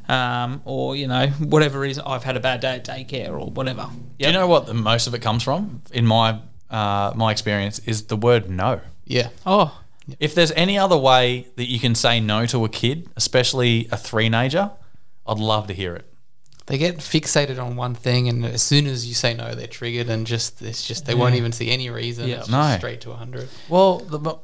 um, 0.09 0.61
or 0.65 0.95
you 0.95 1.07
know 1.07 1.27
whatever 1.39 1.79
reason 1.79 2.03
I've 2.05 2.23
had 2.23 2.35
a 2.37 2.39
bad 2.39 2.61
day 2.61 2.75
at 2.75 2.85
daycare 2.85 3.29
or 3.29 3.49
whatever. 3.49 3.89
Do 4.19 4.25
you 4.25 4.31
know 4.33 4.47
what 4.47 4.65
the 4.65 4.73
most 4.73 5.07
of 5.07 5.13
it 5.13 5.21
comes 5.21 5.43
from? 5.43 5.81
In 5.91 6.05
my 6.05 6.39
uh, 6.69 7.13
my 7.15 7.31
experience, 7.31 7.79
is 7.79 8.05
the 8.05 8.17
word 8.17 8.49
no. 8.49 8.81
yeah. 9.05 9.29
Oh, 9.45 9.79
If 10.19 10.33
there's 10.35 10.51
any 10.51 10.77
other 10.77 10.97
way 10.97 11.47
that 11.55 11.69
you 11.69 11.79
can 11.79 11.95
say 11.95 12.19
no 12.19 12.45
to 12.47 12.65
a 12.65 12.69
kid, 12.69 13.09
especially 13.15 13.87
a 13.91 13.97
three-nager, 13.97 14.71
I'd 15.27 15.37
love 15.39 15.67
to 15.67 15.73
hear 15.73 15.95
it. 15.95 16.12
They 16.65 16.77
get 16.77 16.97
fixated 16.97 17.61
on 17.61 17.75
one 17.75 17.93
thing, 17.93 18.29
and 18.29 18.45
as 18.45 18.61
soon 18.61 18.87
as 18.87 19.05
you 19.05 19.13
say 19.13 19.33
no, 19.33 19.53
they're 19.53 19.67
triggered, 19.67 20.09
and 20.09 20.25
just 20.25 20.61
it's 20.61 20.87
just 20.87 21.05
they 21.05 21.13
won't 21.13 21.35
even 21.35 21.51
see 21.51 21.69
any 21.69 21.89
reason. 21.89 22.27
Yeah. 22.29 22.43
No. 22.49 22.77
straight 22.77 23.01
to 23.01 23.13
hundred. 23.13 23.49
Well, 23.67 23.99
the 23.99 24.37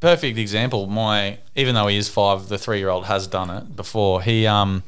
perfect 0.00 0.38
example. 0.38 0.88
My 0.88 1.38
even 1.54 1.74
though 1.76 1.86
he 1.86 1.96
is 1.96 2.08
five, 2.08 2.48
the 2.48 2.58
three-year-old 2.58 3.06
has 3.06 3.28
done 3.28 3.48
it 3.50 3.76
before. 3.76 4.22
He, 4.22 4.46
um, 4.46 4.82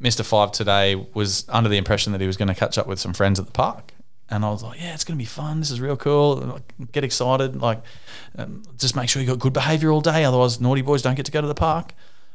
Mr. 0.00 0.24
Five 0.24 0.52
today 0.52 0.94
was 1.12 1.44
under 1.50 1.68
the 1.68 1.76
impression 1.76 2.12
that 2.12 2.20
he 2.22 2.26
was 2.26 2.38
going 2.38 2.48
to 2.48 2.54
catch 2.54 2.78
up 2.78 2.86
with 2.86 2.98
some 2.98 3.12
friends 3.12 3.38
at 3.38 3.44
the 3.44 3.52
park, 3.52 3.92
and 4.30 4.46
I 4.46 4.50
was 4.50 4.62
like, 4.62 4.80
"Yeah, 4.80 4.94
it's 4.94 5.04
going 5.04 5.18
to 5.18 5.22
be 5.22 5.26
fun. 5.26 5.60
This 5.60 5.70
is 5.70 5.78
real 5.78 5.96
cool. 5.98 6.36
Like, 6.36 6.92
Get 6.92 7.04
excited. 7.04 7.60
Like, 7.60 7.82
um, 8.38 8.62
just 8.78 8.96
make 8.96 9.10
sure 9.10 9.20
you 9.20 9.28
got 9.28 9.38
good 9.38 9.52
behaviour 9.52 9.90
all 9.90 10.00
day. 10.00 10.24
Otherwise, 10.24 10.58
naughty 10.58 10.80
boys 10.80 11.02
don't 11.02 11.16
get 11.16 11.26
to 11.26 11.32
go 11.32 11.42
to 11.42 11.46
the 11.46 11.54
park." 11.54 11.92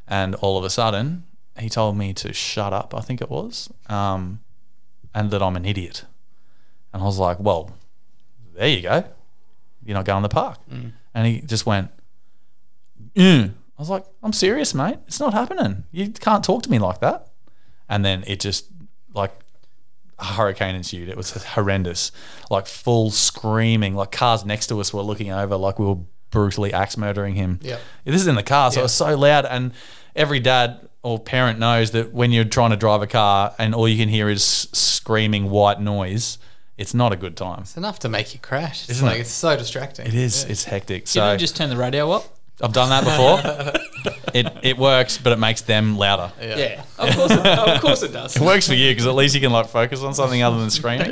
And 0.08 0.36
all 0.36 0.58
of 0.60 0.64
a 0.64 0.70
sudden, 0.70 1.24
he 1.60 1.70
told 1.70 1.98
me 1.98 2.14
to 2.14 2.34
shut 2.34 2.74
up. 2.74 2.94
I 2.96 3.02
think 3.02 3.22
it 3.22 3.30
was, 3.30 3.72
um, 3.88 4.40
and 5.14 5.32
that 5.32 5.42
I'm 5.42 5.56
an 5.56 5.66
idiot. 5.66 6.06
And 6.94 7.02
I 7.02 7.06
was 7.06 7.20
like, 7.20 7.40
"Well, 7.40 7.72
there 8.56 8.68
you 8.68 8.82
go. 8.82 9.04
You're 9.86 9.96
not 9.96 10.06
going 10.06 10.24
to 10.24 10.30
the 10.30 10.34
park." 10.34 10.60
And 11.14 11.28
he 11.28 11.42
just 11.42 11.66
went, 11.66 11.92
mm. 13.16 13.50
I 13.50 13.82
was 13.82 13.90
like, 13.90 14.06
I'm 14.22 14.34
serious, 14.34 14.74
mate. 14.74 14.98
It's 15.08 15.20
not 15.20 15.34
happening. 15.34 15.84
You 15.92 16.10
can't 16.10 16.44
talk 16.44 16.64
to 16.64 16.72
me 16.72 16.80
like 16.80 17.00
that. 17.00 17.28
And 17.90 18.04
then 18.04 18.24
it 18.28 18.40
just 18.40 18.68
like 19.14 19.32
a 20.20 20.26
hurricane 20.26 20.76
ensued. 20.76 21.10
It 21.10 21.18
was 21.18 21.32
horrendous. 21.32 22.12
Like 22.50 22.68
full 22.68 23.12
screaming. 23.12 23.96
Like 23.96 24.12
cars 24.12 24.46
next 24.46 24.68
to 24.68 24.80
us 24.80 24.94
were 24.94 25.02
looking 25.02 25.32
over 25.32 25.56
like 25.56 25.80
we 25.80 25.86
were 25.86 25.98
brutally 26.34 26.74
axe 26.74 26.98
murdering 26.98 27.36
him. 27.36 27.60
Yep. 27.62 27.80
This 28.04 28.22
is 28.22 28.28
in 28.28 28.36
the 28.36 28.44
car, 28.44 28.72
so 28.72 28.82
it 28.82 28.84
was 28.84 28.92
so 28.94 29.16
loud. 29.16 29.46
And 29.46 29.72
every 30.16 30.40
dad 30.42 30.90
or 31.04 31.20
parent 31.20 31.60
knows 31.60 31.92
that 31.92 32.12
when 32.12 32.32
you're 32.32 32.44
trying 32.44 32.72
to 32.72 32.76
drive 32.78 33.02
a 33.02 33.08
car 33.08 33.54
and 33.58 33.74
all 33.76 33.88
you 33.88 33.98
can 33.98 34.10
hear 34.10 34.28
is 34.30 34.44
screaming 34.44 35.50
white 35.50 35.80
noise, 35.80 36.38
it's 36.78 36.94
not 36.94 37.14
a 37.14 37.16
good 37.16 37.38
time. 37.38 37.62
It's 37.62 37.78
enough 37.78 38.00
to 38.00 38.10
make 38.10 38.34
you 38.34 38.40
crash. 38.40 38.82
It's 38.84 38.90
Isn't 38.98 39.08
like 39.08 39.18
it? 39.18 39.22
it's 39.22 39.30
so 39.30 39.56
distracting. 39.56 40.08
It 40.08 40.16
is. 40.16 40.44
It's 40.46 40.64
hectic. 40.66 41.04
you 41.04 41.08
So 41.08 41.30
didn't 41.30 41.40
just 41.40 41.56
turn 41.56 41.70
the 41.70 41.78
radio 41.78 42.12
up. 42.12 42.26
I've 42.62 42.74
done 42.74 42.90
that 42.90 43.04
before. 43.04 44.14
it 44.34 44.48
it 44.64 44.78
works, 44.78 45.18
but 45.18 45.34
it 45.34 45.40
makes 45.40 45.62
them 45.62 45.98
louder. 45.98 46.32
Yeah, 46.40 46.84
of 47.00 47.16
course, 47.16 47.32
it, 47.32 47.46
of 47.46 47.82
course 47.82 48.04
it 48.04 48.12
does. 48.14 48.36
It 48.42 48.42
works 48.44 48.68
for 48.68 48.76
you 48.76 48.92
because 48.92 49.08
at 49.08 49.16
least 49.16 49.34
you 49.36 49.42
can 49.42 49.52
like 49.52 49.68
focus 49.68 50.02
on 50.02 50.14
something 50.14 50.42
other 50.42 50.60
than 50.60 50.70
screaming. 50.80 51.12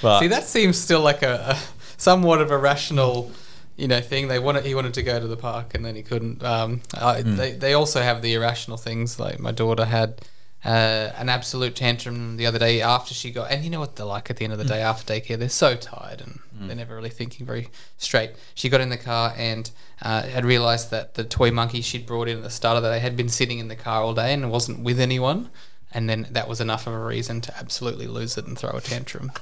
But 0.00 0.20
See, 0.20 0.28
that 0.28 0.44
seems 0.44 0.78
still 0.78 1.00
like 1.00 1.22
a, 1.22 1.56
a 1.56 1.58
somewhat 1.98 2.40
of 2.40 2.50
a 2.52 2.56
rational, 2.58 3.30
you 3.76 3.86
know, 3.88 4.00
thing. 4.00 4.28
They 4.28 4.38
wanted 4.38 4.64
he 4.64 4.74
wanted 4.74 4.94
to 4.94 5.02
go 5.02 5.20
to 5.20 5.26
the 5.26 5.36
park 5.36 5.74
and 5.74 5.84
then 5.84 5.94
he 5.96 6.02
couldn't. 6.02 6.42
Um, 6.42 6.80
I, 6.94 7.22
Hmm. 7.22 7.36
they 7.36 7.52
they 7.52 7.72
also 7.74 8.00
have 8.02 8.22
the 8.22 8.34
irrational 8.34 8.76
things. 8.78 9.18
Like 9.18 9.38
my 9.40 9.52
daughter 9.52 9.84
had. 9.84 10.20
Uh, 10.64 11.12
an 11.16 11.28
absolute 11.28 11.76
tantrum 11.76 12.38
the 12.38 12.46
other 12.46 12.58
day 12.58 12.82
after 12.82 13.14
she 13.14 13.30
got, 13.30 13.52
and 13.52 13.62
you 13.62 13.70
know 13.70 13.78
what 13.78 13.94
they're 13.94 14.04
like 14.06 14.30
at 14.30 14.36
the 14.38 14.42
end 14.44 14.52
of 14.52 14.58
the 14.58 14.64
Hmm. 14.64 14.70
day 14.70 14.80
after 14.82 15.04
daycare. 15.14 15.38
They're 15.38 15.48
so 15.48 15.76
tired 15.76 16.20
and 16.20 16.40
they're 16.66 16.74
never 16.74 16.96
really 16.96 17.10
thinking 17.10 17.46
very 17.46 17.68
straight. 17.98 18.32
She 18.54 18.68
got 18.68 18.80
in 18.80 18.88
the 18.88 18.96
car 18.96 19.32
and 19.36 19.70
uh, 20.02 20.22
had 20.22 20.44
realised 20.44 20.90
that 20.90 21.14
the 21.14 21.22
toy 21.22 21.52
monkey 21.52 21.82
she'd 21.82 22.04
brought 22.04 22.26
in 22.26 22.38
at 22.38 22.42
the 22.42 22.50
start 22.50 22.76
of 22.76 22.82
the 22.82 22.90
day 22.90 22.98
had 22.98 23.16
been 23.16 23.28
sitting 23.28 23.60
in 23.60 23.68
the 23.68 23.76
car 23.76 24.02
all 24.02 24.12
day 24.14 24.32
and 24.32 24.50
wasn't 24.50 24.80
with 24.80 24.98
anyone. 24.98 25.50
And 25.96 26.10
then 26.10 26.26
that 26.32 26.46
was 26.46 26.60
enough 26.60 26.86
of 26.86 26.92
a 26.92 26.98
reason 26.98 27.40
to 27.40 27.56
absolutely 27.56 28.06
lose 28.06 28.36
it 28.36 28.46
and 28.46 28.58
throw 28.58 28.68
a 28.68 28.82
tantrum. 28.82 29.32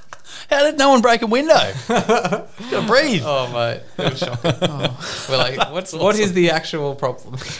how 0.49 0.63
did 0.63 0.77
no 0.77 0.87
one 0.87 1.01
break 1.01 1.21
a 1.21 1.27
window? 1.27 1.73
Gotta 1.89 2.87
breathe. 2.87 3.23
Oh 3.25 3.51
mate, 3.51 3.81
it 3.97 4.11
was 4.11 4.19
shocking. 4.19 4.53
Oh. 4.61 5.25
We're 5.29 5.37
like, 5.37 5.73
what's 5.73 5.91
what 5.91 6.17
is 6.17 6.31
the 6.31 6.51
actual 6.51 6.95
problem? 6.95 7.35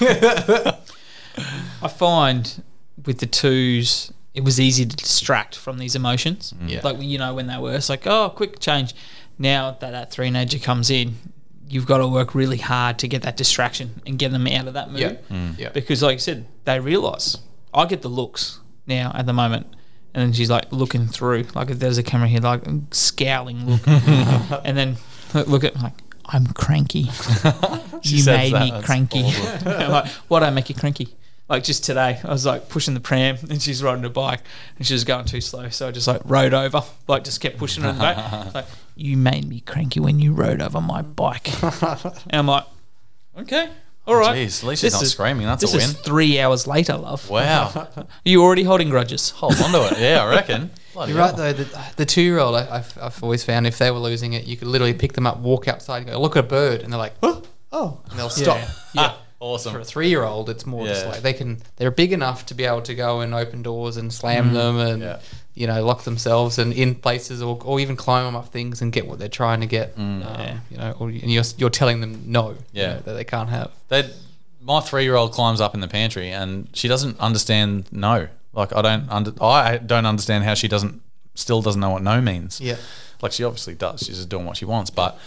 I 1.81 1.89
find 1.89 2.63
with 3.05 3.19
the 3.19 3.25
twos, 3.25 4.13
it 4.33 4.45
was 4.45 4.61
easy 4.61 4.85
to 4.85 4.95
distract 4.95 5.57
from 5.57 5.77
these 5.77 5.93
emotions. 5.97 6.53
Mm. 6.53 6.69
Yeah. 6.69 6.79
Like, 6.81 7.01
you 7.01 7.17
know, 7.17 7.33
when 7.33 7.47
they 7.47 7.57
were, 7.57 7.73
it's 7.75 7.89
like, 7.89 8.07
oh, 8.07 8.29
quick 8.29 8.59
change. 8.59 8.95
Now 9.37 9.71
that 9.71 9.91
that 9.91 10.09
three 10.09 10.29
nager 10.29 10.59
comes 10.59 10.89
in, 10.89 11.15
you've 11.67 11.85
got 11.85 11.97
to 11.97 12.07
work 12.07 12.33
really 12.33 12.59
hard 12.59 12.97
to 12.99 13.09
get 13.09 13.23
that 13.23 13.35
distraction 13.35 14.01
and 14.07 14.17
get 14.17 14.31
them 14.31 14.47
out 14.47 14.69
of 14.69 14.75
that 14.75 14.89
mood. 14.89 15.01
yeah, 15.01 15.15
mm. 15.29 15.59
yeah. 15.59 15.69
Because, 15.71 16.01
like 16.01 16.13
you 16.13 16.19
said, 16.19 16.45
they 16.63 16.79
realise. 16.79 17.39
I 17.73 17.85
get 17.87 18.01
the 18.01 18.07
looks 18.07 18.61
now 18.87 19.11
at 19.15 19.25
the 19.25 19.33
moment. 19.33 19.67
And 20.13 20.23
then 20.23 20.33
she's 20.33 20.49
like 20.49 20.71
looking 20.71 21.07
through, 21.07 21.45
like 21.55 21.69
if 21.69 21.79
there's 21.79 21.97
a 21.97 22.03
camera 22.03 22.27
here, 22.27 22.39
like 22.39 22.63
scowling 22.91 23.65
look. 23.65 23.87
and 23.87 24.77
then 24.77 24.95
look 25.33 25.63
at 25.63 25.75
like, 25.75 25.93
I'm 26.25 26.47
cranky. 26.47 27.09
She 28.03 28.17
you 28.17 28.25
made 28.25 28.53
that, 28.53 28.61
me 28.61 28.83
cranky. 28.83 29.23
Like, 29.65 30.07
why 30.27 30.39
do 30.39 30.45
I 30.45 30.51
make 30.51 30.69
you 30.69 30.75
cranky? 30.75 31.07
Like 31.49 31.63
just 31.63 31.83
today, 31.83 32.19
I 32.23 32.27
was 32.27 32.45
like 32.45 32.69
pushing 32.69 32.93
the 32.93 32.99
pram 32.99 33.37
and 33.49 33.59
she's 33.59 33.81
riding 33.81 34.05
a 34.05 34.09
bike 34.11 34.41
and 34.77 34.85
she 34.85 34.93
was 34.93 35.03
going 35.03 35.25
too 35.25 35.41
slow. 35.41 35.69
So 35.69 35.87
I 35.87 35.91
just 35.91 36.07
like 36.07 36.21
rode 36.23 36.53
over, 36.53 36.83
like 37.07 37.23
just 37.23 37.41
kept 37.41 37.57
pushing 37.57 37.83
her 37.83 37.93
back. 37.93 38.53
Like, 38.53 38.65
you 38.95 39.17
made 39.17 39.47
me 39.47 39.61
cranky 39.61 39.99
when 39.99 40.19
you 40.19 40.33
rode 40.33 40.61
over 40.61 40.81
my 40.81 41.01
bike. 41.01 41.49
and 41.63 42.13
I'm 42.33 42.47
like, 42.47 42.65
okay, 43.39 43.69
all 44.07 44.15
right. 44.15 44.37
Jeez, 44.37 44.61
at 44.63 44.69
least 44.69 44.81
This 44.81 44.91
she's 44.91 44.93
not 44.93 45.03
is- 45.03 45.11
screaming. 45.11 45.45
That's 45.47 45.61
This 45.61 45.73
a 45.73 45.77
is 45.77 45.93
win. 45.93 46.03
three 46.03 46.39
hours 46.39 46.67
later, 46.67 46.95
love. 46.97 47.29
Wow. 47.29 47.71
Are 47.75 48.05
you 48.25 48.41
already 48.43 48.63
holding 48.63 48.89
grudges? 48.89 49.31
Hold 49.31 49.55
on 49.61 49.71
to 49.71 49.87
it. 49.93 49.99
Yeah, 49.99 50.23
I 50.23 50.29
reckon. 50.29 50.71
Bloody 50.93 51.11
You're 51.11 51.21
right 51.21 51.35
hell. 51.35 51.37
though. 51.37 51.53
The, 51.53 51.79
the 51.97 52.05
two-year-old, 52.05 52.55
I, 52.55 52.77
I've, 52.77 52.97
I've 53.01 53.21
always 53.23 53.43
found 53.43 53.67
if 53.67 53.77
they 53.77 53.91
were 53.91 53.99
losing 53.99 54.33
it, 54.33 54.45
you 54.45 54.55
could 54.57 54.67
literally 54.69 54.93
pick 54.93 55.13
them 55.13 55.27
up, 55.27 55.39
walk 55.39 55.67
outside, 55.67 55.97
and 56.03 56.07
go 56.07 56.21
look 56.21 56.37
at 56.37 56.45
a 56.45 56.47
bird, 56.47 56.81
and 56.81 56.93
they're 56.93 56.99
like, 56.99 57.15
oh, 57.21 57.43
oh, 57.71 57.99
and 58.09 58.17
they'll 58.17 58.29
stop. 58.29 58.57
Yeah. 58.59 58.67
Ah, 58.97 59.21
awesome. 59.41 59.73
For 59.73 59.79
a 59.79 59.83
three-year-old, 59.83 60.49
it's 60.49 60.65
more 60.65 60.87
just 60.87 61.05
like 61.05 61.21
they 61.21 61.33
can. 61.33 61.57
They're 61.75 61.91
big 61.91 62.13
enough 62.13 62.45
to 62.45 62.53
be 62.53 62.63
able 62.63 62.81
to 62.83 62.95
go 62.95 63.19
and 63.19 63.33
open 63.33 63.61
doors 63.61 63.97
and 63.97 64.13
slam 64.13 64.51
mm. 64.51 64.53
them 64.53 64.77
and 64.79 65.01
Yeah. 65.01 65.19
You 65.55 65.65
know 65.67 65.83
lock 65.85 66.03
themselves 66.03 66.59
and 66.59 66.71
in 66.73 66.93
places 66.95 67.41
or, 67.41 67.57
or 67.63 67.79
even 67.79 67.95
climb 67.95 68.35
up 68.35 68.49
things 68.49 68.81
and 68.81 68.91
get 68.91 69.07
what 69.07 69.17
they're 69.19 69.27
trying 69.29 69.61
to 69.61 69.65
get. 69.67 69.93
Um, 69.97 70.21
Yeah. 70.21 70.59
You 70.69 70.77
know, 70.77 70.91
or, 70.99 71.07
and 71.09 71.31
you're 71.31 71.43
you're 71.57 71.69
telling 71.69 72.01
them 72.01 72.23
no. 72.27 72.57
you 72.73 72.83
know, 72.83 72.99
that 72.99 73.13
they 73.13 73.23
can't 73.23 73.49
have. 73.49 73.71
They, 73.87 74.09
my 74.61 74.79
three-year-old 74.81 75.31
climbs 75.31 75.61
up 75.61 75.73
in 75.75 75.79
the 75.81 75.87
pantry, 75.87 76.29
and 76.29 76.67
she 76.73 76.87
doesn't 76.87 77.19
understand 77.19 77.85
no. 77.91 78.27
Like 78.53 78.75
I 78.75 78.81
don't 78.81 79.09
under, 79.09 79.31
I 79.43 79.77
don't 79.77 80.05
understand 80.05 80.43
how 80.43 80.53
she 80.55 80.67
doesn't 80.67 81.01
still 81.35 81.61
doesn't 81.61 81.81
know 81.81 81.89
what 81.89 82.01
no 82.01 82.21
means. 82.21 82.59
Yeah. 82.61 82.77
Like 83.21 83.31
she 83.31 83.43
obviously 83.43 83.75
does. 83.75 84.01
She's 84.01 84.17
just 84.17 84.29
doing 84.29 84.45
what 84.45 84.57
she 84.57 84.65
wants, 84.65 84.89
but 84.89 85.17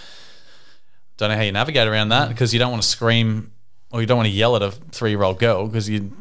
don't 1.17 1.31
know 1.31 1.37
how 1.37 1.43
you 1.43 1.53
navigate 1.53 1.88
around 1.88 2.07
Mm. 2.09 2.11
that 2.11 2.29
because 2.29 2.53
you 2.53 2.59
don't 2.59 2.71
want 2.71 2.83
to 2.83 2.88
scream 2.88 3.51
or 3.91 4.01
you 4.01 4.07
don't 4.07 4.17
want 4.19 4.27
to 4.29 4.33
yell 4.33 4.55
at 4.57 4.62
a 4.62 4.71
three-year-old 4.71 5.38
girl 5.38 5.67
because 5.67 5.88
you 5.88 6.12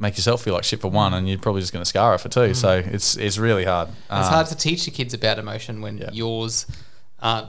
make 0.00 0.16
yourself 0.16 0.42
feel 0.42 0.54
like 0.54 0.64
shit 0.64 0.80
for 0.80 0.90
one, 0.90 1.14
and 1.14 1.28
you're 1.28 1.38
probably 1.38 1.60
just 1.60 1.72
going 1.72 1.82
to 1.82 1.88
scar 1.88 2.12
her 2.12 2.18
for 2.18 2.28
two. 2.28 2.54
So 2.54 2.82
it's 2.84 3.16
it's 3.16 3.38
really 3.38 3.64
hard. 3.64 3.88
Mm. 3.88 3.92
It's 3.92 4.28
Um, 4.28 4.34
hard 4.34 4.46
to 4.48 4.56
teach 4.56 4.86
your 4.86 4.94
kids 4.94 5.14
about 5.14 5.38
emotion 5.38 5.80
when 5.80 5.98
Yeah. 5.98 6.10
yours 6.12 6.66
aren't 7.20 7.48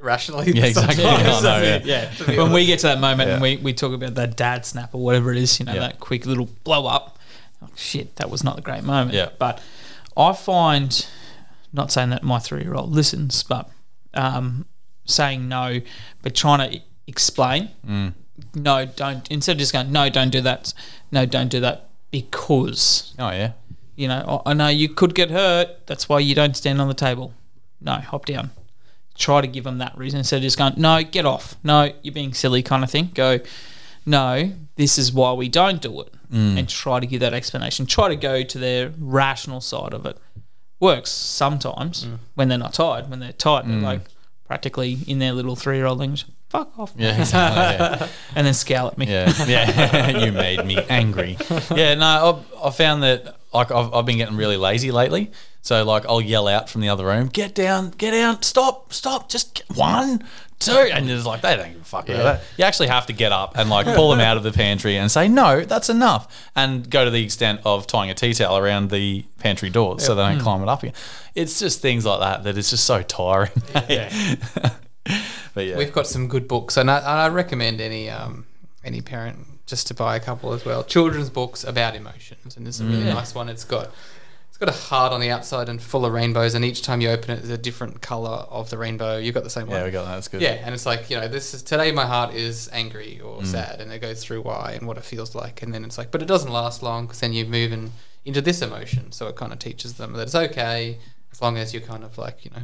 rationally. 0.00 0.52
Yeah, 0.52 0.66
exactly. 0.66 0.94
sometimes. 1.04 1.44
I 1.44 1.58
know, 1.60 1.62
yeah. 1.66 1.80
yeah. 1.84 2.10
To 2.34 2.42
When 2.42 2.52
we 2.52 2.66
get 2.66 2.78
to 2.80 2.86
that 2.88 3.00
moment 3.00 3.30
and 3.30 3.42
we, 3.42 3.56
we 3.58 3.72
talk 3.74 3.92
about 3.92 4.14
that 4.14 4.36
dad 4.36 4.64
snap 4.64 4.94
or 4.94 5.00
whatever 5.02 5.30
it 5.32 5.38
is, 5.38 5.58
you 5.60 5.66
know, 5.66 5.74
Yeah. 5.74 5.80
that 5.80 6.00
quick 6.00 6.24
little 6.26 6.48
blow 6.64 6.86
up. 6.86 7.18
Oh, 7.62 7.68
shit, 7.76 8.16
that 8.16 8.30
was 8.30 8.42
not 8.44 8.58
a 8.58 8.62
great 8.62 8.84
moment. 8.84 9.12
Yeah. 9.14 9.30
But 9.38 9.60
I 10.16 10.32
find, 10.32 11.04
not 11.72 11.90
saying 11.92 12.10
that 12.10 12.22
my 12.22 12.38
three 12.38 12.62
year 12.62 12.74
old 12.74 12.92
listens, 12.92 13.42
but 13.42 13.68
um, 14.14 14.66
saying 15.04 15.48
no, 15.48 15.80
but 16.22 16.34
trying 16.34 16.70
to 16.70 16.80
explain. 17.08 17.70
Mm. 17.86 18.14
No, 18.54 18.86
don't. 18.86 19.28
Instead 19.30 19.52
of 19.52 19.58
just 19.58 19.72
going, 19.72 19.92
no, 19.92 20.08
don't 20.08 20.30
do 20.30 20.40
that. 20.42 20.72
No, 21.10 21.26
don't 21.26 21.48
do 21.48 21.60
that 21.60 21.88
because 22.10 23.14
oh 23.18 23.30
yeah. 23.30 23.52
you 23.96 24.08
know, 24.08 24.42
I 24.46 24.50
I 24.50 24.54
know 24.54 24.68
you 24.68 24.88
could 24.88 25.14
get 25.14 25.30
hurt. 25.30 25.86
That's 25.86 26.08
why 26.08 26.20
you 26.20 26.34
don't 26.34 26.56
stand 26.56 26.80
on 26.80 26.88
the 26.88 26.94
table. 26.94 27.34
No, 27.80 27.94
hop 27.94 28.26
down. 28.26 28.50
Try 29.16 29.40
to 29.40 29.46
give 29.46 29.64
them 29.64 29.78
that 29.78 29.96
reason 29.98 30.18
instead 30.18 30.36
of 30.36 30.42
just 30.42 30.58
going, 30.58 30.74
no, 30.76 31.02
get 31.02 31.26
off. 31.26 31.56
No, 31.64 31.92
you're 32.02 32.14
being 32.14 32.32
silly 32.32 32.62
kind 32.62 32.84
of 32.84 32.90
thing. 32.90 33.10
Go, 33.14 33.40
no, 34.06 34.52
this 34.76 34.96
is 34.96 35.12
why 35.12 35.32
we 35.32 35.48
don't 35.48 35.82
do 35.82 36.00
it. 36.00 36.14
Mm. 36.32 36.58
And 36.58 36.68
try 36.68 37.00
to 37.00 37.06
give 37.06 37.20
that 37.20 37.34
explanation. 37.34 37.86
Try 37.86 38.08
to 38.08 38.16
go 38.16 38.42
to 38.42 38.58
their 38.58 38.92
rational 38.98 39.60
side 39.60 39.92
of 39.92 40.06
it. 40.06 40.18
Works 40.78 41.10
sometimes 41.10 42.04
mm. 42.04 42.18
when 42.34 42.48
they're 42.48 42.58
not 42.58 42.74
tired. 42.74 43.10
When 43.10 43.18
they're 43.18 43.32
tired, 43.32 43.66
they're 43.66 43.78
mm. 43.78 43.82
like 43.82 44.02
practically 44.46 44.98
in 45.06 45.18
their 45.18 45.32
little 45.32 45.56
three 45.56 45.76
year 45.76 45.86
old 45.86 45.98
language, 45.98 46.26
fuck 46.48 46.78
off. 46.78 46.92
Yeah, 46.96 47.18
exactly. 47.20 47.86
Yeah. 47.86 48.08
And 48.36 48.46
then 48.46 48.54
scowl 48.54 48.88
at 48.88 48.98
me. 48.98 49.06
Yeah, 49.06 49.32
yeah. 49.46 50.18
you 50.24 50.32
made 50.32 50.64
me 50.64 50.76
angry. 50.88 51.36
Yeah, 51.74 51.94
no, 51.94 52.44
I've, 52.56 52.66
I 52.66 52.70
found 52.70 53.02
that 53.02 53.36
like 53.52 53.70
I've, 53.70 53.92
I've 53.92 54.06
been 54.06 54.18
getting 54.18 54.36
really 54.36 54.56
lazy 54.56 54.90
lately. 54.92 55.30
So 55.62 55.84
like 55.84 56.06
I'll 56.06 56.20
yell 56.20 56.48
out 56.48 56.70
from 56.70 56.80
the 56.80 56.88
other 56.88 57.04
room, 57.04 57.26
"Get 57.28 57.54
down, 57.54 57.90
get 57.90 58.12
down, 58.12 58.42
stop, 58.42 58.92
stop, 58.92 59.28
just 59.28 59.54
get 59.54 59.76
one, 59.76 60.24
two, 60.58 60.72
and 60.72 61.10
it's 61.10 61.26
like 61.26 61.40
they 61.42 61.56
don't 61.56 61.72
give 61.72 61.80
a 61.82 61.84
fuck 61.84 62.08
about 62.08 62.22
that. 62.22 62.42
You 62.56 62.64
actually 62.64 62.88
have 62.88 63.06
to 63.06 63.12
get 63.12 63.32
up 63.32 63.56
and 63.58 63.68
like 63.68 63.86
pull 63.86 64.10
them 64.10 64.20
out 64.20 64.36
of 64.36 64.44
the 64.44 64.52
pantry 64.52 64.96
and 64.96 65.10
say, 65.10 65.28
"No, 65.28 65.62
that's 65.64 65.90
enough," 65.90 66.48
and 66.54 66.88
go 66.88 67.04
to 67.04 67.10
the 67.10 67.22
extent 67.22 67.60
of 67.64 67.86
tying 67.86 68.08
a 68.10 68.14
tea 68.14 68.32
towel 68.34 68.56
around 68.56 68.90
the 68.90 69.24
pantry 69.38 69.68
door 69.68 69.98
so 70.00 70.14
they 70.14 70.22
don't 70.22 70.40
climb 70.40 70.62
it 70.62 70.68
up 70.68 70.82
again. 70.82 70.94
It's 71.34 71.58
just 71.58 71.82
things 71.82 72.06
like 72.06 72.20
that 72.20 72.44
that 72.44 72.56
is 72.56 72.70
just 72.70 72.84
so 72.84 73.02
tiring. 73.02 73.50
but 75.58 75.66
yeah, 75.66 75.76
We've 75.76 75.92
got 75.92 76.06
some 76.06 76.28
good 76.28 76.46
books, 76.46 76.76
and 76.76 76.88
I, 76.88 76.98
and 76.98 77.06
I 77.06 77.28
recommend 77.28 77.80
any 77.80 78.08
um, 78.08 78.46
any 78.84 79.00
parent 79.00 79.38
just 79.66 79.88
to 79.88 79.94
buy 79.94 80.14
a 80.14 80.20
couple 80.20 80.52
as 80.52 80.64
well. 80.64 80.84
Children's 80.84 81.30
books 81.30 81.64
about 81.64 81.96
emotions, 81.96 82.56
and 82.56 82.64
there's 82.64 82.80
a 82.80 82.84
really 82.84 83.04
nice 83.04 83.34
one. 83.34 83.48
It's 83.48 83.64
got 83.64 83.90
it's 84.48 84.56
got 84.56 84.68
a 84.68 84.72
heart 84.88 85.12
on 85.12 85.20
the 85.20 85.30
outside 85.30 85.68
and 85.68 85.82
full 85.82 86.06
of 86.06 86.12
rainbows, 86.12 86.54
and 86.54 86.64
each 86.64 86.82
time 86.82 87.00
you 87.00 87.10
open 87.10 87.30
it, 87.32 87.36
there's 87.38 87.50
a 87.50 87.58
different 87.58 88.00
color 88.00 88.46
of 88.50 88.70
the 88.70 88.78
rainbow. 88.78 89.18
You've 89.18 89.34
got 89.34 89.42
the 89.44 89.50
same 89.50 89.66
one. 89.66 89.76
yeah, 89.78 89.84
we 89.84 89.90
got 89.90 90.04
that. 90.04 90.14
That's 90.14 90.28
good. 90.28 90.40
Yeah, 90.42 90.52
and 90.64 90.74
it's 90.74 90.86
like 90.86 91.10
you 91.10 91.16
know, 91.20 91.26
this 91.26 91.54
is 91.54 91.62
today. 91.64 91.90
My 91.90 92.06
heart 92.06 92.34
is 92.34 92.68
angry 92.72 93.20
or 93.20 93.44
sad, 93.44 93.80
and 93.80 93.92
it 93.92 93.98
goes 94.00 94.22
through 94.24 94.42
why 94.42 94.74
and 94.78 94.86
what 94.86 94.96
it 94.96 95.04
feels 95.04 95.34
like, 95.34 95.60
and 95.62 95.74
then 95.74 95.84
it's 95.84 95.98
like, 95.98 96.12
but 96.12 96.22
it 96.22 96.26
doesn't 96.28 96.52
last 96.52 96.84
long 96.84 97.06
because 97.06 97.18
then 97.20 97.32
you 97.32 97.44
move 97.44 97.72
in, 97.72 97.90
into 98.24 98.40
this 98.40 98.62
emotion. 98.62 99.10
So 99.10 99.26
it 99.26 99.34
kind 99.34 99.52
of 99.52 99.58
teaches 99.58 99.94
them 99.94 100.12
that 100.12 100.22
it's 100.22 100.34
okay 100.36 100.98
as 101.32 101.42
long 101.42 101.56
as 101.58 101.74
you're 101.74 101.82
kind 101.82 102.04
of 102.04 102.16
like 102.16 102.44
you 102.44 102.50
know, 102.52 102.62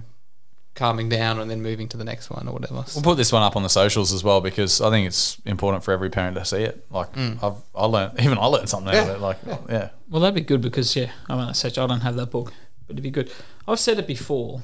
calming 0.75 1.09
down 1.09 1.39
and 1.39 1.51
then 1.51 1.63
moving 1.63 1.89
to 1.89 1.97
the 1.97 2.05
next 2.05 2.31
one 2.31 2.49
or 2.49 2.53
whatever. 2.53 2.85
We'll 2.95 3.03
put 3.03 3.17
this 3.17 3.33
one 3.33 3.43
up 3.43 3.57
on 3.57 3.63
the 3.63 3.69
socials 3.69 4.13
as 4.13 4.25
well 4.25 4.41
because 4.41 4.81
I 4.81 4.91
think 4.91 5.07
it's 5.07 5.39
important 5.45 5.85
for 5.85 5.93
every 5.93 6.11
parent 6.11 6.37
to 6.37 6.45
see 6.45 6.63
it. 6.63 6.85
Like 6.91 7.13
mm. 7.13 7.43
I've 7.43 7.63
I 7.75 7.87
learned 7.87 8.21
even 8.21 8.39
I 8.39 8.47
learned 8.47 8.69
something 8.69 8.95
out 8.95 9.09
of 9.09 9.17
it. 9.17 9.21
Like 9.21 9.39
yeah. 9.69 9.91
Well, 10.11 10.21
that'd 10.21 10.35
be 10.35 10.41
good 10.41 10.61
because 10.61 10.95
yeah, 10.97 11.13
I'm 11.29 11.39
on 11.39 11.49
that 11.49 11.55
stage. 11.55 11.79
I 11.79 11.87
don't 11.87 12.01
have 12.01 12.17
that 12.17 12.31
book, 12.31 12.53
but 12.87 12.95
it'd 12.95 13.03
be 13.03 13.11
good. 13.11 13.33
I've 13.67 13.81
said 13.81 13.99
it 13.99 14.07
before. 14.07 14.63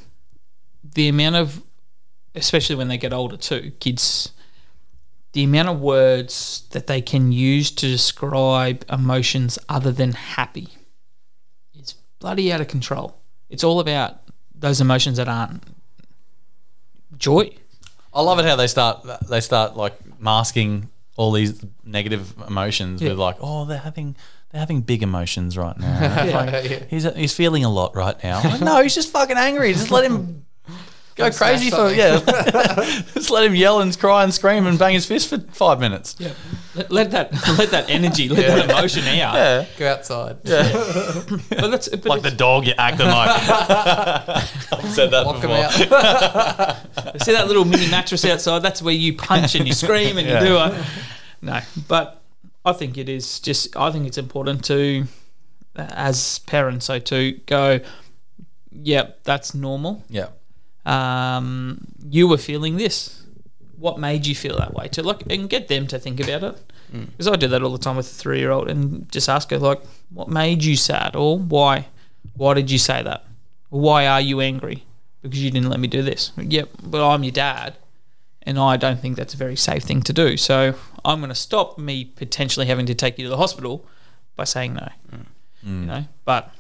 The 0.82 1.08
amount 1.08 1.36
of, 1.36 1.62
especially 2.34 2.76
when 2.76 2.88
they 2.88 2.96
get 2.96 3.12
older 3.12 3.36
too, 3.36 3.72
kids, 3.80 4.32
the 5.32 5.44
amount 5.44 5.68
of 5.68 5.80
words 5.80 6.66
that 6.70 6.86
they 6.86 7.02
can 7.02 7.32
use 7.32 7.70
to 7.72 7.86
describe 7.86 8.84
emotions 8.90 9.58
other 9.68 9.92
than 9.92 10.12
happy 10.12 10.68
is 11.74 11.94
bloody 12.18 12.52
out 12.52 12.60
of 12.60 12.68
control. 12.68 13.16
It's 13.50 13.62
all 13.62 13.78
about 13.78 14.20
those 14.54 14.80
emotions 14.80 15.18
that 15.18 15.28
aren't 15.28 15.62
joy. 17.20 17.50
I 18.12 18.22
love 18.22 18.40
it 18.40 18.44
how 18.44 18.56
they 18.56 18.66
start 18.66 19.06
they 19.28 19.40
start 19.40 19.76
like 19.76 19.94
masking 20.20 20.90
all 21.16 21.30
these 21.30 21.64
negative 21.85 22.35
emotions 22.48 23.00
Yeah. 23.00 23.11
with 23.11 23.18
like 23.18 23.37
oh 23.40 23.64
they're 23.66 23.78
having 23.78 24.16
they're 24.50 24.59
having 24.59 24.80
big 24.80 25.02
emotions 25.04 25.56
right 25.56 25.78
now. 25.78 26.24
Like, 26.35 26.68
Yeah. 26.70 26.85
He's 26.90 27.04
he's 27.14 27.35
feeling 27.35 27.64
a 27.64 27.70
lot 27.70 27.94
right 27.94 28.20
now. 28.24 28.42
Like, 28.42 28.61
no, 28.61 28.83
he's 28.83 28.94
just 28.96 29.11
fucking 29.12 29.37
angry. 29.37 29.72
Just 29.72 29.92
let 29.92 30.04
him 30.04 30.44
go 31.20 31.30
Go 31.30 31.37
crazy 31.37 31.70
for 31.70 31.76
something. 31.76 31.98
yeah. 31.98 32.20
just 33.14 33.30
let 33.30 33.44
him 33.44 33.54
yell 33.54 33.80
and 33.80 33.96
cry 33.98 34.24
and 34.24 34.33
scream 34.35 34.66
and 34.66 34.78
bang 34.78 34.94
his 34.94 35.06
fist 35.06 35.28
for 35.28 35.38
five 35.52 35.78
minutes. 35.80 36.16
Yeah, 36.18 36.33
let, 36.74 36.90
let 36.90 37.11
that 37.12 37.33
let 37.59 37.70
that 37.70 37.88
energy, 37.90 38.28
let 38.28 38.46
that 38.46 38.70
emotion 38.70 39.02
out. 39.04 39.35
Yeah. 39.35 39.66
Go 39.78 39.88
outside. 39.92 40.38
Yeah, 40.44 41.22
But 41.50 41.70
that's 41.70 41.88
but 41.88 42.04
Like 42.06 42.22
the 42.22 42.30
dog 42.30 42.66
you're 42.66 42.74
acting 42.78 43.06
like. 43.06 43.30
I've 44.72 44.90
said 44.92 45.11
that 45.12 45.26
Lock 45.26 45.40
them 45.40 45.50
before. 45.50 45.94
out. 45.96 47.22
See 47.22 47.33
that 47.33 47.46
little 47.48 47.64
mini 47.64 47.88
mattress 47.90 48.24
outside? 48.24 48.61
That's 48.61 48.83
where 48.83 48.94
you 48.94 49.14
punch 49.16 49.54
and 49.54 49.66
you 49.66 49.72
scream 49.74 50.18
and 50.18 50.26
Yeah. 50.28 50.40
you 50.42 50.46
do 50.48 50.59
it. 50.59 50.85
No, 51.42 51.61
but 51.88 52.22
I 52.64 52.72
think 52.72 52.98
it 52.98 53.09
is 53.09 53.40
just. 53.40 53.76
I 53.76 53.90
think 53.90 54.06
it's 54.06 54.18
important 54.18 54.64
to, 54.66 55.04
as 55.76 56.40
parents, 56.40 56.87
so 56.87 56.98
to 56.98 57.33
go. 57.46 57.80
Yep, 58.72 59.24
that's 59.24 59.54
normal. 59.54 60.04
Yeah. 60.09 60.28
Um, 60.90 61.87
you 62.11 62.26
were 62.29 62.38
feeling 62.38 62.76
this. 62.76 63.22
What 63.79 63.98
made 63.98 64.26
you 64.26 64.35
feel 64.35 64.57
that 64.59 64.74
way? 64.74 64.88
To 64.88 65.03
look 65.03 65.22
and 65.31 65.48
get 65.48 65.68
them 65.68 65.87
to 65.87 65.98
think 65.98 66.20
about 66.20 66.42
it. 66.42 66.57
Because 66.92 67.29
I 67.29 67.37
do 67.37 67.46
that 67.48 67.62
all 67.62 67.70
the 67.70 67.79
time 67.79 67.96
with 67.96 68.11
a 68.11 68.14
three-year-old, 68.14 68.68
and 68.68 69.11
just 69.12 69.29
ask 69.29 69.50
her 69.50 69.59
like, 69.59 69.81
"What 70.11 70.29
made 70.29 70.64
you 70.64 70.76
sad?" 70.76 71.14
or 71.14 71.38
"Why? 71.38 71.87
Why 72.35 72.55
did 72.55 72.68
you 72.70 72.79
say 72.79 73.03
that? 73.03 73.24
Or 73.70 73.81
why 73.81 74.07
are 74.09 74.20
you 74.20 74.40
angry? 74.40 74.85
Because 75.22 75.40
you 75.42 75.50
didn't 75.53 75.70
let 75.70 75.79
me 75.79 75.87
do 75.87 76.03
this." 76.03 76.33
Yep, 76.37 76.68
but 76.83 77.00
I'm 77.09 77.22
your 77.22 77.31
dad, 77.33 77.76
and 78.42 78.59
I 78.59 78.76
don't 78.76 79.00
think 79.00 79.16
that's 79.16 79.35
a 79.35 79.37
very 79.37 79.55
safe 79.57 79.85
thing 79.85 80.03
to 80.03 80.12
do. 80.12 80.37
So 80.37 80.74
I'm 81.05 81.20
going 81.20 81.29
to 81.29 81.35
stop 81.37 81.79
me 81.79 82.05
potentially 82.05 82.66
having 82.66 82.87
to 82.87 82.94
take 82.94 83.18
you 83.18 83.24
to 83.26 83.31
the 83.31 83.37
hospital 83.44 83.87
by 84.35 84.44
saying 84.44 84.74
no. 84.74 84.88
You 85.62 85.87
know, 85.87 86.05
but 86.24 86.53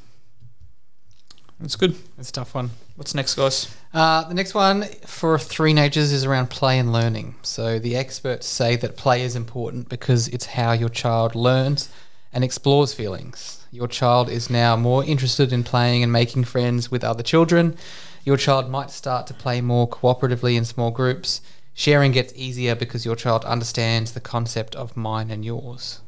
it's 1.62 1.76
good. 1.76 1.94
It's 2.18 2.30
a 2.30 2.32
tough 2.32 2.54
one. 2.54 2.70
What's 2.96 3.14
next, 3.14 3.34
guys? 3.34 3.74
Uh, 3.92 4.24
the 4.28 4.34
next 4.34 4.54
one 4.54 4.84
for 5.06 5.38
three-nagers 5.38 6.12
is 6.12 6.24
around 6.24 6.48
play 6.48 6.78
and 6.78 6.92
learning. 6.92 7.36
So 7.42 7.78
the 7.78 7.96
experts 7.96 8.46
say 8.46 8.76
that 8.76 8.96
play 8.96 9.22
is 9.22 9.36
important 9.36 9.88
because 9.88 10.28
it's 10.28 10.46
how 10.46 10.72
your 10.72 10.88
child 10.88 11.34
learns 11.34 11.90
and 12.32 12.44
explores 12.44 12.94
feelings. 12.94 13.66
Your 13.72 13.88
child 13.88 14.28
is 14.28 14.50
now 14.50 14.76
more 14.76 15.04
interested 15.04 15.52
in 15.52 15.64
playing 15.64 16.02
and 16.02 16.12
making 16.12 16.44
friends 16.44 16.90
with 16.90 17.04
other 17.04 17.22
children. 17.22 17.76
Your 18.24 18.36
child 18.36 18.70
might 18.70 18.90
start 18.90 19.26
to 19.28 19.34
play 19.34 19.60
more 19.60 19.88
cooperatively 19.88 20.56
in 20.56 20.64
small 20.64 20.90
groups. 20.90 21.40
Sharing 21.74 22.12
gets 22.12 22.32
easier 22.36 22.74
because 22.74 23.06
your 23.06 23.16
child 23.16 23.44
understands 23.44 24.12
the 24.12 24.20
concept 24.20 24.74
of 24.76 24.96
mine 24.96 25.30
and 25.30 25.44
yours. 25.44 26.00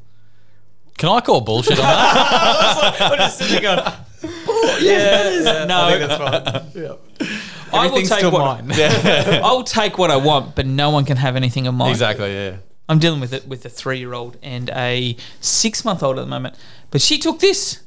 Can 1.03 1.09
I 1.09 1.21
call 1.21 1.41
bullshit 1.41 1.81
on 1.81 1.85
that? 1.85 2.97
I'm 3.01 3.19
just 3.19 3.39
sitting 3.39 3.61
going, 3.61 3.77
yeah, 4.81 5.65
no. 5.67 5.83
I 5.83 5.99
think 5.99 6.09
that's 6.09 6.75
fine. 6.77 6.97
I 7.73 7.87
will 7.89 8.03
take 8.03 8.33
what 8.33 8.63
mine. 8.63 8.71
I 8.71 9.41
will 9.53 9.65
take 9.65 9.99
what 9.99 10.13
I 10.13 10.17
want, 10.17 10.55
but 10.55 10.65
no 10.65 10.91
one 10.91 11.05
can 11.05 11.17
have 11.17 11.35
anything 11.35 11.67
of 11.67 11.75
mine. 11.75 11.91
exactly. 11.91 12.33
Yeah. 12.33 12.59
I'm 12.89 13.01
dealing 13.01 13.19
with 13.21 13.33
it 13.33 13.49
with 13.49 13.65
a 13.65 13.69
three-year-old 13.69 14.37
and 14.45 14.71
a 14.71 15.17
six-month-old 15.41 16.21
at 16.21 16.23
the 16.23 16.29
moment, 16.31 16.55
but 16.93 17.01
she 17.01 17.19
took 17.19 17.41
this. 17.41 17.81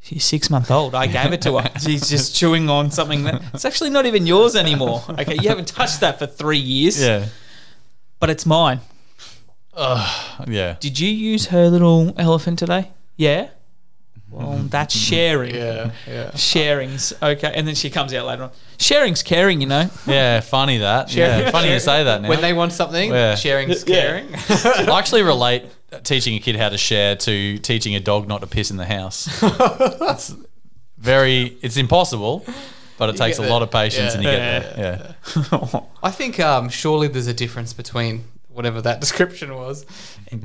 She's 0.00 0.24
six 0.24 0.48
month 0.48 0.70
old. 0.70 0.94
I 0.94 1.08
gave 1.08 1.34
it 1.34 1.42
to 1.42 1.58
her. 1.58 1.70
She's 1.80 2.08
just 2.08 2.34
chewing 2.34 2.70
on 2.70 2.90
something 2.92 3.24
that 3.24 3.42
it's 3.52 3.66
actually 3.66 3.90
not 3.90 4.06
even 4.06 4.26
yours 4.26 4.56
anymore. 4.56 5.04
Okay, 5.06 5.36
you 5.38 5.50
haven't 5.50 5.68
touched 5.68 6.00
that 6.00 6.18
for 6.18 6.26
three 6.26 6.56
years, 6.56 6.98
Yeah. 6.98 7.26
but 8.20 8.30
it's 8.30 8.46
mine. 8.46 8.80
Yeah. 9.76 10.76
Did 10.80 10.98
you 10.98 11.10
use 11.10 11.46
her 11.46 11.68
little 11.68 12.12
elephant 12.16 12.58
today? 12.58 12.90
Yeah. 13.16 13.50
Well, 14.30 14.58
that's 14.68 14.94
sharing. 14.94 15.54
Yeah, 15.54 15.92
yeah. 16.06 16.34
Sharing's 16.34 17.12
okay. 17.22 17.52
And 17.54 17.66
then 17.66 17.74
she 17.74 17.90
comes 17.90 18.12
out 18.12 18.26
later 18.26 18.44
on. 18.44 18.50
Sharing's 18.78 19.22
caring, 19.22 19.60
you 19.60 19.66
know. 19.68 19.88
Yeah, 20.06 20.40
funny 20.40 20.78
that. 20.78 21.14
Yeah, 21.14 21.50
funny 21.50 21.72
you 21.72 21.78
say 21.78 22.02
that 22.04 22.22
now. 22.22 22.28
When 22.28 22.40
they 22.40 22.52
want 22.52 22.72
something, 22.72 23.10
Yeah. 23.10 23.36
sharing's 23.36 23.84
Yeah. 23.86 23.94
caring. 24.00 24.34
I 24.88 24.98
actually 24.98 25.22
relate 25.22 25.64
teaching 26.02 26.34
a 26.34 26.40
kid 26.40 26.56
how 26.56 26.68
to 26.70 26.76
share 26.76 27.14
to 27.16 27.58
teaching 27.58 27.94
a 27.94 28.00
dog 28.00 28.26
not 28.26 28.40
to 28.40 28.46
piss 28.46 28.70
in 28.70 28.76
the 28.76 28.84
house. 28.86 29.28
it's 29.42 30.34
very, 30.98 31.56
it's 31.62 31.76
impossible, 31.76 32.44
but 32.98 33.08
it 33.08 33.16
takes 33.16 33.38
a 33.38 33.42
get 33.42 33.50
lot 33.50 33.62
of 33.62 33.70
patience 33.70 34.12
Yeah. 34.12 34.14
and 34.14 34.24
you 34.24 34.30
get 34.30 34.76
there. 34.76 35.16
Yeah. 35.72 35.80
I 36.02 36.10
think 36.10 36.40
um, 36.40 36.68
surely 36.68 37.06
there's 37.08 37.28
a 37.28 37.34
difference 37.34 37.72
between 37.72 38.24
whatever 38.56 38.80
that 38.82 39.00
description 39.04 39.54
was. 39.54 39.84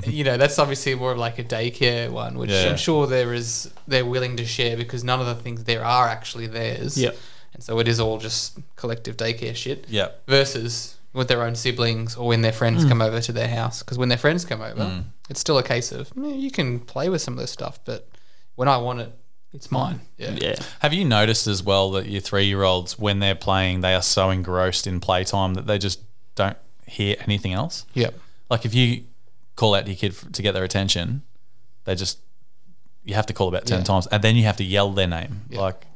you 0.06 0.24
know, 0.24 0.36
that's 0.36 0.58
obviously 0.58 0.94
more 0.94 1.12
of 1.12 1.18
like 1.18 1.38
a 1.38 1.44
daycare 1.44 2.10
one, 2.10 2.38
which 2.38 2.50
Yeah. 2.50 2.68
I'm 2.70 2.76
sure 2.76 3.06
there 3.06 3.32
is. 3.34 3.70
They're 3.88 4.04
willing 4.06 4.36
to 4.36 4.44
share 4.46 4.76
because 4.76 5.02
none 5.02 5.20
of 5.20 5.26
the 5.26 5.34
things 5.34 5.64
there 5.64 5.84
are 5.84 6.06
actually 6.08 6.46
theirs. 6.46 6.96
Yep. 6.98 7.16
And 7.54 7.62
so 7.62 7.78
it 7.80 7.88
is 7.88 7.98
all 8.00 8.18
just 8.18 8.58
collective 8.76 9.16
daycare 9.16 9.56
shit. 9.56 9.86
Yeah. 9.88 10.08
Versus 10.26 10.96
with 11.12 11.28
their 11.28 11.42
own 11.42 11.54
siblings 11.54 12.16
or 12.16 12.26
when 12.28 12.40
their 12.40 12.52
friends 12.52 12.84
come 12.86 13.02
over 13.02 13.20
to 13.20 13.32
their 13.32 13.48
house. 13.48 13.82
Because 13.82 13.98
when 13.98 14.08
their 14.08 14.16
friends 14.18 14.44
come 14.46 14.62
over, 14.62 14.80
Mm. 14.82 15.04
it's 15.28 15.40
still 15.40 15.58
a 15.58 15.62
case 15.62 15.92
of 15.92 16.10
"Eh, 16.16 16.28
you 16.28 16.50
can 16.50 16.80
play 16.80 17.10
with 17.10 17.20
some 17.20 17.34
of 17.34 17.40
this 17.40 17.50
stuff, 17.50 17.78
but 17.84 18.08
when 18.54 18.66
I 18.68 18.78
want 18.78 19.00
it, 19.00 19.12
it's 19.52 19.70
mine. 19.70 20.00
Yeah. 20.16 20.30
Yeah. 20.40 20.54
Have 20.78 20.94
you 20.94 21.04
noticed 21.04 21.46
as 21.46 21.62
well 21.62 21.90
that 21.90 22.06
your 22.06 22.22
three 22.22 22.46
year 22.46 22.62
olds, 22.62 22.98
when 22.98 23.18
they're 23.18 23.34
playing, 23.34 23.82
they 23.82 23.94
are 23.94 24.00
so 24.00 24.30
engrossed 24.30 24.86
in 24.86 24.98
playtime 25.00 25.52
that 25.52 25.66
they 25.66 25.76
just 25.78 26.00
don't 26.34 26.56
hear 26.86 27.16
anything 27.20 27.52
else? 27.52 27.86
Yep. 27.94 28.14
Like 28.50 28.64
if 28.64 28.74
you 28.74 29.04
call 29.56 29.74
out 29.74 29.84
to 29.86 29.90
your 29.92 29.98
kid 29.98 30.12
f- 30.12 30.32
to 30.32 30.42
get 30.42 30.52
their 30.52 30.64
attention, 30.64 31.22
they 31.84 31.94
just, 31.94 32.18
you 33.04 33.14
have 33.14 33.26
to 33.26 33.32
call 33.32 33.48
about 33.48 33.66
10 33.66 33.78
Yeah. 33.78 33.84
times 33.84 34.06
and 34.08 34.22
then 34.22 34.36
you 34.36 34.44
have 34.44 34.56
to 34.58 34.64
yell 34.64 34.90
their 34.92 35.06
name. 35.08 35.42
Yeah. 35.50 35.60
Like, 35.60 35.86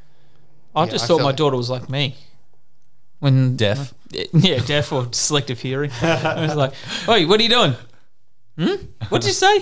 I 0.75 0.85
Yeah, 0.85 0.91
just 0.91 1.05
I 1.05 1.09
thought 1.09 1.17
feel 1.19 1.25
my 1.25 1.31
like- 1.31 1.37
daughter 1.37 1.57
was 1.57 1.71
like 1.71 1.89
me. 1.89 2.17
When 3.19 3.57
Deaf? 3.57 3.95
Yeah, 4.33 4.59
deaf 4.59 4.93
or 4.93 5.09
selective 5.13 5.61
hearing. 5.61 5.91
I 6.03 6.41
was 6.43 6.55
like, 6.55 6.73
"Oi, 7.09 7.27
what 7.27 7.41
are 7.41 7.43
you 7.43 7.49
doing? 7.49 7.75
Hmm? 8.57 8.85
What 9.09 9.21
did 9.23 9.29
you 9.29 9.33
say?" 9.33 9.57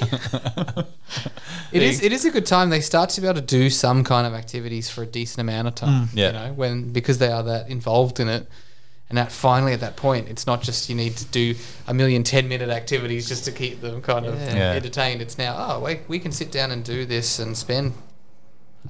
It 1.72 1.82
is. 1.82 2.02
It 2.02 2.12
is 2.12 2.24
a 2.24 2.30
good 2.30 2.46
time. 2.46 2.70
They 2.70 2.80
start 2.80 3.10
to 3.10 3.20
be 3.20 3.26
able 3.26 3.40
to 3.40 3.46
do 3.46 3.70
some 3.70 4.04
kind 4.04 4.26
of 4.26 4.34
activities 4.34 4.90
for 4.90 5.02
a 5.02 5.06
decent 5.06 5.40
amount 5.40 5.68
of 5.68 5.74
time. 5.74 6.08
Yeah. 6.14 6.26
You 6.26 6.32
know, 6.32 6.52
when 6.52 6.92
because 6.92 7.18
they 7.18 7.32
are 7.32 7.42
that 7.44 7.68
involved 7.68 8.20
in 8.20 8.28
it, 8.28 8.46
and 9.14 9.18
that 9.18 9.30
finally 9.30 9.72
at 9.72 9.78
that 9.78 9.94
point, 9.94 10.28
it's 10.28 10.44
not 10.44 10.60
just 10.60 10.88
you 10.88 10.96
need 10.96 11.16
to 11.16 11.24
do 11.26 11.54
a 11.86 11.94
million 11.94 12.24
10 12.24 12.48
minute 12.48 12.68
activities 12.68 13.28
just 13.28 13.44
to 13.44 13.52
keep 13.52 13.80
them 13.80 14.02
kind 14.02 14.26
of 14.26 14.34
Yeah. 14.40 14.72
Entertained. 14.72 15.22
It's 15.22 15.38
now, 15.38 15.54
oh, 15.56 15.78
wait, 15.78 16.00
we 16.08 16.18
can 16.18 16.32
sit 16.32 16.50
down 16.50 16.72
and 16.72 16.84
do 16.84 17.06
this 17.06 17.38
and 17.38 17.56
spend 17.56 17.92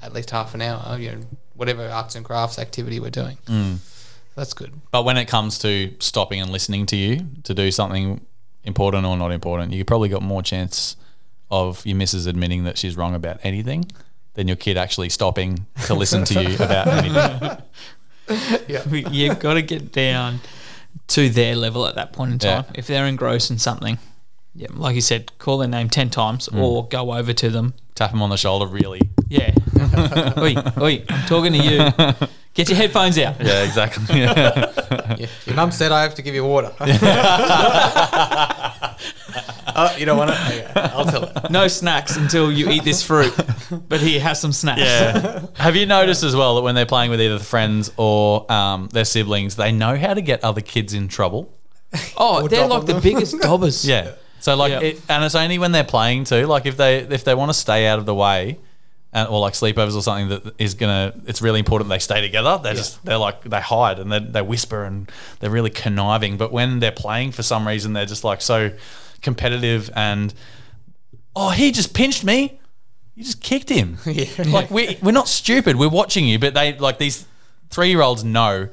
at 0.03 0.15
least 0.15 0.31
half 0.31 0.55
an 0.55 0.63
hour. 0.63 0.97
You 0.99 1.11
know, 1.13 1.19
whatever 1.53 1.87
arts 1.87 2.15
and 2.15 2.25
crafts 2.25 2.59
activity 2.59 2.99
we're 3.01 3.11
doing. 3.11 3.37
mm. 3.45 3.77
That's 4.35 4.55
good. 4.55 4.73
But 4.91 5.05
when 5.05 5.19
it 5.19 5.27
comes 5.27 5.59
to 5.59 5.93
stopping 5.99 6.41
and 6.41 6.51
listening 6.51 6.87
to 6.87 6.97
you 6.97 7.27
to 7.43 7.53
do 7.53 7.71
something 7.71 8.25
important 8.65 9.05
or 9.05 9.19
not 9.19 9.31
important, 9.31 9.75
you 9.75 9.85
probably 9.85 10.09
got 10.09 10.23
more 10.23 10.43
chance 10.43 10.97
of 11.51 11.85
your 11.85 11.97
missus 11.99 12.25
admitting 12.25 12.65
that 12.65 12.79
she's 12.79 12.97
wrong 12.97 13.15
about 13.15 13.41
anything 13.43 13.85
than 14.33 14.49
your 14.49 14.57
kid 14.57 14.79
actually 14.79 15.11
stopping 15.11 15.67
to 15.85 15.93
listen 15.93 16.25
to 16.25 16.43
you 16.43 16.55
about 16.65 16.87
anything. 16.89 17.59
You 18.29 19.35
got 19.35 19.55
to 19.55 19.63
get 19.63 19.93
down 19.93 20.41
to 21.09 21.29
their 21.29 21.57
level 21.57 21.87
at 21.87 21.95
that 21.95 22.13
point 22.13 22.33
in 22.33 22.39
Yeah. 22.43 22.63
time. 22.63 22.73
If 22.75 22.87
they're 22.87 23.07
engrossed 23.07 23.51
in 23.51 23.59
something, 23.59 23.99
yeah, 24.55 24.69
like 24.73 24.95
you 24.95 25.01
said, 25.01 25.37
call 25.39 25.59
their 25.59 25.69
name 25.69 25.89
ten 25.89 26.11
times 26.11 26.49
mm. 26.49 26.61
or 26.61 26.87
go 26.89 27.13
over 27.13 27.33
to 27.33 27.51
them. 27.51 27.75
Tap 27.95 28.11
them 28.11 28.23
on 28.23 28.31
the 28.31 28.37
shoulder, 28.37 28.67
really. 28.67 29.01
Yeah, 29.29 29.53
oi, 30.39 30.55
oi, 30.79 31.05
I'm 31.09 31.27
talking 31.27 31.53
to 31.53 31.59
you. 31.59 32.29
Get 32.55 32.69
your 32.69 32.77
headphones 32.77 33.19
out. 33.19 33.41
Yeah, 33.41 33.65
exactly. 33.65 34.21
Yeah. 34.21 34.73
Yeah. 35.19 35.27
Your 35.45 35.55
mum 35.55 35.71
said 35.71 35.93
I 35.93 36.03
have 36.03 36.15
to 36.17 36.23
give 36.23 36.35
you 36.35 36.45
water. 36.45 36.73
oh, 39.77 39.97
you 39.99 40.07
don't 40.07 40.17
want 40.19 40.31
it? 40.31 40.37
Okay, 40.37 40.73
I'll 40.77 41.05
tell 41.05 41.27
her. 41.27 41.49
No 41.51 41.69
snacks 41.69 42.17
until 42.17 42.51
you 42.53 42.71
eat 42.71 42.85
this 42.85 43.03
fruit. 43.03 43.35
But 43.89 44.01
here, 44.01 44.21
have 44.21 44.37
some 44.37 44.53
snacks. 44.53 44.81
yeah. 44.81 45.47
Have 45.55 45.77
you 45.77 45.87
noticed 45.87 46.23
as 46.23 46.35
well 46.37 46.57
that 46.57 46.63
when 46.63 46.75
they're 46.75 46.87
playing 46.87 47.11
with 47.11 47.21
either 47.21 47.39
the 47.39 47.45
friends 47.45 47.93
or 47.97 48.51
um, 48.53 48.89
their 48.93 49.05
siblings, 49.05 49.57
they 49.57 49.73
know 49.73 49.97
how 49.97 50.15
to 50.15 50.23
get 50.23 50.43
other 50.45 50.61
kids 50.61 50.95
in 50.95 51.09
trouble? 51.09 51.53
Oh, 52.17 52.49
they're 52.49 52.61
dob 52.63 52.71
like 52.71 52.81
on 52.81 52.87
the 52.87 52.93
them. 52.95 53.03
biggest 53.03 53.39
dobbers. 53.41 53.85
Yeah. 53.87 54.13
So 54.41 54.57
like, 54.57 54.71
Yeah. 54.73 54.81
it, 54.81 55.01
and 55.09 55.25
it's 55.25 55.35
only 55.35 55.59
when 55.59 55.73
they're 55.73 55.85
playing 55.85 56.25
too. 56.25 56.47
Like 56.47 56.67
if 56.67 56.77
they 56.77 56.99
if 56.99 57.25
they 57.25 57.35
want 57.35 57.51
to 57.51 57.55
stay 57.59 57.87
out 57.87 57.99
of 57.99 58.05
the 58.07 58.15
way, 58.15 58.59
and, 59.13 59.29
or 59.29 59.39
like 59.39 59.53
sleepovers 59.55 59.95
or 59.97 60.03
something 60.03 60.29
that 60.29 60.55
is 60.59 60.75
gonna, 60.75 61.15
it's 61.27 61.41
really 61.41 61.61
important 61.61 61.89
they 61.89 62.01
stay 62.01 62.21
together. 62.21 62.59
They 62.63 62.75
just 62.75 63.03
they're 63.05 63.17
like 63.17 63.43
they 63.45 63.61
hide 63.61 64.01
and 64.01 64.11
they 64.13 64.19
they 64.19 64.43
whisper 64.43 64.85
and 64.85 65.11
they're 65.39 65.51
really 65.51 65.71
conniving. 65.71 66.37
But 66.37 66.51
when 66.53 66.81
they're 66.81 66.91
playing, 66.93 67.31
for 67.33 67.45
some 67.45 67.67
reason, 67.67 67.93
they're 67.93 68.07
just 68.07 68.25
like 68.25 68.41
so 68.43 68.73
competitive 69.25 69.91
and 69.97 70.33
oh, 71.35 71.51
he 71.51 71.73
just 71.73 71.93
pinched 71.95 72.23
me. 72.25 72.61
You 73.17 73.25
just 73.25 73.41
kicked 73.41 73.69
him. 73.69 73.99
Like 74.47 74.71
we're 74.71 74.97
we're 75.03 75.13
not 75.13 75.29
stupid. 75.29 75.77
We're 75.77 75.89
watching 75.89 76.27
you, 76.27 76.39
but 76.39 76.55
they 76.55 76.77
like 76.79 76.99
these 76.99 77.27
three 77.71 77.89
year 77.89 78.03
olds 78.03 78.23
know. 78.23 78.69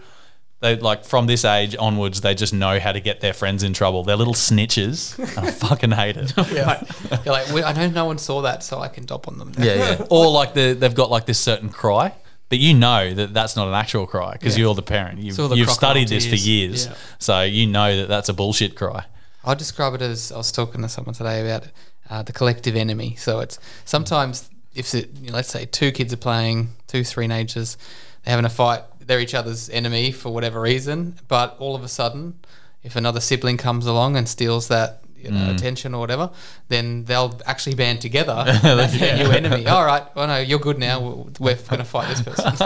They 0.60 0.76
like 0.76 1.06
from 1.06 1.26
this 1.26 1.44
age 1.44 1.76
onwards, 1.80 2.22
they 2.22 2.36
just 2.36 2.54
know 2.54 2.80
how 2.80 2.92
to 2.92 3.00
get 3.00 3.20
their 3.22 3.34
friends 3.34 3.64
in 3.64 3.74
trouble. 3.74 4.04
They're 4.04 4.16
little 4.16 4.36
snitches. 4.36 5.18
I 5.38 5.50
fucking 5.50 5.90
hate 5.92 6.18
it. 6.18 6.34
Yeah. 6.52 6.84
You're 7.26 7.34
like, 7.34 7.52
"Well, 7.52 7.66
I 7.66 7.74
know 7.74 7.90
no 7.90 8.06
one 8.06 8.20
saw 8.20 8.42
that, 8.44 8.62
so 8.64 8.80
I 8.80 8.88
can 8.88 9.06
dop 9.08 9.28
on 9.28 9.40
them. 9.40 9.54
now." 9.58 9.64
Yeah, 9.66 9.76
yeah. 9.76 10.06
Or 10.12 10.30
like 10.30 10.54
the 10.54 10.74
they've 10.74 10.94
got 10.94 11.10
like 11.10 11.26
this 11.26 11.40
certain 11.40 11.70
cry, 11.70 12.14
but 12.50 12.60
you 12.60 12.76
know 12.76 13.12
that 13.12 13.34
that's 13.34 13.56
not 13.56 13.68
an 13.70 13.74
actual 13.74 14.06
cry 14.06 14.34
because 14.34 14.56
Yeah. 14.56 14.66
you're 14.66 14.76
the 14.76 14.84
parent. 14.84 15.18
You've, 15.20 15.40
all 15.40 15.48
the 15.48 15.56
you've 15.56 15.66
crocodile 15.68 15.90
studied 15.92 16.08
this 16.10 16.26
for 16.26 16.32
tears. 16.32 16.48
years, 16.48 16.86
Yeah. 16.86 16.94
so 17.18 17.42
you 17.42 17.66
know 17.66 17.98
that 17.98 18.08
that's 18.08 18.30
a 18.30 18.34
bullshit 18.34 18.76
cry. 18.76 19.06
I'll 19.44 19.56
describe 19.56 19.94
it 19.96 20.02
as 20.02 20.32
I 20.32 20.38
was 20.38 20.52
talking 20.52 20.82
to 20.82 20.90
someone 20.90 21.16
today 21.16 21.42
about 21.42 21.68
uh, 22.10 22.22
the 22.24 22.34
collective 22.34 22.76
enemy. 22.76 23.16
So 23.16 23.40
it's 23.40 23.60
sometimes 23.86 24.50
if 24.76 24.94
it, 24.94 25.10
you 25.20 25.32
know, 25.32 25.36
let's 25.36 25.50
say 25.50 25.66
two 25.66 25.92
kids 25.92 26.14
are 26.14 26.18
playing, 26.18 26.70
two 26.88 27.04
three-nagers, 27.04 27.78
they're 28.24 28.32
having 28.32 28.46
a 28.46 28.50
fight, 28.50 28.84
they're 29.00 29.20
each 29.20 29.34
other's 29.34 29.70
enemy 29.70 30.12
for 30.12 30.34
whatever 30.34 30.62
reason. 30.62 31.16
But 31.28 31.56
all 31.60 31.76
of 31.76 31.84
a 31.84 31.88
sudden, 31.88 32.40
if 32.84 32.96
another 32.96 33.20
sibling 33.20 33.58
comes 33.58 33.86
along 33.86 34.16
and 34.16 34.28
steals 34.28 34.68
that 34.68 35.02
you 35.18 35.32
know, 35.32 35.52
attention 35.52 35.94
or 35.94 36.00
whatever, 36.00 36.32
then 36.68 37.06
they'll 37.06 37.40
actually 37.46 37.76
band 37.76 38.02
together. 38.02 38.44
That's 38.64 38.98
their 38.98 39.18
new 39.18 39.32
enemy. 39.32 39.68
All 39.68 39.86
right, 39.86 40.04
well 40.16 40.28
no, 40.28 40.40
you're 40.40 40.60
good 40.60 40.80
now. 40.80 41.00
We're, 41.00 41.14
we're 41.40 41.56
going 41.56 41.78
to 41.78 41.84
fight 41.84 42.10
this 42.10 42.22
person. 42.22 42.54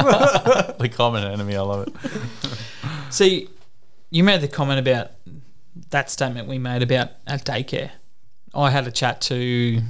the 0.80 0.90
common 0.94 1.24
enemy. 1.26 1.56
I 1.56 1.62
love 1.62 1.88
it. 1.88 3.14
See, 3.14 3.50
you 4.10 4.24
made 4.24 4.42
the 4.42 4.48
comment 4.48 4.80
about 4.80 5.12
that 5.90 6.10
statement 6.10 6.48
we 6.48 6.58
made 6.58 6.82
about 6.84 7.10
at 7.28 7.46
daycare. 7.46 7.92
I 8.54 8.72
had 8.72 8.88
a 8.88 8.92
chat 8.92 9.22
to 9.22 9.82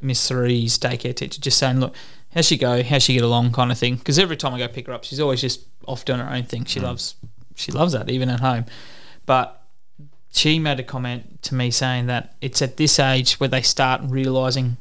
Miss 0.00 0.28
Three's 0.28 0.78
daycare 0.78 1.14
teacher, 1.14 1.40
just 1.40 1.58
saying, 1.58 1.80
look, 1.80 1.94
how's 2.34 2.46
she 2.46 2.56
go? 2.56 2.82
How's 2.82 3.02
she 3.02 3.14
get 3.14 3.22
along, 3.24 3.52
kind 3.52 3.70
of 3.72 3.78
thing. 3.78 3.96
Because 3.96 4.18
every 4.18 4.36
time 4.36 4.54
I 4.54 4.58
go 4.58 4.68
pick 4.68 4.86
her 4.86 4.92
up, 4.92 5.04
she's 5.04 5.20
always 5.20 5.40
just 5.40 5.60
off 5.86 6.04
doing 6.04 6.18
her 6.20 6.30
own 6.30 6.44
thing. 6.44 6.64
She 6.64 6.80
loves, 6.80 7.14
she 7.54 7.72
loves 7.72 7.92
that 7.92 8.10
even 8.10 8.28
at 8.28 8.40
home. 8.40 8.66
But 9.26 9.62
she 10.32 10.58
made 10.58 10.78
a 10.78 10.82
comment 10.82 11.42
to 11.44 11.54
me 11.54 11.70
saying 11.70 12.06
that 12.06 12.34
it's 12.40 12.60
at 12.60 12.76
this 12.76 12.98
age 12.98 13.34
where 13.40 13.48
they 13.48 13.62
start 13.62 14.00
realizing 14.04 14.76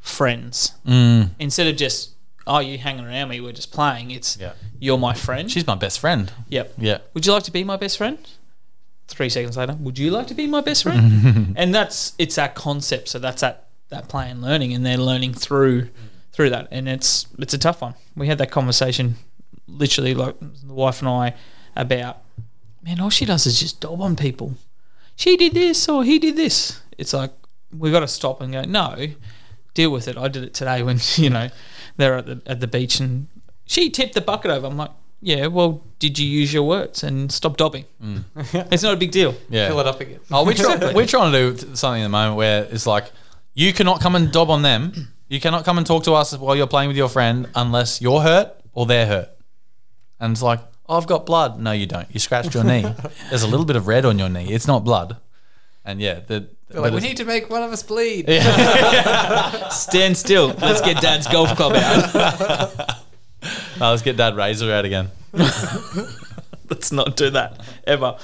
friends 0.00 0.72
Mm, 0.86 1.30
instead 1.38 1.66
of 1.66 1.76
just 1.76 2.10
oh 2.46 2.58
you 2.58 2.76
hanging 2.76 3.06
around 3.06 3.30
me 3.30 3.40
we're 3.40 3.52
just 3.52 3.72
playing 3.72 4.10
it's 4.10 4.36
Yeah. 4.36 4.52
you're 4.78 4.98
my 4.98 5.14
friend 5.14 5.50
she's 5.50 5.66
my 5.66 5.76
best 5.76 5.98
friend. 5.98 6.30
yep 6.48 6.74
Yeah, 6.76 6.98
would 7.14 7.24
you 7.24 7.32
like 7.32 7.44
to 7.44 7.50
be 7.50 7.64
my 7.64 7.76
best 7.76 7.96
friend? 7.96 8.18
Three 9.06 9.28
seconds 9.28 9.56
later, 9.56 9.76
would 9.80 9.98
you 9.98 10.10
like 10.10 10.26
to 10.28 10.34
be 10.34 10.46
my 10.46 10.60
best 10.60 10.82
friend? 10.82 11.54
and 11.56 11.74
that's 11.74 12.14
it's 12.18 12.36
that 12.36 12.54
concept. 12.54 13.08
So 13.08 13.18
that's 13.18 13.42
that 13.42 13.68
that 13.90 14.08
play 14.08 14.30
and 14.30 14.40
learning, 14.40 14.72
and 14.72 14.84
they're 14.84 14.96
learning 14.96 15.34
through 15.34 15.90
through 16.32 16.50
that, 16.50 16.68
and 16.70 16.88
it's 16.88 17.26
it's 17.38 17.54
a 17.54 17.58
tough 17.58 17.82
one. 17.82 17.94
We 18.16 18.26
had 18.26 18.38
that 18.38 18.50
conversation, 18.50 19.16
literally, 19.68 20.14
like 20.14 20.36
the 20.40 20.72
wife 20.72 21.00
and 21.00 21.08
I, 21.08 21.34
about 21.76 22.22
man, 22.82 23.00
all 23.00 23.10
she 23.10 23.24
does 23.24 23.46
is 23.46 23.58
just 23.58 23.80
dob 23.80 24.00
on 24.00 24.16
people. 24.16 24.54
She 25.16 25.36
did 25.36 25.54
this 25.54 25.88
or 25.88 26.04
he 26.04 26.18
did 26.18 26.36
this. 26.36 26.80
It's 26.98 27.12
like 27.12 27.32
we've 27.72 27.92
got 27.92 28.00
to 28.00 28.08
stop 28.08 28.40
and 28.40 28.52
go. 28.52 28.62
No, 28.62 29.08
deal 29.74 29.90
with 29.90 30.08
it. 30.08 30.16
I 30.16 30.28
did 30.28 30.44
it 30.44 30.54
today 30.54 30.82
when 30.82 30.98
you 31.16 31.30
know 31.30 31.48
they're 31.96 32.18
at 32.18 32.26
the 32.26 32.42
at 32.46 32.60
the 32.60 32.66
beach 32.66 33.00
and 33.00 33.28
she 33.66 33.90
tipped 33.90 34.14
the 34.14 34.20
bucket 34.20 34.50
over. 34.50 34.66
I'm 34.66 34.76
like, 34.76 34.90
yeah, 35.24 35.46
well, 35.46 35.82
did 35.98 36.18
you 36.18 36.28
use 36.28 36.52
your 36.52 36.64
words 36.64 37.02
and 37.02 37.32
stop 37.32 37.56
dobbing? 37.56 37.86
Mm. 38.02 38.24
it's 38.70 38.82
not 38.82 38.92
a 38.92 38.96
big 38.96 39.10
deal. 39.10 39.34
yeah. 39.48 39.68
Fill 39.68 39.80
it 39.80 39.86
up 39.86 39.98
again. 40.00 40.20
Oh, 40.30 40.44
we're, 40.44 40.52
try- 40.52 40.92
we're 40.92 41.06
trying 41.06 41.32
to 41.32 41.54
do 41.54 41.74
something 41.74 42.02
at 42.02 42.04
the 42.04 42.08
moment 42.10 42.36
where 42.36 42.64
it's 42.64 42.86
like 42.86 43.10
you 43.54 43.72
cannot 43.72 44.00
come 44.02 44.14
and 44.14 44.30
dob 44.30 44.50
on 44.50 44.62
them. 44.62 45.08
You 45.28 45.40
cannot 45.40 45.64
come 45.64 45.78
and 45.78 45.86
talk 45.86 46.04
to 46.04 46.12
us 46.12 46.36
while 46.36 46.54
you're 46.54 46.66
playing 46.66 46.88
with 46.88 46.96
your 46.98 47.08
friend 47.08 47.48
unless 47.54 48.02
you're 48.02 48.20
hurt 48.20 48.52
or 48.74 48.84
they're 48.84 49.06
hurt. 49.06 49.30
And 50.20 50.32
it's 50.32 50.42
like, 50.42 50.60
oh, 50.88 50.98
I've 50.98 51.06
got 51.06 51.24
blood. 51.24 51.58
No, 51.58 51.72
you 51.72 51.86
don't. 51.86 52.06
You 52.12 52.20
scratched 52.20 52.54
your 52.54 52.62
knee. 52.64 52.84
There's 53.30 53.42
a 53.42 53.48
little 53.48 53.64
bit 53.66 53.76
of 53.76 53.86
red 53.86 54.04
on 54.04 54.18
your 54.18 54.28
knee. 54.28 54.52
It's 54.52 54.66
not 54.66 54.84
blood. 54.84 55.16
And 55.86 56.00
yeah, 56.00 56.20
the, 56.20 56.48
They're 56.68 56.82
like, 56.82 56.92
we 56.92 57.00
need 57.00 57.16
to 57.16 57.24
make 57.24 57.48
one 57.48 57.62
of 57.62 57.72
us 57.72 57.82
bleed. 57.82 58.26
Stand 59.70 60.16
still. 60.16 60.48
Let's 60.48 60.82
get 60.82 61.00
Dad's 61.00 61.26
golf 61.26 61.56
club 61.56 61.72
out. 61.74 62.90
Oh, 63.80 63.90
let's 63.90 64.02
get 64.02 64.16
Dad 64.16 64.36
Razor 64.36 64.72
out 64.72 64.84
again. 64.84 65.10
Let's 66.70 66.92
not 66.92 67.16
do 67.16 67.28
that 67.30 67.60
ever. 67.86 68.16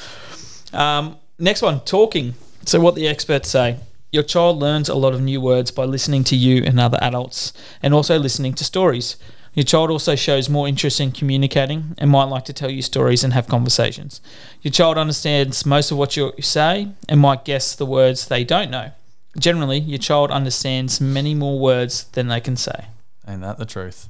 Um, 0.73 1.17
next 1.39 1.61
one, 1.61 1.81
talking. 1.81 2.35
So, 2.65 2.81
what 2.81 2.95
the 2.95 3.09
experts 3.09 3.51
say 3.51 3.81
your 4.11 4.23
child 4.23 4.59
learns 4.59 4.89
a 4.89 4.95
lot 4.95 5.15
of 5.15 5.21
new 5.21 5.41
words 5.41 5.71
by 5.71 5.85
listening 5.85 6.25
to 6.25 6.37
you 6.37 6.65
and 6.65 6.81
other 6.81 6.99
adults, 7.01 7.53
and 7.83 7.95
also 7.95 8.19
listening 8.19 8.55
to 8.55 8.65
stories. 8.65 9.17
Your 9.55 9.65
child 9.65 9.91
also 9.91 10.15
shows 10.15 10.49
more 10.49 10.69
interest 10.69 11.01
in 11.01 11.11
communicating 11.11 11.95
and 11.99 12.11
might 12.11 12.25
like 12.25 12.45
to 12.45 12.53
tell 12.53 12.71
you 12.71 12.83
stories 12.83 13.25
and 13.25 13.33
have 13.33 13.49
conversations. 13.49 14.21
Your 14.63 14.73
child 14.73 14.97
understands 14.97 15.67
most 15.67 15.91
of 15.91 15.99
what 15.99 16.17
you 16.17 16.33
say 16.41 16.89
and 17.09 17.21
might 17.21 17.45
guess 17.45 17.75
the 17.75 17.87
words 17.87 18.29
they 18.29 18.45
don't 18.45 18.71
know. 18.71 18.93
Generally, 19.39 19.81
your 19.81 19.99
child 19.99 20.31
understands 20.31 21.01
many 21.01 21.35
more 21.35 21.59
words 21.59 22.05
than 22.05 22.29
they 22.29 22.41
can 22.41 22.57
say. 22.57 22.87
Ain't 23.27 23.43
that 23.43 23.59
the 23.59 23.67
truth? 23.67 24.09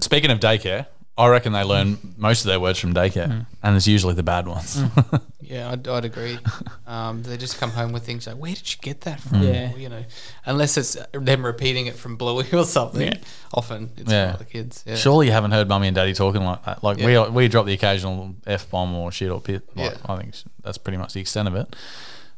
Speaking 0.00 0.30
of 0.30 0.40
daycare, 0.40 0.86
I 1.16 1.28
reckon 1.28 1.52
they 1.52 1.62
learn 1.62 1.98
most 2.16 2.40
of 2.40 2.46
their 2.48 2.58
words 2.58 2.78
from 2.78 2.92
daycare, 2.94 3.26
hmm. 3.30 3.40
and 3.62 3.76
it's 3.76 3.86
usually 3.86 4.14
the 4.14 4.22
bad 4.22 4.46
ones. 4.46 4.80
Hmm. 4.80 5.16
Yeah, 5.46 5.70
I'd, 5.72 5.86
I'd 5.86 6.04
agree. 6.06 6.38
Um, 6.86 7.22
they 7.22 7.38
just 7.38 7.58
come 7.58 7.70
home 7.70 7.92
with 7.92 8.04
things 8.04 8.26
like, 8.26 8.36
"Where 8.36 8.54
did 8.54 8.70
you 8.70 8.78
get 8.80 9.00
that 9.02 9.18
from?" 9.20 9.38
Hmm. 9.38 9.44
Yeah. 9.44 9.74
You 9.74 9.88
know, 9.88 10.04
unless 10.44 10.76
it's 10.76 10.96
them 11.12 11.44
repeating 11.44 11.86
it 11.86 11.96
from 11.96 12.16
Bluey 12.16 12.46
or 12.52 12.64
something. 12.64 13.08
Yeah. 13.08 13.14
Often 13.54 13.90
it's 13.96 14.12
Yeah. 14.12 14.26
from 14.26 14.34
other 14.36 14.44
kids. 14.44 14.84
Yeah. 14.86 14.96
Surely 14.96 15.26
you 15.26 15.32
haven't 15.32 15.52
heard 15.52 15.66
mummy 15.66 15.88
and 15.88 15.94
daddy 15.94 16.12
talking 16.12 16.42
like 16.44 16.62
that. 16.66 16.84
Like 16.84 16.98
Yeah. 16.98 17.24
we 17.24 17.30
we 17.30 17.48
drop 17.48 17.64
the 17.66 17.72
occasional 17.72 18.34
f 18.46 18.70
bomb 18.70 18.94
or 18.94 19.10
shit 19.12 19.30
or 19.30 19.40
pit. 19.40 19.62
Like, 19.74 19.92
Yeah. 19.92 20.12
I 20.12 20.16
think 20.18 20.34
that's 20.62 20.78
pretty 20.78 20.98
much 20.98 21.14
the 21.14 21.20
extent 21.20 21.48
of 21.48 21.54
it. 21.56 21.74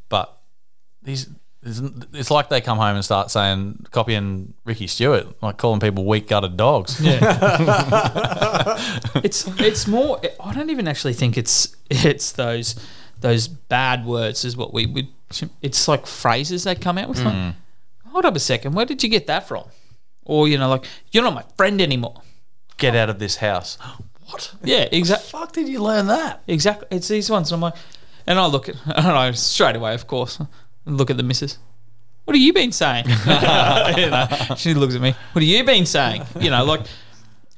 But 0.08 0.36
these. 1.02 1.28
It's 1.62 2.30
like 2.30 2.48
they 2.48 2.60
come 2.60 2.78
home 2.78 2.94
and 2.94 3.04
start 3.04 3.30
saying, 3.30 3.86
copying 3.90 4.54
Ricky 4.64 4.86
Stuart, 4.86 5.42
like 5.42 5.56
calling 5.56 5.80
people 5.80 6.04
weak 6.04 6.28
gutted 6.28 6.56
dogs. 6.56 7.00
Yeah, 7.00 7.18
it's 9.24 9.48
it's 9.58 9.86
more. 9.88 10.20
I 10.38 10.54
don't 10.54 10.70
even 10.70 10.86
actually 10.86 11.14
think 11.14 11.36
it's 11.36 11.74
it's 11.90 12.32
those 12.32 12.76
those 13.20 13.48
bad 13.48 14.06
words 14.06 14.44
is 14.44 14.56
what 14.56 14.72
we 14.72 14.86
would. 14.86 15.08
It's 15.60 15.88
like 15.88 16.06
phrases 16.06 16.64
they 16.64 16.76
come 16.76 16.98
out 16.98 17.08
with. 17.08 17.24
Like, 17.24 17.34
mm. 17.34 17.54
hold 18.06 18.24
up 18.24 18.36
a 18.36 18.40
second, 18.40 18.74
where 18.74 18.86
did 18.86 19.02
you 19.02 19.08
get 19.08 19.26
that 19.26 19.48
from? 19.48 19.64
Or 20.24 20.46
you 20.46 20.58
know, 20.58 20.68
like 20.68 20.84
you're 21.10 21.24
not 21.24 21.34
my 21.34 21.44
friend 21.56 21.80
anymore. 21.80 22.22
Get 22.76 22.94
out 22.94 23.10
of 23.10 23.18
this 23.18 23.36
house. 23.36 23.78
What? 24.28 24.54
Yeah, 24.64 24.88
exactly. 24.90 25.28
Fuck 25.30 25.52
did 25.52 25.68
you 25.68 25.80
learn 25.80 26.08
that? 26.08 26.42
Exactly. 26.48 26.88
It's 26.90 27.06
these 27.06 27.30
ones. 27.30 27.52
And 27.52 27.58
I'm 27.58 27.60
like, 27.60 27.74
and 28.26 28.40
I 28.40 28.46
look 28.46 28.68
at, 28.68 28.74
I 28.86 29.00
don't 29.00 29.14
know, 29.14 29.32
straight 29.32 29.76
away, 29.76 29.94
of 29.94 30.08
course, 30.08 30.40
look 30.86 31.10
at 31.10 31.16
the 31.16 31.22
missus. 31.22 31.58
What 32.24 32.34
have 32.34 32.42
you 32.42 32.52
been 32.52 32.72
saying? 32.72 33.04
You 33.96 34.10
know, 34.10 34.26
she 34.56 34.74
looks 34.74 34.94
at 34.94 35.00
me. 35.00 35.14
What 35.32 35.42
have 35.42 35.48
you 35.48 35.62
been 35.64 35.86
saying? 35.86 36.24
You 36.40 36.50
know, 36.50 36.64
like, 36.64 36.80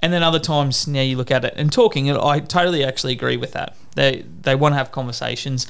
and 0.01 0.13
then 0.13 0.23
other 0.23 0.39
times 0.39 0.87
now 0.87 1.01
you 1.01 1.17
look 1.17 1.31
at 1.31 1.45
it 1.45 1.55
and 1.57 1.73
talking, 1.73 2.09
and 2.11 2.19
I 2.19 2.41
totally 2.41 2.85
actually 2.85 3.13
agree 3.15 3.37
with 3.37 3.53
that. 3.53 3.77
They 3.95 4.25
they 4.43 4.55
want 4.55 4.73
to 4.75 4.77
have 4.77 4.93
conversations. 4.93 5.67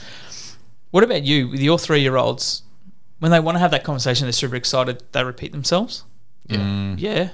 What 0.90 1.04
about 1.04 1.22
you 1.22 1.48
with 1.48 1.60
your 1.60 1.78
three 1.78 2.00
year 2.00 2.16
olds? 2.16 2.62
When 3.20 3.30
they 3.32 3.40
want 3.40 3.56
to 3.56 3.60
have 3.60 3.70
that 3.72 3.84
conversation, 3.84 4.26
they're 4.26 4.32
super 4.32 4.56
excited. 4.56 5.02
They 5.12 5.24
repeat 5.24 5.52
themselves. 5.52 6.04
Yeah. 6.46 6.58
Mm. 6.58 6.94
Yeah, 6.98 7.28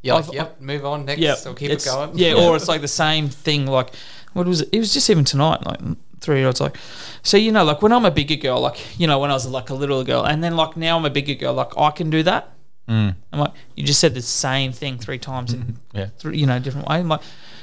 Yeah, 0.00 0.14
like, 0.14 0.32
yep, 0.32 0.60
move 0.60 0.84
on 0.84 1.04
next. 1.04 1.20
yeah, 1.20 1.34
or 1.46 1.54
keep 1.54 1.70
it 1.70 1.84
going. 1.84 2.12
Yeah, 2.18 2.34
or 2.34 2.56
it's 2.56 2.66
like 2.68 2.80
the 2.80 2.88
same 2.88 3.28
thing. 3.28 3.66
Like, 3.66 3.94
what 4.32 4.46
was 4.46 4.62
it? 4.62 4.68
It 4.72 4.78
was 4.78 4.92
just 4.92 5.08
even 5.10 5.24
tonight. 5.24 5.64
Like 5.66 5.80
three 6.22 6.38
year 6.38 6.46
olds, 6.46 6.60
like, 6.60 6.76
so 7.22 7.36
you 7.36 7.52
know, 7.52 7.64
like 7.64 7.82
when 7.82 7.92
I'm 7.92 8.04
a 8.06 8.10
bigger 8.10 8.36
girl, 8.36 8.60
like 8.60 8.98
you 8.98 9.06
know, 9.06 9.18
when 9.18 9.30
I 9.30 9.34
was 9.34 9.46
like 9.46 9.68
a 9.70 9.74
little 9.74 10.02
girl, 10.04 10.24
and 10.24 10.42
then 10.42 10.56
like 10.56 10.76
now 10.76 10.96
I'm 10.96 11.04
a 11.04 11.10
bigger 11.10 11.34
girl, 11.34 11.52
like 11.54 11.76
I 11.76 11.90
can 11.90 12.08
do 12.08 12.22
that. 12.22 12.48
Mm. 12.88 13.14
I'm 13.32 13.38
like, 13.38 13.52
you 13.76 13.84
just 13.84 14.00
said 14.00 14.14
the 14.14 14.22
same 14.22 14.72
thing 14.72 14.98
three 14.98 15.18
times 15.18 15.52
in, 15.52 15.76
Yeah. 15.92 16.06
three, 16.18 16.38
you 16.38 16.46
know, 16.46 16.58
different 16.58 16.88
way. 16.88 16.96
I'm 16.96 17.08
like, 17.08 17.20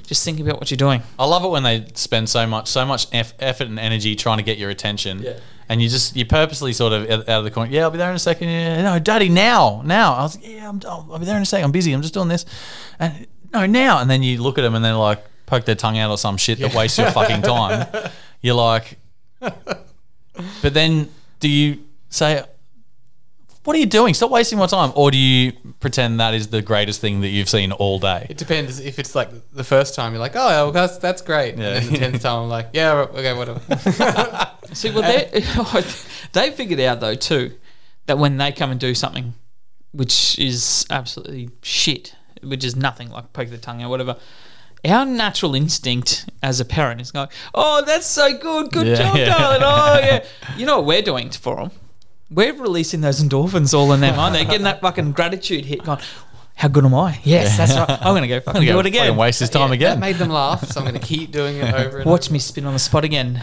just 0.07 0.23
think 0.23 0.39
about 0.39 0.59
what 0.59 0.71
you're 0.71 0.77
doing. 0.77 1.01
I 1.19 1.25
love 1.25 1.43
it 1.43 1.49
when 1.49 1.63
they 1.63 1.85
spend 1.93 2.29
so 2.29 2.47
much, 2.47 2.67
so 2.69 2.85
much 2.85 3.05
eff- 3.11 3.33
effort 3.39 3.67
and 3.67 3.77
energy 3.77 4.15
trying 4.15 4.37
to 4.37 4.43
get 4.43 4.57
your 4.57 4.69
attention, 4.69 5.21
Yeah. 5.21 5.33
and 5.67 5.81
you 5.81 5.89
just 5.89 6.15
you 6.15 6.25
purposely 6.25 6.71
sort 6.73 6.93
of 6.93 7.03
out 7.09 7.19
out 7.29 7.39
of 7.39 7.43
the 7.43 7.51
corner. 7.51 7.69
Yeah, 7.71 7.83
I'll 7.83 7.91
be 7.91 7.97
there 7.97 8.09
in 8.09 8.15
a 8.15 8.19
second. 8.19 8.47
Yeah, 8.49 8.81
no, 8.81 8.97
Daddy, 8.97 9.27
now, 9.29 9.81
now. 9.85 10.13
I 10.15 10.21
was 10.23 10.35
like, 10.37 10.47
yeah, 10.47 10.69
I'm, 10.69 10.79
I'll 10.87 11.07
I'll 11.11 11.19
be 11.19 11.25
there 11.25 11.35
in 11.37 11.43
a 11.43 11.45
second. 11.45 11.65
I'm 11.65 11.71
busy. 11.73 11.91
I'm 11.91 12.01
just 12.01 12.13
doing 12.13 12.29
this, 12.29 12.45
and 12.97 13.27
no, 13.53 13.65
now. 13.65 13.99
And 13.99 14.09
then 14.09 14.23
you 14.23 14.41
look 14.41 14.57
at 14.57 14.61
them 14.61 14.73
and 14.73 14.83
then 14.85 14.95
like 14.97 15.23
poke 15.47 15.65
their 15.65 15.75
tongue 15.75 15.97
out 15.97 16.09
or 16.11 16.17
some 16.17 16.37
shit 16.37 16.59
that 16.59 16.73
wastes 16.73 16.97
your 16.97 17.11
fucking 17.11 17.41
time. 17.41 17.87
You're 18.41 18.55
like, 18.55 18.97
but 19.39 20.73
then 20.73 21.09
do 21.39 21.49
you 21.49 21.79
say? 22.09 22.43
What 23.65 23.75
are 23.75 23.79
you 23.79 23.85
doing? 23.85 24.13
Stop 24.13 24.31
wasting 24.31 24.57
my 24.57 24.65
time. 24.67 24.91
Or 24.95 25.11
do 25.11 25.17
you 25.17 25.51
pretend 25.79 26.19
that 26.21 26.33
is 26.33 26.47
the 26.47 26.61
greatest 26.61 27.01
thing 27.01 27.21
that 27.21 27.27
you've 27.27 27.49
seen 27.49 27.71
all 27.73 27.99
day? 27.99 28.25
It 28.29 28.37
depends. 28.37 28.79
If 28.79 28.97
it's 28.99 29.13
like 29.13 29.29
the 29.51 29.65
first 29.65 29.93
time, 29.95 30.13
you're 30.13 30.21
like, 30.21 30.35
"Oh, 30.35 30.47
well, 30.47 30.71
that's 30.71 30.97
that's 30.97 31.21
great," 31.21 31.57
Yeah. 31.57 31.75
and 31.75 31.85
then 31.85 31.91
the 31.93 31.97
tenth 31.99 32.21
time, 32.23 32.43
I'm 32.43 32.49
like, 32.49 32.69
"Yeah, 32.73 32.93
okay, 32.93 33.33
whatever." 33.33 33.59
See, 34.73 34.89
well, 34.91 35.03
they 35.03 35.43
they 36.33 36.51
figured 36.51 36.79
out 36.79 36.99
though 37.01 37.15
too 37.15 37.53
that 38.05 38.17
when 38.17 38.37
they 38.37 38.51
come 38.51 38.71
and 38.71 38.79
do 38.79 38.95
something 38.95 39.33
which 39.91 40.37
is 40.39 40.85
absolutely 40.89 41.49
shit, 41.61 42.15
which 42.41 42.63
is 42.63 42.75
nothing 42.75 43.09
like 43.09 43.33
poke 43.33 43.49
the 43.49 43.57
tongue 43.57 43.83
or 43.83 43.89
whatever. 43.89 44.15
Our 44.87 45.05
natural 45.05 45.55
instinct 45.55 46.29
as 46.41 46.59
a 46.59 46.65
parent 46.65 47.01
is 47.01 47.11
going, 47.11 47.27
"Oh, 47.53 47.83
that's 47.85 48.05
so 48.05 48.37
good, 48.37 48.71
good 48.71 48.87
Yeah, 48.87 48.95
job, 48.95 49.17
yeah. 49.17 49.25
darling." 49.25 49.61
Oh, 49.63 49.99
yeah. 49.99 50.25
You 50.57 50.65
know 50.65 50.77
what 50.77 50.85
we're 50.85 51.01
doing 51.01 51.29
for 51.31 51.55
them? 51.57 51.71
We're 52.31 52.53
releasing 52.53 53.01
those 53.01 53.21
endorphins 53.21 53.73
all 53.73 53.91
in 53.91 53.99
their 54.01 54.15
mind. 54.15 54.35
They're 54.35 54.45
getting 54.45 54.63
that 54.63 54.81
fucking 54.81 55.11
gratitude 55.13 55.65
hit. 55.65 55.83
Going, 55.83 55.99
how 56.55 56.67
good 56.67 56.85
am 56.85 56.93
I? 56.93 57.19
Yes, 57.23 57.57
that's 57.57 57.73
right. 57.75 57.89
I'm 57.89 58.13
gonna 58.13 58.27
go 58.27 58.39
fucking 58.39 58.59
I'm 58.61 58.65
do 58.65 58.71
gonna 58.73 58.79
it 58.81 58.85
again. 58.87 59.05
fucking 59.07 59.17
waste 59.17 59.39
his 59.39 59.49
time 59.49 59.69
Yeah, 59.69 59.75
again. 59.75 59.99
That 59.99 60.05
made 60.05 60.15
them 60.17 60.29
laugh, 60.29 60.63
so 60.69 60.79
I'm 60.79 60.85
going 60.87 60.99
to 60.99 61.05
keep 61.05 61.31
doing 61.31 61.57
it 61.57 61.73
over 61.73 61.99
and 61.99 62.09
Watch 62.09 62.27
over. 62.27 62.33
me 62.33 62.39
spin 62.39 62.65
on 62.65 62.73
the 62.73 62.79
spot 62.79 63.03
again. 63.05 63.41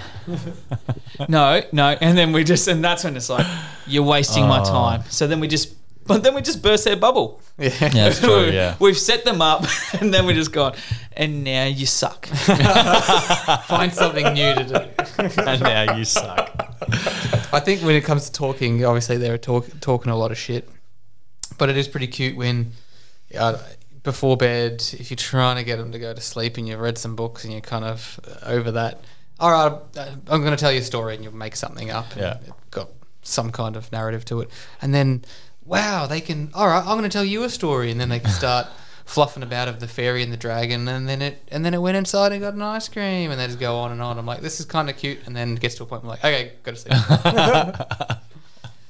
no, 1.28 1.62
no, 1.72 1.88
and 2.00 2.16
then 2.16 2.32
we 2.32 2.44
just 2.44 2.68
and 2.68 2.84
that's 2.84 3.04
when 3.04 3.16
it's 3.16 3.28
like 3.28 3.46
you're 3.86 4.02
wasting 4.04 4.46
my 4.46 4.60
Oh. 4.60 4.64
time. 4.64 5.02
So 5.08 5.26
then 5.26 5.40
we 5.40 5.48
just 5.48 5.74
but 6.06 6.22
then 6.22 6.34
we 6.34 6.42
just 6.42 6.62
burst 6.62 6.84
their 6.84 6.96
bubble. 6.96 7.40
Yeah. 7.58 7.68
Yeah, 7.80 7.88
that's 7.88 8.20
true. 8.26 8.46
Yeah. 8.46 8.76
We've 8.78 8.96
set 8.98 9.24
them 9.24 9.40
up 9.40 9.64
and 10.00 10.12
then 10.12 10.26
we're 10.26 10.34
just 10.34 10.52
gone 10.52 10.74
and 11.12 11.44
now 11.44 11.64
you 11.64 11.86
suck. 11.86 12.26
Find 13.66 13.92
something 13.92 14.32
new 14.34 14.54
to 14.54 14.64
do. 14.64 15.42
and 15.42 15.60
now 15.62 15.96
you 15.96 16.04
suck. 16.04 16.50
I 17.52 17.60
think 17.60 17.82
when 17.82 17.94
it 17.96 18.04
comes 18.04 18.26
to 18.26 18.32
talking, 18.32 18.84
obviously 18.84 19.16
they're 19.16 19.38
talk, 19.38 19.68
talking 19.80 20.10
a 20.12 20.16
lot 20.16 20.30
of 20.30 20.38
shit, 20.38 20.68
but 21.58 21.68
it 21.68 21.76
is 21.76 21.88
pretty 21.88 22.06
cute 22.06 22.36
when 22.36 22.72
uh, 23.36 23.58
before 24.02 24.36
bed, 24.36 24.84
if 24.92 25.10
you're 25.10 25.16
trying 25.16 25.56
to 25.56 25.64
get 25.64 25.76
them 25.78 25.92
to 25.92 25.98
go 25.98 26.12
to 26.14 26.20
sleep 26.20 26.56
and 26.58 26.68
you've 26.68 26.80
read 26.80 26.98
some 26.98 27.16
books 27.16 27.44
and 27.44 27.52
you're 27.52 27.60
kind 27.62 27.84
of 27.84 28.20
uh, 28.26 28.46
over 28.46 28.70
that. 28.72 29.00
All 29.38 29.50
right, 29.50 29.80
uh, 29.98 30.06
I'm 30.28 30.40
going 30.40 30.52
to 30.52 30.56
tell 30.56 30.72
you 30.72 30.78
a 30.80 30.82
story 30.82 31.14
and 31.14 31.22
you'll 31.24 31.34
make 31.34 31.56
something 31.56 31.90
up. 31.90 32.12
and 32.12 32.20
Yeah. 32.22 32.36
it's 32.46 32.52
got 32.70 32.88
some 33.22 33.50
kind 33.50 33.76
of 33.76 33.90
narrative 33.92 34.24
to 34.26 34.40
it, 34.40 34.50
and 34.80 34.94
then 34.94 35.24
wow, 35.66 36.06
they 36.06 36.20
can. 36.20 36.50
All 36.54 36.66
right, 36.66 36.78
I'm 36.80 36.96
going 36.98 37.02
to 37.02 37.08
tell 37.08 37.24
you 37.24 37.42
a 37.44 37.50
story, 37.50 37.90
and 37.90 38.00
then 38.00 38.08
they 38.08 38.20
can 38.20 38.30
start. 38.42 38.66
Fluffing 39.04 39.44
about 39.44 39.68
of 39.68 39.78
the 39.78 39.86
fairy 39.86 40.24
and 40.24 40.32
the 40.32 40.36
dragon, 40.36 40.88
and 40.88 41.08
then 41.08 41.22
it 41.22 41.40
and 41.52 41.64
then 41.64 41.74
it 41.74 41.80
went 41.80 41.96
inside 41.96 42.32
and 42.32 42.40
got 42.40 42.54
an 42.54 42.62
ice 42.62 42.88
cream, 42.88 43.30
and 43.30 43.38
they 43.38 43.46
just 43.46 43.60
go 43.60 43.76
on 43.78 43.92
and 43.92 44.02
on. 44.02 44.18
I'm 44.18 44.26
like, 44.26 44.40
this 44.40 44.58
is 44.58 44.66
kind 44.66 44.90
of 44.90 44.96
cute, 44.96 45.18
and 45.26 45.36
then 45.36 45.52
it 45.52 45.60
gets 45.60 45.76
to 45.76 45.84
a 45.84 45.86
point 45.86 46.02
where 46.02 46.14
I'm 46.14 46.20
like, 46.20 46.24
okay, 46.24 46.52
got 46.64 46.74
to 46.74 46.80
sleep. 46.80 48.18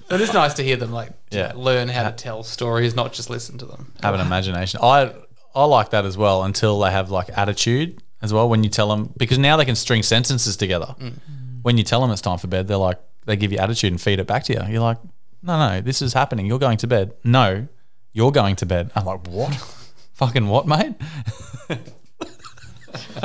So 0.09 0.15
it 0.15 0.21
is 0.21 0.33
nice 0.33 0.55
to 0.55 0.63
hear 0.63 0.77
them 0.77 0.93
like 0.93 1.11
Yeah. 1.31 1.53
learn 1.57 1.89
how 1.89 2.05
to 2.05 2.13
tell 2.13 2.45
stories, 2.45 2.95
not 2.95 3.13
just 3.13 3.29
listen 3.29 3.59
to 3.59 3.67
them. 3.67 3.93
Have 4.03 4.15
an 4.15 4.21
imagination. 4.21 4.81
I 4.83 5.13
I 5.55 5.65
like 5.65 5.91
that 5.91 6.05
as 6.07 6.17
well 6.17 6.45
until 6.45 6.79
they 6.81 6.91
have 6.93 7.11
like 7.11 7.29
attitude 7.37 8.01
as 8.23 8.33
well. 8.33 8.49
When 8.49 8.63
you 8.65 8.71
tell 8.71 8.89
them 8.89 9.13
because 9.19 9.37
now 9.39 9.57
they 9.57 9.65
can 9.65 9.75
string 9.75 10.03
sentences 10.03 10.57
together. 10.57 10.95
Mm. 11.01 11.15
When 11.63 11.77
you 11.77 11.83
tell 11.83 12.01
them 12.01 12.11
it's 12.13 12.21
time 12.23 12.39
for 12.39 12.47
bed, 12.47 12.69
they're 12.69 12.77
like 12.77 13.01
they 13.27 13.35
give 13.37 13.51
you 13.53 13.59
attitude 13.59 13.93
and 13.93 14.01
feed 14.01 14.21
it 14.21 14.27
back 14.29 14.45
to 14.45 14.53
you. 14.55 14.63
You're 14.69 14.81
like, 14.81 14.99
no, 15.47 15.69
no, 15.69 15.81
this 15.81 16.03
is 16.03 16.13
happening. 16.13 16.47
You're 16.47 16.59
going 16.59 16.79
to 16.79 16.87
bed. 16.87 17.15
No, 17.25 17.69
you're 18.13 18.33
going 18.33 18.57
to 18.57 18.67
bed. 18.67 18.91
I'm 18.97 19.05
like, 19.05 19.27
what? 19.29 19.55
Fucking 20.15 20.49
what, 20.49 20.67
mate? 20.67 20.95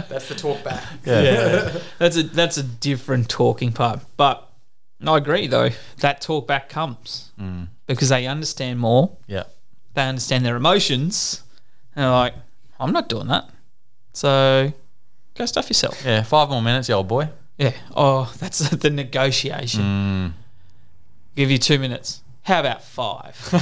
That's 0.09 0.27
the 0.27 0.35
talk 0.35 0.63
back. 0.63 0.83
Yeah. 1.05 1.79
That's 1.97 2.17
a 2.17 2.23
that's 2.23 2.57
a 2.57 2.63
different 2.63 3.29
talking 3.29 3.71
part. 3.71 4.01
But 4.17 4.47
I 5.05 5.17
agree 5.17 5.47
though, 5.47 5.69
that 5.99 6.21
talk 6.21 6.47
back 6.47 6.69
comes. 6.69 7.31
Mm. 7.39 7.67
Because 7.87 8.09
they 8.09 8.27
understand 8.27 8.79
more, 8.79 9.17
yeah. 9.27 9.43
they 9.93 10.03
understand 10.03 10.45
their 10.45 10.55
emotions, 10.55 11.43
and 11.95 12.03
they're 12.03 12.11
like, 12.11 12.33
I'm 12.79 12.91
not 12.91 13.09
doing 13.09 13.27
that. 13.27 13.49
So 14.13 14.71
go 15.35 15.45
stuff 15.45 15.69
yourself. 15.69 16.03
Yeah. 16.05 16.23
Five 16.23 16.49
more 16.49 16.61
minutes, 16.61 16.89
you 16.89 16.95
old 16.95 17.07
boy. 17.07 17.29
Yeah. 17.57 17.73
Oh, 17.95 18.33
that's 18.39 18.69
the 18.69 18.89
negotiation. 18.89 19.81
Mm. 19.81 20.33
Give 21.35 21.49
you 21.51 21.57
two 21.57 21.79
minutes. 21.79 22.21
How 22.43 22.59
about 22.59 22.83
five? 22.83 23.37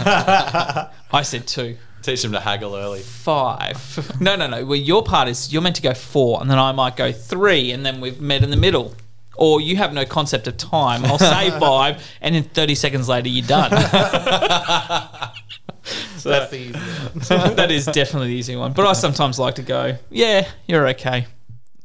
I 1.12 1.22
said 1.24 1.46
two. 1.48 1.78
Teach 2.02 2.22
them 2.22 2.32
to 2.32 2.40
haggle 2.40 2.76
early. 2.76 3.02
Five. 3.02 3.78
No, 4.22 4.36
no, 4.36 4.48
no. 4.48 4.66
Well, 4.66 4.76
your 4.78 5.04
part 5.04 5.28
is 5.28 5.52
you're 5.54 5.62
meant 5.62 5.76
to 5.78 5.82
go 5.82 5.94
four, 5.94 6.42
and 6.42 6.50
then 6.50 6.58
I 6.60 6.72
might 6.72 6.96
go 6.96 7.12
three, 7.12 7.72
and 7.72 7.86
then 7.86 8.00
we've 8.02 8.20
met 8.22 8.44
in 8.44 8.50
the 8.52 8.58
middle. 8.58 8.96
or 9.36 9.62
you 9.62 9.76
have 9.78 9.94
no 9.94 10.06
concept 10.06 10.48
of 10.48 10.58
time. 10.58 11.06
I'll 11.06 11.18
say 11.20 11.50
five, 11.60 12.02
and 12.22 12.36
then 12.36 12.44
30 12.44 12.76
seconds 12.76 13.08
later, 13.10 13.30
you're 13.30 13.46
done. 13.48 13.72
so 16.18 16.30
That's 16.30 16.52
the 16.52 16.58
easy 16.58 16.74
one. 17.36 17.56
that 17.56 17.72
is 17.72 17.86
definitely 17.86 18.30
the 18.30 18.36
easy 18.36 18.56
one. 18.56 18.74
But 18.74 18.86
I 18.86 18.94
sometimes 18.94 19.40
like 19.40 19.56
to 19.56 19.64
go, 19.64 19.98
yeah, 20.10 20.48
you're 20.68 20.88
okay. 20.90 21.28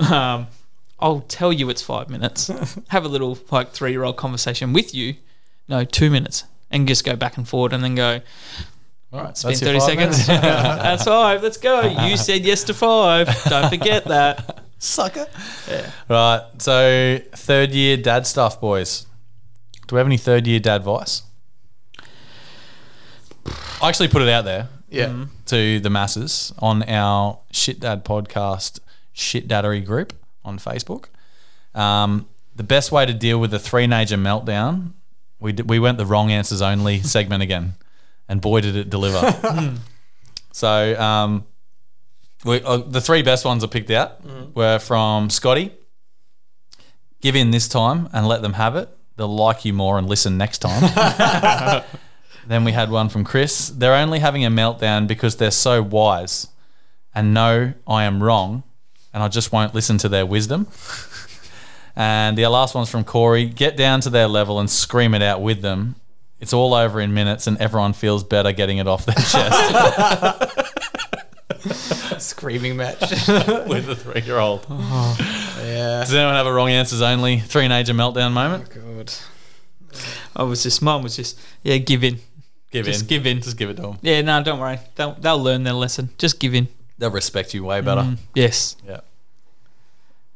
Um, 0.01 0.49
I'll 0.99 1.21
tell 1.29 1.53
you 1.53 1.71
it's 1.71 1.83
five 1.83 2.09
minutes. 2.11 2.51
Have 2.89 3.05
a 3.05 3.09
little 3.09 3.39
like 3.51 3.71
three 3.73 3.91
year 3.93 4.03
old 4.05 4.17
conversation 4.17 4.73
with 4.73 4.95
you. 4.95 5.15
No, 5.69 5.85
two 5.85 6.11
minutes. 6.11 6.45
And 6.71 6.87
just 6.89 7.05
go 7.05 7.15
back 7.17 7.37
and 7.37 7.47
forward 7.49 7.73
and 7.73 7.83
then 7.85 7.95
go, 7.95 8.21
All 9.13 9.21
right, 9.23 9.37
spend 9.37 9.55
that's 9.57 9.63
your 9.63 9.81
30 9.81 9.81
seconds. 9.81 10.27
That's 10.27 11.05
five. 11.05 11.43
Let's 11.43 11.57
go. 11.57 11.83
You 12.07 12.17
said 12.29 12.43
yes 12.45 12.65
to 12.65 12.75
five. 12.75 13.29
Don't 13.45 13.69
forget 13.71 14.05
that. 14.07 14.65
Sucker. 14.79 15.27
Yeah. 15.69 15.91
Right. 16.09 16.43
So 16.59 17.19
third 17.33 17.71
year 17.73 17.97
dad 17.97 18.27
stuff, 18.27 18.61
boys. 18.61 19.07
Do 19.87 19.95
we 19.95 19.99
have 19.99 20.07
any 20.07 20.17
third 20.19 20.47
year 20.47 20.59
dad 20.61 20.77
advice? 20.77 21.23
I 23.81 23.89
actually 23.89 24.09
put 24.09 24.23
it 24.23 24.29
out 24.29 24.45
there 24.45 24.69
Yeah. 24.89 25.27
to 25.47 25.81
the 25.81 25.91
masses 25.91 26.53
on 26.59 26.83
our 26.85 27.39
Shit 27.51 27.81
Dad 27.81 28.05
podcast 28.05 28.81
Shit 29.13 29.47
Daddery 29.47 29.85
group 29.85 30.13
on 30.45 30.59
Facebook. 30.59 31.07
Um, 31.75 32.27
the 32.57 32.63
best 32.63 32.93
way 32.93 33.05
to 33.07 33.13
deal 33.13 33.39
with 33.39 33.53
a 33.53 33.59
three-nager 33.59 34.17
meltdown, 34.17 34.93
we 35.45 35.53
d- 35.53 35.63
we 35.63 35.79
went 35.79 35.99
the 35.99 36.07
wrong 36.07 36.31
answers 36.33 36.63
only 36.63 37.01
segment 37.17 37.43
again, 37.43 37.75
and 38.29 38.41
boy 38.41 38.61
did 38.61 38.75
it 38.75 38.91
deliver. 38.91 39.21
so 40.53 41.01
um, 41.01 41.45
we, 42.45 42.61
uh, 42.63 42.79
the 42.79 43.01
three 43.01 43.23
best 43.23 43.45
ones 43.45 43.63
I 43.63 43.69
picked 43.69 43.91
out 43.91 44.25
were 44.55 44.79
from 44.79 45.31
Scotty. 45.31 45.73
Give 47.21 47.37
in 47.37 47.51
this 47.53 47.69
time 47.69 48.09
and 48.13 48.27
let 48.27 48.43
them 48.43 48.55
have 48.55 48.77
it. 48.77 48.89
They'll 49.17 49.35
like 49.35 49.65
you 49.65 49.73
more 49.73 49.99
and 49.99 50.09
listen 50.09 50.37
next 50.37 50.59
time. 50.59 51.85
Then 52.47 52.65
we 52.65 52.73
had 52.73 52.91
one 52.91 53.09
from 53.09 53.25
Chris. 53.25 53.69
They're 53.69 53.95
only 53.95 54.19
having 54.19 54.45
a 54.45 54.51
meltdown 54.51 55.07
because 55.07 55.37
they're 55.37 55.51
so 55.51 55.83
wise 55.83 56.49
and 57.15 57.33
know 57.33 57.73
I 57.87 58.05
am 58.05 58.23
wrong 58.23 58.65
and 59.13 59.23
I 59.23 59.29
just 59.29 59.53
won't 59.53 59.75
listen 59.75 59.99
to 59.99 60.09
their 60.09 60.27
wisdom. 60.27 60.67
And 61.97 62.37
the 62.37 62.47
last 62.49 62.75
one's 62.75 62.91
from 62.91 63.05
Corey. 63.05 63.47
Get 63.47 63.77
down 63.77 64.01
to 64.03 64.11
their 64.11 64.27
level 64.27 64.59
and 64.61 64.69
scream 64.69 65.15
it 65.15 65.23
out 65.23 65.41
with 65.41 65.63
them. 65.63 65.95
It's 66.41 66.53
all 66.53 66.75
over 66.75 67.01
in 67.01 67.15
minutes 67.15 67.47
and 67.47 67.57
everyone 67.59 67.93
feels 67.93 68.25
better 68.25 68.53
getting 68.53 68.79
it 68.79 68.87
off 68.89 69.07
their 69.07 69.15
chest 69.31 70.61
Screaming 72.19 72.77
match. 72.77 73.01
with 73.67 73.89
a 73.89 73.97
three 73.97 74.23
year 74.23 74.39
old. 74.39 74.67
yeah. 74.69 76.01
Does 76.01 76.13
anyone 76.13 76.35
have 76.35 76.47
a 76.47 76.53
wrong 76.53 76.69
answers 76.71 77.01
only 77.01 77.39
three-nager 77.39 77.95
meltdown 77.95 78.33
moment? 78.33 78.69
Good. 78.71 79.13
I 80.35 80.43
was 80.43 80.63
just, 80.63 80.83
mum 80.83 81.03
was 81.03 81.17
just, 81.17 81.39
yeah, 81.63 81.77
give 81.79 82.03
in. 82.05 82.19
Give 82.71 82.85
Just 82.85 83.03
in. 83.03 83.07
give 83.07 83.27
in. 83.27 83.41
Just 83.41 83.57
give 83.57 83.71
it 83.71 83.77
to 83.77 83.83
them. 83.83 83.99
Yeah, 84.03 84.21
no, 84.23 84.43
don't 84.43 84.59
worry. 84.59 84.81
They'll, 84.97 85.13
they'll 85.13 85.41
learn 85.43 85.63
their 85.63 85.75
lesson. 85.75 86.11
Just 86.19 86.41
give 86.41 86.55
in. 86.55 86.67
They'll 86.99 87.11
respect 87.11 87.55
you 87.55 87.63
way 87.65 87.81
better. 87.81 88.01
Mm, 88.03 88.19
yes. 88.35 88.77
Yeah. 88.85 89.01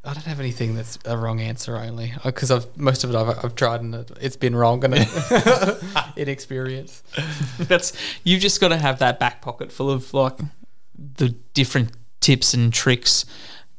I 0.08 0.14
don't 0.14 0.24
have 0.24 0.40
anything 0.40 0.74
that's 0.74 0.98
a 1.04 1.16
wrong 1.18 1.38
answer 1.40 1.76
only 1.76 2.14
because 2.24 2.50
I've 2.50 2.74
most 2.78 3.04
of 3.04 3.10
it 3.10 3.16
I've, 3.16 3.44
I've 3.44 3.54
tried 3.54 3.82
and 3.82 3.94
it, 3.94 4.10
it's 4.20 4.36
been 4.36 4.56
wrong 4.56 4.82
and 4.84 4.94
inexperience. 6.16 7.02
That's 7.58 7.92
you've 8.24 8.40
just 8.40 8.60
got 8.60 8.68
to 8.68 8.76
have 8.78 8.98
that 9.00 9.18
back 9.20 9.42
pocket 9.42 9.70
full 9.72 9.90
of 9.90 10.12
like 10.14 10.38
the 11.16 11.30
different 11.54 11.90
tips 12.20 12.54
and 12.54 12.72
tricks 12.72 13.24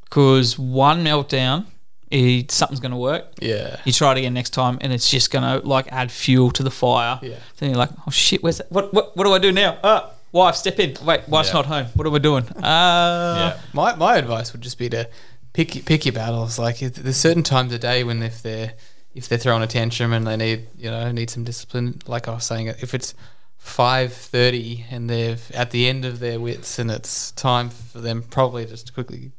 because 0.03 0.57
one 0.57 1.03
meltdown 1.03 1.65
it, 2.11 2.49
something's 2.51 2.79
going 2.79 2.91
to 2.91 2.97
work 2.97 3.25
Yeah. 3.39 3.79
you 3.85 3.91
try 3.91 4.11
it 4.13 4.17
again 4.19 4.33
next 4.33 4.51
time 4.51 4.77
and 4.81 4.91
it's 4.93 5.09
just 5.11 5.29
going 5.31 5.43
to 5.61 5.67
like 5.67 5.91
add 5.91 6.11
fuel 6.11 6.49
to 6.51 6.63
the 6.63 6.71
fire 6.71 7.19
Yeah. 7.21 7.35
then 7.57 7.69
you're 7.69 7.77
like 7.77 7.89
oh 8.07 8.11
shit 8.11 8.41
where's 8.41 8.57
that 8.57 8.71
what 8.71 8.93
what, 8.93 9.15
what 9.15 9.25
do 9.25 9.33
i 9.33 9.37
do 9.39 9.51
now 9.51 9.77
ah 9.83 10.09
wife 10.31 10.55
step 10.55 10.79
in 10.79 10.95
wait 11.05 11.27
wife's 11.27 11.49
Yeah. 11.49 11.53
not 11.55 11.65
home 11.67 11.85
what 11.93 12.07
are 12.07 12.09
we 12.09 12.19
doing 12.19 12.45
uh 12.49 12.61
Yeah. 12.63 13.59
My 13.73 13.93
my 13.95 14.15
advice 14.17 14.53
would 14.53 14.61
just 14.61 14.77
be 14.79 14.89
to 14.89 15.07
pick 15.53 15.85
pick 15.85 16.05
your 16.05 16.13
battles. 16.13 16.59
Like 16.59 16.79
there's 16.79 17.17
certain 17.17 17.43
times 17.43 17.73
a 17.73 17.79
day 17.79 18.03
when 18.03 18.21
if 18.21 18.41
they're 18.41 18.73
if 19.13 19.27
they're 19.27 19.37
throwing 19.37 19.63
a 19.63 19.67
tantrum 19.67 20.13
and 20.13 20.25
they 20.25 20.37
need 20.37 20.67
you 20.77 20.89
know 20.89 21.11
need 21.11 21.29
some 21.29 21.43
discipline. 21.43 22.01
Like 22.07 22.27
I 22.27 22.33
was 22.33 22.45
saying, 22.45 22.67
if 22.67 22.93
it's 22.93 23.13
five 23.57 24.13
thirty 24.13 24.85
and 24.89 25.09
they're 25.09 25.37
at 25.53 25.71
the 25.71 25.87
end 25.87 26.05
of 26.05 26.19
their 26.19 26.39
wits 26.39 26.79
and 26.79 26.89
it's 26.89 27.31
time 27.31 27.69
for 27.69 27.99
them 27.99 28.23
probably 28.23 28.65
just 28.65 28.93
quickly 28.93 29.31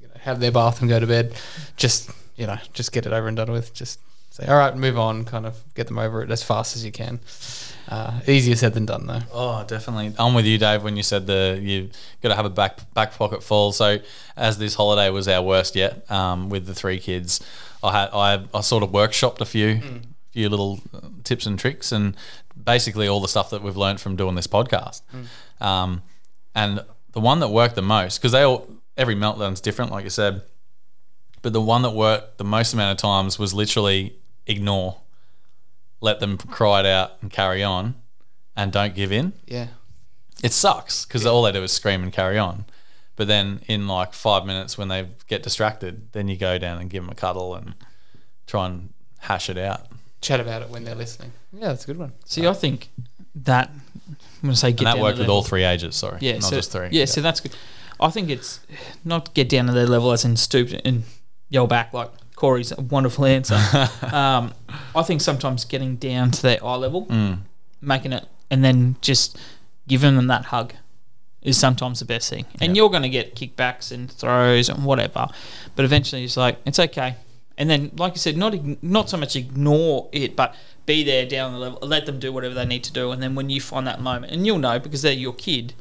you 0.00 0.08
know, 0.08 0.14
have 0.20 0.40
their 0.40 0.52
bath 0.52 0.80
and 0.80 0.88
go 0.88 1.00
to 1.00 1.06
bed, 1.06 1.34
just 1.76 2.10
you 2.36 2.46
know 2.46 2.58
just 2.72 2.92
get 2.92 3.06
it 3.06 3.12
over 3.12 3.28
and 3.28 3.36
done 3.36 3.50
with. 3.52 3.72
Just 3.72 4.00
say 4.30 4.46
all 4.46 4.56
right, 4.56 4.76
move 4.76 4.98
on. 4.98 5.24
Kind 5.24 5.46
of 5.46 5.62
get 5.74 5.86
them 5.86 5.98
over 5.98 6.22
it 6.22 6.30
as 6.30 6.42
fast 6.42 6.76
as 6.76 6.84
you 6.84 6.92
can. 6.92 7.20
Uh, 7.88 8.20
easier 8.26 8.54
said 8.54 8.74
than 8.74 8.84
done 8.84 9.06
though. 9.06 9.20
Oh, 9.32 9.64
definitely. 9.66 10.12
I'm 10.18 10.34
with 10.34 10.44
you, 10.44 10.58
Dave, 10.58 10.82
when 10.82 10.96
you 10.96 11.02
said 11.02 11.26
the 11.26 11.58
you 11.60 11.88
got 12.22 12.28
to 12.28 12.34
have 12.36 12.44
a 12.44 12.50
back 12.50 12.92
back 12.92 13.16
pocket 13.16 13.42
full. 13.42 13.72
So, 13.72 13.98
as 14.36 14.58
this 14.58 14.74
holiday 14.74 15.08
was 15.08 15.26
our 15.26 15.40
worst 15.42 15.74
yet, 15.74 16.08
um, 16.10 16.50
with 16.50 16.66
the 16.66 16.74
three 16.74 16.98
kids, 16.98 17.40
I 17.82 17.92
had 17.92 18.10
I, 18.12 18.44
I 18.52 18.60
sort 18.60 18.82
of 18.82 18.90
workshopped 18.90 19.40
a 19.40 19.46
few 19.46 19.80
few 20.32 20.48
little 20.50 20.80
uh, 20.92 21.00
tips 21.24 21.46
and 21.46 21.58
tricks, 21.58 21.90
and 21.90 22.14
basically 22.62 23.08
all 23.08 23.20
the 23.22 23.28
stuff 23.28 23.48
that 23.50 23.62
we've 23.62 23.76
learned 23.76 24.00
from 24.02 24.16
doing 24.16 24.34
this 24.34 24.46
podcast. 24.46 25.00
Um, 25.60 26.02
and 26.54 26.84
the 27.12 27.20
one 27.20 27.40
that 27.40 27.48
worked 27.48 27.74
the 27.74 27.82
most 27.82 28.18
because 28.18 28.32
they 28.32 28.42
all 28.42 28.68
every 28.98 29.14
meltdown's 29.14 29.62
different, 29.62 29.90
like 29.92 30.04
you 30.04 30.10
said, 30.10 30.42
but 31.40 31.54
the 31.54 31.60
one 31.62 31.80
that 31.82 31.90
worked 31.92 32.36
the 32.36 32.44
most 32.44 32.74
amount 32.74 32.92
of 32.92 32.98
times 33.00 33.38
was 33.38 33.54
literally 33.54 34.14
ignore, 34.46 34.98
let 36.00 36.20
them 36.20 36.36
cry 36.38 36.80
it 36.80 36.86
out 36.86 37.12
and 37.20 37.30
carry 37.30 37.62
on, 37.62 37.94
and 38.56 38.70
don't 38.72 38.94
give 38.94 39.10
in 39.12 39.32
Yeah. 39.46 39.68
it 40.42 40.52
sucks 40.52 41.04
because 41.04 41.24
all 41.26 41.42
they 41.42 41.52
do 41.52 41.62
is 41.62 41.72
scream 41.72 42.02
and 42.02 42.12
carry 42.12 42.38
on. 42.38 42.64
But 43.16 43.26
then 43.26 43.60
in 43.66 43.88
like 43.88 44.14
five 44.14 44.46
minutes 44.46 44.78
when 44.78 44.88
they 44.88 45.08
get 45.28 45.42
distracted, 45.42 46.12
then 46.12 46.28
you 46.28 46.36
go 46.36 46.56
down 46.58 46.78
and 46.80 46.88
give 46.88 47.02
them 47.02 47.10
a 47.10 47.14
cuddle 47.16 47.54
and 47.56 47.74
try 48.46 48.66
and 48.66 48.92
hash 49.18 49.50
it 49.50 49.58
out. 49.58 49.86
Chat 50.20 50.38
about 50.40 50.62
it 50.62 50.68
when 50.70 50.84
they're 50.84 50.94
listening. 50.94 51.32
Yeah, 51.52 51.68
that's 51.68 51.84
a 51.84 51.86
good 51.88 51.96
one. 51.98 52.12
see 52.26 52.46
i 52.46 52.52
think 52.52 52.88
that 53.34 53.70
i'm 53.70 54.16
going 54.42 54.52
to 54.52 54.56
say 54.58 54.70
get 54.72 54.80
And 54.80 54.86
that 54.86 54.94
down 54.94 55.02
worked 55.02 55.18
with 55.18 55.26
their- 55.26 55.34
all 55.34 55.42
three 55.42 55.64
ages. 55.64 55.96
Sorry, 55.96 56.18
yeah 56.20 56.34
not 56.34 56.42
so, 56.44 56.56
just 56.56 56.70
three. 56.72 56.88
yeah, 56.92 57.04
so 57.06 57.20
that's 57.20 57.40
good 57.40 57.54
i 58.00 58.10
think 58.10 58.28
it's 58.28 58.60
not 59.04 59.32
get 59.34 59.48
down 59.48 59.66
to 59.66 59.72
their 59.72 59.86
level 59.86 60.10
as 60.12 60.24
in 60.24 60.36
stoop 60.36 60.70
and 60.84 61.04
yell 61.48 61.66
back 61.66 61.92
like 61.92 62.10
corey's 62.40 62.70
a 62.72 62.80
wonderful 62.80 63.24
answer 63.36 63.56
um, 64.12 64.52
i 64.94 65.02
think 65.02 65.20
sometimes 65.20 65.64
getting 65.64 65.96
down 65.96 66.30
to 66.30 66.40
their 66.42 66.58
eye 66.64 66.76
level 66.76 67.00
Mm. 67.06 67.38
making 67.80 68.12
it 68.18 68.24
and 68.50 68.64
then 68.66 68.96
just 69.00 69.36
giving 69.88 70.14
them 70.16 70.28
that 70.28 70.44
hug 70.46 70.74
is 71.40 71.56
sometimes 71.56 72.00
the 72.00 72.04
best 72.04 72.28
thing. 72.30 72.44
And 72.60 72.76
you're 72.76 72.90
going 72.90 73.04
to 73.04 73.08
get 73.08 73.36
kickbacks 73.36 73.92
and 73.92 74.10
throws 74.10 74.68
and 74.68 74.84
whatever, 74.84 75.28
but 75.76 75.84
eventually 75.84 76.24
it's 76.24 76.36
like 76.36 76.56
it's 76.66 76.78
okay. 76.86 77.14
And 77.56 77.70
then, 77.70 77.90
like 77.96 78.12
you 78.14 78.18
said, 78.18 78.36
not 78.36 78.52
not 78.82 79.08
so 79.08 79.16
much 79.16 79.36
ignore 79.36 80.08
it, 80.12 80.34
but 80.34 80.54
be 80.84 81.04
there 81.04 81.24
down 81.26 81.52
the 81.52 81.58
level. 81.58 81.78
Let 81.96 82.06
them 82.06 82.18
do 82.18 82.32
whatever 82.32 82.54
they 82.54 82.66
need 82.66 82.84
to 82.84 82.92
do, 82.92 83.12
and 83.12 83.22
then 83.22 83.34
when 83.36 83.48
you 83.50 83.60
find 83.60 83.86
that 83.86 84.00
moment, 84.00 84.32
and 84.32 84.46
you'll 84.46 84.58
know 84.58 84.78
because 84.78 85.02
they're 85.02 85.12
your 85.26 85.32
kid, 85.32 85.74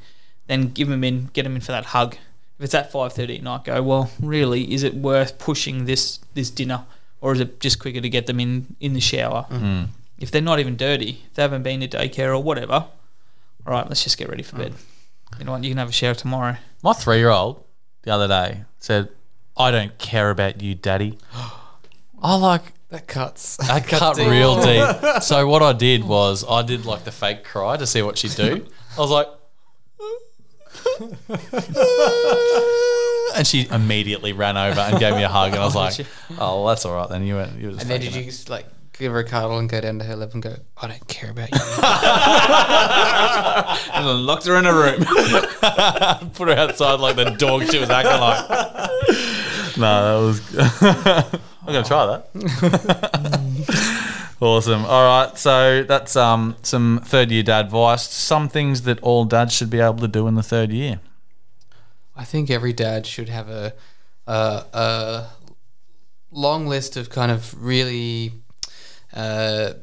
then 0.47 0.70
give 0.70 0.88
them 0.89 1.03
in, 1.03 1.30
get 1.34 1.43
them 1.43 1.55
in 1.55 1.62
for 1.62 1.72
that 1.72 1.86
hug. 1.95 2.18
If 2.60 2.66
it's 2.66 2.74
at 2.74 2.91
five 2.91 3.14
thirty 3.14 3.38
at 3.38 3.43
night, 3.43 3.66
go. 3.66 3.82
Well, 3.84 4.12
really, 4.20 4.74
is 4.74 4.84
it 4.84 4.95
worth 4.95 5.38
pushing 5.38 5.86
this 5.86 6.20
this 6.34 6.49
dinner, 6.49 6.86
or 7.22 7.34
is 7.34 7.39
it 7.39 7.60
just 7.60 7.80
quicker 7.80 8.01
to 8.01 8.10
get 8.10 8.26
them 8.26 8.39
in 8.39 8.76
in 8.80 8.93
the 8.93 8.99
shower? 9.01 9.45
Mm. 9.49 9.89
if 10.20 10.32
they're 10.32 10.41
not 10.41 10.60
even 10.60 10.76
dirty, 10.76 11.22
if 11.28 11.36
they 11.36 11.41
haven't 11.43 11.62
been 11.64 11.80
to 11.82 11.88
daycare 11.88 12.30
or 12.36 12.41
whatever, 12.41 12.74
all 12.74 13.74
right, 13.74 13.88
let's 13.88 14.03
just 14.03 14.18
get 14.18 14.28
ready 14.30 14.41
for 14.43 14.55
bed. 14.58 14.74
You 15.38 15.45
know 15.45 15.51
what? 15.51 15.64
You 15.64 15.70
can 15.70 15.78
have 15.78 15.89
a 15.89 15.91
shower 15.91 16.16
tomorrow. 16.16 16.58
My 16.82 16.93
three 16.93 17.18
year 17.20 17.30
old 17.30 17.64
the 18.01 18.12
other 18.12 18.28
day 18.28 18.64
said, 18.80 19.10
"I 19.55 19.70
don't 19.70 19.95
care 19.99 20.32
about 20.32 20.62
you, 20.62 20.74
Daddy." 20.74 21.20
I 22.24 22.36
like 22.38 22.74
That 22.89 23.05
cuts. 23.08 23.60
I 23.60 23.80
cut 23.95 24.16
deep. 24.16 24.28
real 24.28 24.60
deep. 24.60 25.22
So 25.22 25.47
what 25.47 25.62
I 25.62 25.74
did 25.74 26.03
was 26.05 26.43
I 26.49 26.64
did 26.64 26.86
like 26.88 27.03
the 27.03 27.12
fake 27.12 27.43
cry 27.43 27.78
to 27.78 27.86
see 27.86 28.01
what 28.01 28.18
she'd 28.18 28.32
do. 28.36 28.66
I 28.97 29.01
was 29.01 29.12
like, 29.12 29.28
and 33.36 33.45
she 33.45 33.67
immediately 33.69 34.34
ran 34.34 34.57
over 34.57 34.80
and 34.80 34.99
gave 34.99 35.15
me 35.15 35.23
a 35.23 35.30
hug, 35.30 35.53
and 35.53 35.61
I 35.61 35.65
was 35.65 35.75
oh, 35.75 35.80
like, 35.80 35.99
"Oh, 36.39 36.63
well, 36.63 36.67
that's 36.67 36.86
all 36.86 36.95
right 36.95 37.09
then." 37.09 37.23
You 37.23 37.36
went. 37.36 37.59
You 37.59 37.67
were 37.67 37.73
just 37.73 37.84
And 37.84 37.91
then 37.91 38.01
did 38.01 38.07
faking 38.07 38.23
you 38.23 38.28
it. 38.28 38.32
just 38.32 38.49
like 38.49 38.65
give 38.97 39.11
her 39.11 39.19
a 39.19 39.23
cuddle 39.23 39.59
and 39.59 39.69
go 39.69 39.80
down 39.80 39.99
to 39.99 40.05
her 40.05 40.15
level 40.15 40.34
and 40.34 40.41
go, 40.43 40.55
I 40.82 40.88
don't 40.88 41.07
care 41.07 41.30
about 41.32 41.51
you. 41.51 41.59
And 43.93 44.07
then 44.07 44.25
locked 44.25 44.45
her 44.45 44.55
in 44.57 44.65
a 44.65 44.73
room. 44.73 45.03
put 46.34 46.47
her 46.47 46.55
outside 46.55 46.99
like 46.99 47.15
the 47.15 47.36
dog 47.38 47.63
she 47.63 47.78
was 47.80 47.89
acting 47.89 48.19
like? 48.19 48.49
no, 49.78 50.03
that 50.03 50.19
was. 50.25 50.41
I'm 51.61 51.73
gonna 51.73 51.84
try 51.84 52.05
that. 52.05 54.03
Awesome. 54.39 54.85
All 54.85 55.03
right, 55.05 55.38
so 55.38 55.83
that's 55.83 56.15
um 56.15 56.55
some 56.61 57.01
third 57.03 57.31
year 57.31 57.43
dad 57.43 57.65
advice. 57.65 58.09
Some 58.09 58.49
things 58.49 58.83
that 58.83 58.99
all 59.01 59.25
dads 59.25 59.53
should 59.53 59.69
be 59.69 59.79
able 59.79 59.99
to 59.99 60.07
do 60.07 60.27
in 60.27 60.35
the 60.35 60.43
third 60.43 60.71
year. 60.71 60.99
I 62.15 62.23
think 62.23 62.49
every 62.49 62.73
dad 62.73 63.05
should 63.05 63.29
have 63.29 63.47
a, 63.49 63.73
a, 64.25 64.63
a 64.73 65.27
long 66.31 66.65
list 66.67 66.97
of 66.97 67.09
kind 67.11 67.31
of 67.31 67.53
really 67.63 68.33
uh, 69.13 69.73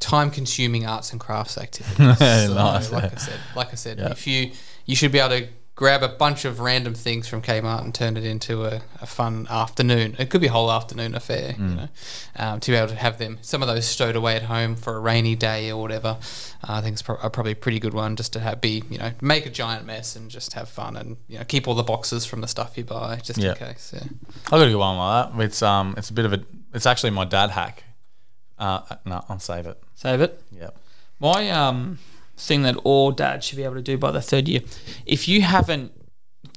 time-consuming 0.00 0.86
arts 0.86 1.12
and 1.12 1.20
crafts 1.20 1.58
activities. 1.58 2.16
So, 2.18 2.54
Like. 2.94 3.12
I 3.12 3.16
said, 3.16 3.40
like 3.56 3.72
I 3.72 3.76
said, 3.76 3.98
Yeah. 3.98 4.10
if 4.10 4.26
you 4.26 4.52
you 4.86 4.96
should 4.96 5.12
be 5.12 5.18
able 5.18 5.36
to 5.40 5.48
grab 5.78 6.02
a 6.02 6.08
bunch 6.08 6.44
of 6.44 6.58
random 6.58 6.92
things 6.92 7.28
from 7.28 7.40
Kmart 7.40 7.84
and 7.84 7.94
turn 7.94 8.16
it 8.16 8.24
into 8.24 8.64
a, 8.64 8.82
a 9.00 9.06
fun 9.06 9.46
afternoon. 9.48 10.16
It 10.18 10.28
could 10.28 10.40
be 10.40 10.48
a 10.48 10.50
whole 10.50 10.72
afternoon 10.72 11.14
affair, 11.14 11.52
Mm. 11.52 11.68
you 11.70 11.74
know, 11.76 11.88
um, 12.34 12.58
to 12.58 12.72
be 12.72 12.76
able 12.76 12.88
to 12.88 12.96
have 12.96 13.18
them 13.18 13.38
some 13.42 13.62
of 13.62 13.68
those 13.68 13.86
stowed 13.86 14.16
away 14.16 14.34
at 14.34 14.42
home 14.42 14.74
for 14.74 14.96
a 14.96 14.98
rainy 14.98 15.36
day 15.36 15.70
or 15.70 15.80
whatever. 15.80 16.16
Uh, 16.64 16.72
I 16.78 16.80
think 16.80 16.94
it's 16.94 17.02
pro- 17.02 17.14
a 17.22 17.30
probably 17.30 17.52
a 17.52 17.56
pretty 17.56 17.78
good 17.78 17.94
one 17.94 18.16
just 18.16 18.32
to 18.32 18.40
have 18.40 18.60
be 18.60 18.82
you 18.90 18.98
know 18.98 19.12
make 19.20 19.46
a 19.46 19.50
giant 19.50 19.86
mess 19.86 20.16
and 20.16 20.28
just 20.28 20.54
have 20.54 20.68
fun 20.68 20.96
and 20.96 21.16
you 21.28 21.38
know 21.38 21.44
keep 21.44 21.68
all 21.68 21.74
the 21.76 21.84
boxes 21.84 22.26
from 22.26 22.40
the 22.40 22.48
stuff 22.48 22.76
you 22.76 22.82
buy 22.82 23.20
just 23.22 23.38
Yeah. 23.38 23.52
in 23.52 23.56
case. 23.58 23.92
Yeah. 23.94 24.02
I 24.48 24.50
got 24.58 24.62
a 24.62 24.70
good 24.70 24.76
one 24.76 24.96
like 24.98 25.30
that. 25.32 25.44
It's 25.44 25.62
um, 25.62 25.94
it's 25.96 26.10
a 26.10 26.12
bit 26.12 26.24
of 26.24 26.32
a. 26.32 26.40
It's 26.74 26.86
actually 26.86 27.10
my 27.10 27.24
dad 27.24 27.50
hack. 27.50 27.84
Uh, 28.58 28.80
no, 29.04 29.24
I'll 29.28 29.38
save 29.38 29.66
it. 29.66 29.80
Save 29.94 30.22
it. 30.22 30.42
Yep. 30.50 30.76
My 31.20 31.50
um 31.50 31.98
thing 32.38 32.62
that 32.62 32.76
all 32.84 33.10
dads 33.10 33.46
should 33.46 33.56
be 33.56 33.64
able 33.64 33.74
to 33.74 33.82
do 33.82 33.98
by 33.98 34.10
the 34.10 34.22
third 34.22 34.48
year, 34.48 34.60
if 35.04 35.28
you 35.28 35.42
haven't 35.42 35.92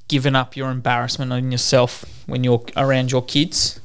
given 0.07 0.35
up 0.35 0.55
your 0.55 0.69
embarrassment 0.69 1.31
on 1.31 1.51
yourself 1.51 2.23
when 2.27 2.43
you're 2.43 2.63
around 2.77 3.11
your 3.11 3.23
kids, 3.23 3.79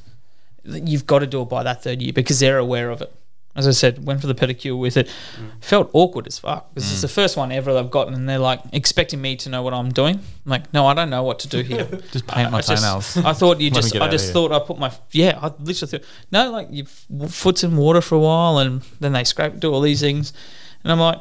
you've 0.63 1.07
got 1.07 1.19
to 1.19 1.27
do 1.27 1.41
it 1.41 1.49
by 1.49 1.63
that 1.63 1.83
third 1.83 2.01
year 2.01 2.13
because 2.13 2.39
they're 2.39 2.57
aware 2.57 2.89
of 2.89 3.01
it. 3.01 3.13
As 3.55 3.67
I 3.67 3.71
said, 3.71 4.05
went 4.05 4.21
for 4.21 4.27
the 4.27 4.35
pedicure 4.35 4.77
with 4.77 4.97
it, 4.97 5.07
mm. 5.07 5.63
felt 5.63 5.89
awkward 5.93 6.27
as 6.27 6.37
fuck 6.37 6.71
because 6.75 6.91
it's 6.91 6.99
mm. 6.99 7.03
the 7.03 7.07
first 7.07 7.37
one 7.37 7.51
ever 7.51 7.75
I've 7.75 7.89
gotten, 7.89 8.13
and 8.13 8.29
they're 8.29 8.37
like 8.37 8.59
expecting 8.71 9.19
me 9.19 9.35
to 9.37 9.49
know 9.49 9.63
what 9.63 9.73
I'm 9.73 9.89
doing. 9.89 10.17
I'm 10.17 10.49
like, 10.51 10.71
no, 10.73 10.85
I 10.85 10.93
don't 10.93 11.09
know 11.09 11.23
what 11.23 11.39
to 11.39 11.47
do 11.47 11.61
here. 11.61 11.85
Just 12.11 12.27
paint 12.27 12.51
my 12.51 12.59
I 12.59 12.61
just- 12.61 12.83
toenails. 12.83 13.17
I 13.17 13.33
thought 13.33 13.59
you 13.59 13.71
just. 13.71 13.95
I 13.95 14.09
just 14.09 14.31
thought 14.31 14.51
I 14.51 14.59
put 14.59 14.77
my. 14.77 14.91
Yeah, 15.11 15.39
I 15.41 15.47
literally 15.59 15.89
thought 15.89 16.03
no, 16.31 16.51
like 16.51 16.67
you 16.69 16.85
foot's 16.85 17.63
in 17.63 17.75
water 17.77 18.01
for 18.01 18.13
a 18.13 18.19
while, 18.19 18.59
and 18.59 18.81
then 18.99 19.13
they 19.13 19.23
scrape, 19.23 19.59
do 19.59 19.73
all 19.73 19.81
these 19.81 20.01
things, 20.01 20.33
and 20.83 20.91
I'm 20.91 20.99
like, 20.99 21.19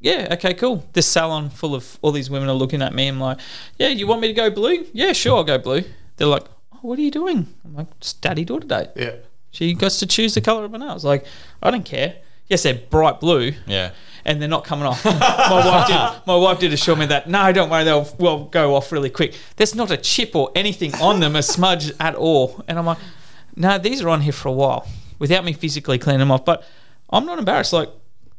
yeah, 0.00 0.28
okay, 0.32 0.54
cool. 0.54 0.84
This 0.92 1.06
salon 1.06 1.50
full 1.50 1.74
of 1.74 1.98
all 2.02 2.12
these 2.12 2.30
women 2.30 2.48
are 2.48 2.54
looking 2.54 2.82
at 2.82 2.94
me. 2.94 3.08
I'm 3.08 3.20
like, 3.20 3.38
yeah, 3.78 3.88
you 3.88 4.06
want 4.06 4.20
me 4.20 4.28
to 4.28 4.34
go 4.34 4.50
blue? 4.50 4.86
Yeah, 4.92 5.12
sure, 5.12 5.36
I'll 5.36 5.44
go 5.44 5.58
blue. 5.58 5.84
They're 6.16 6.26
like, 6.26 6.44
oh, 6.72 6.78
what 6.82 6.98
are 6.98 7.02
you 7.02 7.10
doing? 7.10 7.46
I'm 7.64 7.74
like, 7.74 7.86
it's 7.98 8.12
daddy 8.14 8.44
daughter 8.44 8.66
date. 8.66 8.88
Yeah. 8.96 9.14
She 9.50 9.74
gets 9.74 9.98
to 9.98 10.06
choose 10.06 10.34
the 10.34 10.40
color 10.40 10.64
of 10.64 10.72
her 10.72 10.78
nails. 10.78 11.04
Like, 11.04 11.24
I 11.62 11.70
don't 11.70 11.84
care. 11.84 12.16
Yes, 12.48 12.62
they're 12.64 12.74
bright 12.74 13.20
blue, 13.20 13.52
Yeah. 13.66 13.92
and 14.24 14.40
they're 14.40 14.48
not 14.48 14.64
coming 14.64 14.84
off. 14.84 15.04
my 15.04 15.12
wife 15.64 15.86
did. 15.86 16.26
My 16.26 16.34
wife 16.36 16.58
did 16.58 16.72
assure 16.72 16.96
me 16.96 17.06
that 17.06 17.28
no, 17.28 17.52
don't 17.52 17.70
worry, 17.70 17.84
they'll 17.84 18.08
will 18.18 18.46
go 18.46 18.74
off 18.74 18.90
really 18.90 19.10
quick. 19.10 19.36
There's 19.56 19.74
not 19.74 19.90
a 19.92 19.96
chip 19.96 20.34
or 20.34 20.50
anything 20.56 20.94
on 20.96 21.20
them, 21.20 21.36
a 21.36 21.42
smudge 21.42 21.92
at 22.00 22.14
all. 22.16 22.64
And 22.66 22.78
I'm 22.78 22.86
like, 22.86 22.98
no, 23.54 23.78
these 23.78 24.02
are 24.02 24.08
on 24.08 24.22
here 24.22 24.32
for 24.32 24.48
a 24.48 24.52
while 24.52 24.86
without 25.18 25.44
me 25.44 25.52
physically 25.52 25.98
cleaning 25.98 26.20
them 26.20 26.30
off. 26.32 26.44
But 26.44 26.64
I'm 27.10 27.24
not 27.26 27.38
embarrassed. 27.38 27.72
Like, 27.72 27.90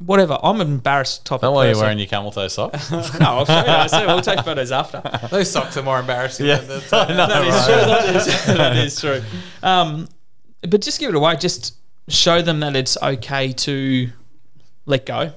whatever. 0.06 0.38
I'm 0.44 0.60
an 0.62 0.68
embarrassed 0.68 1.26
type 1.26 1.42
That 1.42 1.48
of 1.48 1.54
why 1.54 1.68
you're 1.70 1.78
wearing 1.78 1.98
your 2.00 2.08
camel 2.08 2.32
toe 2.32 2.48
socks? 2.48 2.92
no, 2.92 3.00
I'll 3.22 3.46
show 3.46 3.54
you. 3.60 3.66
I 3.68 3.88
said 3.88 4.06
we'll 4.08 4.22
take 4.22 4.40
photos 4.44 4.72
after. 4.72 5.02
Those 5.30 5.50
socks 5.52 5.78
are 5.78 5.84
more 5.84 6.00
embarrassing 6.00 6.46
Yeah. 6.46 6.58
than 6.58 6.68
the 6.68 6.82
time. 6.82 7.16
That 7.18 7.46
is 7.48 7.66
true. 7.66 7.76
That 7.76 8.16
is, 8.16 8.46
that 8.58 8.78
is 8.78 9.00
true. 9.00 9.22
Um, 9.64 10.08
but 10.62 10.82
just 10.82 11.00
give 11.00 11.10
it 11.10 11.16
away. 11.16 11.36
Just 11.38 11.76
show 12.08 12.42
them 12.42 12.60
that 12.62 12.76
it's 12.76 12.98
okay 13.02 13.52
to 13.54 14.10
let 14.86 15.06
go. 15.06 15.32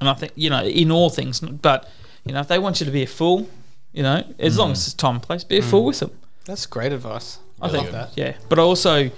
And 0.00 0.08
I 0.08 0.14
think 0.14 0.32
you 0.36 0.50
know 0.50 0.62
in 0.64 0.90
all 0.92 1.10
things, 1.10 1.40
but 1.40 1.88
you 2.24 2.32
know 2.32 2.40
if 2.40 2.48
they 2.48 2.58
want 2.58 2.78
you 2.80 2.86
to 2.86 2.92
be 2.92 3.02
a 3.02 3.06
fool, 3.06 3.48
you 3.92 4.02
know 4.02 4.22
as 4.38 4.56
long 4.58 4.72
as 4.72 4.86
it's 4.86 4.94
time 4.94 5.14
and 5.16 5.22
place, 5.22 5.42
be 5.44 5.58
a 5.58 5.62
fool 5.62 5.84
with 5.84 5.98
them. 6.00 6.12
That's 6.44 6.66
great 6.66 6.92
advice. 6.92 7.38
I 7.60 7.66
Really 7.66 7.78
think 7.78 7.86
good. 7.90 7.94
that. 7.94 8.10
Yeah, 8.16 8.34
but 8.48 8.58
also 8.60 9.10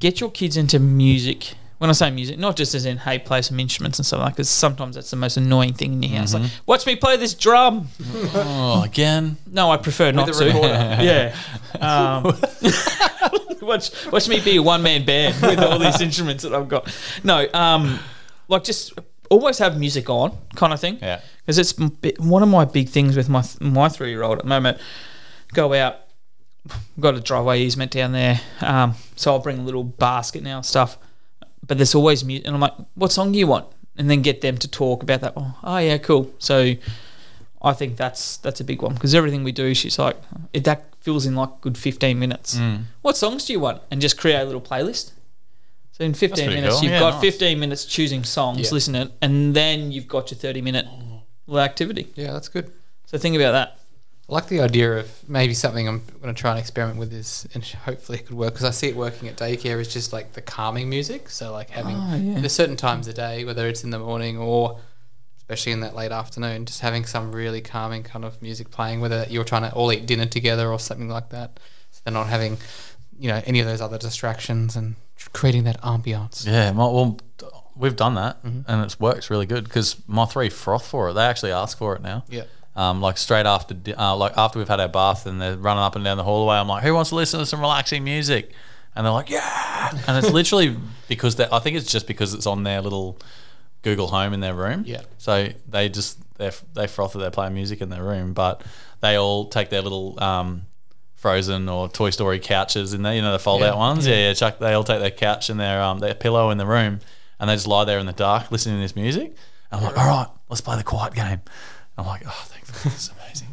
get 0.00 0.18
your 0.20 0.30
kids 0.30 0.56
into 0.56 0.80
music. 0.80 1.54
When 1.80 1.88
I 1.88 1.94
say 1.94 2.10
music, 2.10 2.38
not 2.38 2.56
just 2.56 2.74
as 2.74 2.84
in 2.84 2.98
hey, 2.98 3.18
play 3.18 3.40
some 3.40 3.58
instruments 3.58 3.98
and 3.98 4.04
stuff 4.04 4.20
like, 4.20 4.34
because 4.34 4.50
sometimes 4.50 4.96
that's 4.96 5.08
the 5.08 5.16
most 5.16 5.38
annoying 5.38 5.72
thing 5.72 5.94
in 5.94 6.02
your 6.02 6.18
house. 6.18 6.34
Like, 6.34 6.50
watch 6.66 6.84
me 6.84 6.94
play 6.94 7.16
this 7.16 7.32
drum. 7.32 7.88
oh, 8.34 8.82
again. 8.84 9.38
No, 9.46 9.70
I 9.70 9.78
prefer 9.78 10.12
not 10.12 10.30
to. 10.30 10.44
yeah. 10.50 11.34
Um, 11.80 12.24
watch 13.62 13.90
watch 14.12 14.28
me 14.28 14.40
be 14.40 14.56
a 14.56 14.62
one 14.62 14.82
man 14.82 15.06
band 15.06 15.40
with 15.42 15.58
all 15.58 15.78
these 15.78 16.02
instruments 16.02 16.42
that 16.42 16.54
I've 16.54 16.68
got. 16.68 16.94
No, 17.24 17.48
um, 17.54 17.98
like 18.48 18.62
just 18.62 18.92
always 19.30 19.56
have 19.56 19.78
music 19.78 20.10
on, 20.10 20.36
kind 20.56 20.74
of 20.74 20.80
thing. 20.80 20.98
Yeah. 21.00 21.22
Because 21.38 21.56
it's 21.56 21.80
m- 21.80 21.96
bi- 22.02 22.12
one 22.18 22.42
of 22.42 22.50
my 22.50 22.66
big 22.66 22.90
things 22.90 23.16
with 23.16 23.30
my 23.30 23.42
my 23.58 23.88
three 23.88 24.10
year 24.10 24.22
old 24.22 24.36
at 24.36 24.44
the 24.44 24.48
moment. 24.50 24.76
Go 25.54 25.72
out. 25.72 25.96
Got 27.00 27.14
a 27.14 27.20
driveway 27.20 27.62
easement 27.62 27.90
down 27.90 28.12
there, 28.12 28.38
um, 28.60 28.94
so 29.16 29.32
I'll 29.32 29.38
bring 29.38 29.58
a 29.58 29.62
little 29.62 29.82
basket 29.82 30.42
now 30.42 30.58
and 30.58 30.66
stuff. 30.66 30.98
But 31.66 31.78
there's 31.78 31.94
always 31.94 32.24
music, 32.24 32.46
and 32.46 32.54
I'm 32.54 32.60
like, 32.60 32.74
"What 32.94 33.12
song 33.12 33.32
do 33.32 33.38
you 33.38 33.46
want?" 33.46 33.66
And 33.96 34.10
then 34.10 34.22
get 34.22 34.40
them 34.40 34.56
to 34.58 34.68
talk 34.68 35.02
about 35.02 35.20
that. 35.20 35.34
Oh, 35.36 35.54
oh 35.62 35.78
yeah, 35.78 35.98
cool. 35.98 36.30
So 36.38 36.74
I 37.62 37.72
think 37.74 37.96
that's 37.96 38.38
that's 38.38 38.60
a 38.60 38.64
big 38.64 38.82
one 38.82 38.94
because 38.94 39.14
everything 39.14 39.44
we 39.44 39.52
do, 39.52 39.74
she's 39.74 39.98
like, 39.98 40.16
it, 40.52 40.64
that 40.64 40.86
fills 41.00 41.26
in 41.26 41.34
like 41.34 41.50
a 41.50 41.60
good 41.60 41.76
15 41.78 42.18
minutes. 42.18 42.56
Mm. 42.56 42.84
What 43.02 43.16
songs 43.16 43.44
do 43.46 43.52
you 43.52 43.60
want? 43.60 43.82
And 43.90 44.00
just 44.00 44.16
create 44.18 44.40
a 44.40 44.44
little 44.44 44.60
playlist. 44.60 45.12
So 45.92 46.04
in 46.04 46.14
15 46.14 46.48
minutes, 46.48 46.76
cool. 46.76 46.82
you've 46.84 46.92
Yeah, 46.92 47.00
got 47.00 47.14
nice. 47.14 47.20
15 47.20 47.60
minutes 47.60 47.84
choosing 47.84 48.24
songs, 48.24 48.58
Yeah. 48.60 48.68
listen 48.72 48.94
to 48.94 49.00
it, 49.02 49.12
and 49.20 49.54
then 49.54 49.92
you've 49.92 50.08
got 50.08 50.30
your 50.30 50.38
30 50.38 50.62
minute 50.62 50.86
little 51.46 51.60
activity. 51.60 52.08
Yeah, 52.14 52.32
that's 52.32 52.48
good. 52.48 52.70
So 53.06 53.18
think 53.18 53.36
about 53.36 53.52
that. 53.52 53.79
I 54.30 54.34
like 54.34 54.46
the 54.46 54.60
idea 54.60 54.98
of 54.98 55.28
maybe 55.28 55.54
something 55.54 55.88
I'm 55.88 56.02
going 56.22 56.32
to 56.34 56.40
try 56.40 56.50
and 56.52 56.60
experiment 56.60 56.98
with 56.98 57.12
is, 57.12 57.48
and 57.52 57.64
hopefully 57.64 58.18
it 58.18 58.26
could 58.26 58.36
work 58.36 58.54
because 58.54 58.64
I 58.64 58.70
see 58.70 58.88
it 58.88 58.96
working 58.96 59.28
at 59.28 59.36
daycare 59.36 59.80
is 59.80 59.92
just 59.92 60.12
like 60.12 60.34
the 60.34 60.40
calming 60.40 60.88
music. 60.88 61.28
So 61.30 61.50
like 61.52 61.70
having 61.70 61.96
Oh, 61.96 62.14
yeah. 62.16 62.38
there's 62.40 62.52
certain 62.52 62.76
times 62.76 63.08
a 63.08 63.12
day, 63.12 63.44
whether 63.44 63.66
it's 63.66 63.82
in 63.82 63.90
the 63.90 63.98
morning 63.98 64.38
or 64.38 64.78
especially 65.38 65.72
in 65.72 65.80
that 65.80 65.96
late 65.96 66.12
afternoon, 66.12 66.64
just 66.64 66.80
having 66.80 67.04
some 67.04 67.32
really 67.32 67.60
calming 67.60 68.04
kind 68.04 68.24
of 68.24 68.40
music 68.40 68.70
playing, 68.70 69.00
whether 69.00 69.26
you're 69.28 69.42
trying 69.42 69.62
to 69.62 69.72
all 69.72 69.92
eat 69.92 70.06
dinner 70.06 70.26
together 70.26 70.70
or 70.70 70.78
something 70.78 71.08
like 71.08 71.30
that. 71.30 71.58
So 71.90 72.00
they're 72.04 72.14
not 72.14 72.28
having, 72.28 72.56
you 73.18 73.28
know, 73.28 73.42
any 73.46 73.58
of 73.58 73.66
those 73.66 73.80
other 73.80 73.98
distractions 73.98 74.76
and 74.76 74.94
creating 75.32 75.64
that 75.64 75.80
ambiance. 75.82 76.46
Yeah, 76.46 76.70
my, 76.70 76.84
well, 76.84 77.18
we've 77.74 77.96
done 77.96 78.14
that, 78.14 78.40
Mm-hmm. 78.44 78.70
and 78.70 78.84
it's 78.84 79.00
works 79.00 79.28
really 79.28 79.46
good 79.46 79.64
because 79.64 79.96
my 80.06 80.24
three 80.24 80.50
froth 80.50 80.86
for 80.86 81.10
it. 81.10 81.14
They 81.14 81.24
actually 81.24 81.50
ask 81.50 81.76
for 81.76 81.96
it 81.96 82.02
now. 82.02 82.22
Yeah. 82.28 82.44
Um, 82.80 83.00
like 83.02 83.18
straight 83.18 83.44
after, 83.46 83.76
uh, 83.98 84.16
like 84.16 84.32
after 84.38 84.58
we've 84.58 84.68
had 84.68 84.80
our 84.80 84.88
bath 84.88 85.26
and 85.26 85.40
they're 85.40 85.56
running 85.56 85.82
up 85.82 85.96
and 85.96 86.04
down 86.04 86.16
the 86.16 86.24
hallway. 86.24 86.56
I'm 86.56 86.68
like, 86.68 86.82
who 86.82 86.94
wants 86.94 87.10
to 87.10 87.16
listen 87.16 87.40
to 87.40 87.44
some 87.46 87.60
relaxing 87.60 88.02
music? 88.04 88.52
And 88.96 89.04
they're 89.04 89.12
like, 89.12 89.28
yeah. 89.28 89.90
And 90.06 90.16
it's 90.24 90.32
literally 90.40 90.76
because 91.08 91.36
they, 91.36 91.46
I 91.52 91.58
think 91.58 91.76
it's 91.76 91.90
just 91.92 92.06
because 92.06 92.32
it's 92.32 92.46
on 92.46 92.62
their 92.64 92.80
little 92.80 93.18
Google 93.82 94.06
Home 94.08 94.32
in 94.32 94.40
their 94.40 94.54
room. 94.54 94.84
Yeah. 94.86 95.02
So 95.18 95.48
they 95.68 95.88
just 95.90 96.18
they 96.38 96.50
they 96.74 96.86
froth 96.86 97.12
that 97.12 97.18
they're 97.18 97.30
playing 97.30 97.54
music 97.54 97.80
in 97.82 97.90
their 97.90 98.02
room, 98.02 98.32
but 98.32 98.62
they 99.00 99.16
all 99.16 99.48
take 99.48 99.68
their 99.68 99.82
little 99.82 100.18
um, 100.22 100.62
Frozen 101.16 101.68
or 101.68 101.88
Toy 101.88 102.10
Story 102.10 102.38
couches 102.38 102.94
in 102.94 103.02
there. 103.02 103.14
You 103.14 103.20
know 103.22 103.32
the 103.32 103.38
fold 103.38 103.62
out 103.62 103.74
Yeah. 103.74 103.78
ones. 103.78 104.06
Yeah, 104.06 104.28
yeah. 104.28 104.32
Chuck. 104.34 104.58
They 104.58 104.72
all 104.72 104.84
take 104.84 105.00
their 105.00 105.10
couch 105.10 105.50
and 105.50 105.60
their 105.60 105.82
um 105.82 105.98
their 105.98 106.14
pillow 106.14 106.48
in 106.50 106.56
the 106.58 106.66
room, 106.66 107.00
and 107.38 107.50
they 107.50 107.54
just 107.54 107.66
lie 107.66 107.84
there 107.84 107.98
in 107.98 108.06
the 108.06 108.12
dark 108.14 108.50
listening 108.50 108.76
to 108.76 108.80
this 108.82 108.96
music. 108.96 109.34
And 109.70 109.80
I'm 109.80 109.82
like, 109.84 109.98
all 109.98 110.06
right, 110.06 110.28
let's 110.48 110.60
play 110.62 110.76
the 110.76 110.82
quiet 110.84 111.12
game. 111.14 111.40
I'm 112.00 112.06
like, 112.06 112.22
oh, 112.26 112.48
this 112.82 112.86
is 112.86 113.10
amazing. 113.18 113.48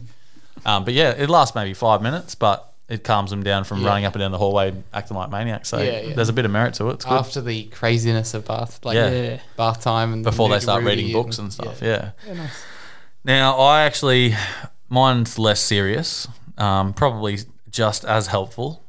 Um, 0.66 0.84
but 0.86 0.94
yeah, 0.94 1.12
it 1.12 1.30
lasts 1.30 1.56
maybe 1.56 1.74
five 1.74 2.02
minutes, 2.02 2.36
but 2.36 2.74
it 2.90 3.04
calms 3.04 3.30
them 3.32 3.44
down 3.44 3.64
from 3.66 3.82
Yeah. 3.82 3.88
running 3.90 4.06
up 4.06 4.14
and 4.16 4.22
down 4.22 4.32
the 4.32 4.38
hallway 4.38 4.74
acting 4.94 5.18
like 5.18 5.30
maniacs. 5.30 5.70
So 5.70 5.78
Yeah, 5.82 6.00
yeah. 6.02 6.16
there's 6.16 6.30
a 6.30 6.34
bit 6.34 6.46
of 6.46 6.52
merit 6.52 6.74
to 6.76 6.90
it. 6.90 6.94
It's 6.96 7.06
good. 7.06 7.14
After 7.14 7.42
the 7.42 7.66
craziness 7.66 8.34
of 8.34 8.46
bath, 8.46 8.80
like 8.84 8.96
Yeah. 8.96 9.10
Yeah. 9.10 9.40
bath 9.58 9.82
time 9.82 10.14
and 10.14 10.24
before 10.24 10.50
they 10.50 10.60
start 10.60 10.84
reading 10.84 11.12
books 11.12 11.38
and 11.38 11.52
stuff. 11.52 11.82
Yeah. 11.82 12.12
Yeah, 12.26 12.34
nice. 12.34 12.64
Now, 13.24 13.58
I 13.58 13.84
actually, 13.84 14.36
mine's 14.90 15.38
less 15.38 15.60
serious, 15.60 16.28
um, 16.58 16.94
probably 16.94 17.40
just 17.70 18.06
as 18.06 18.28
helpful. 18.28 18.84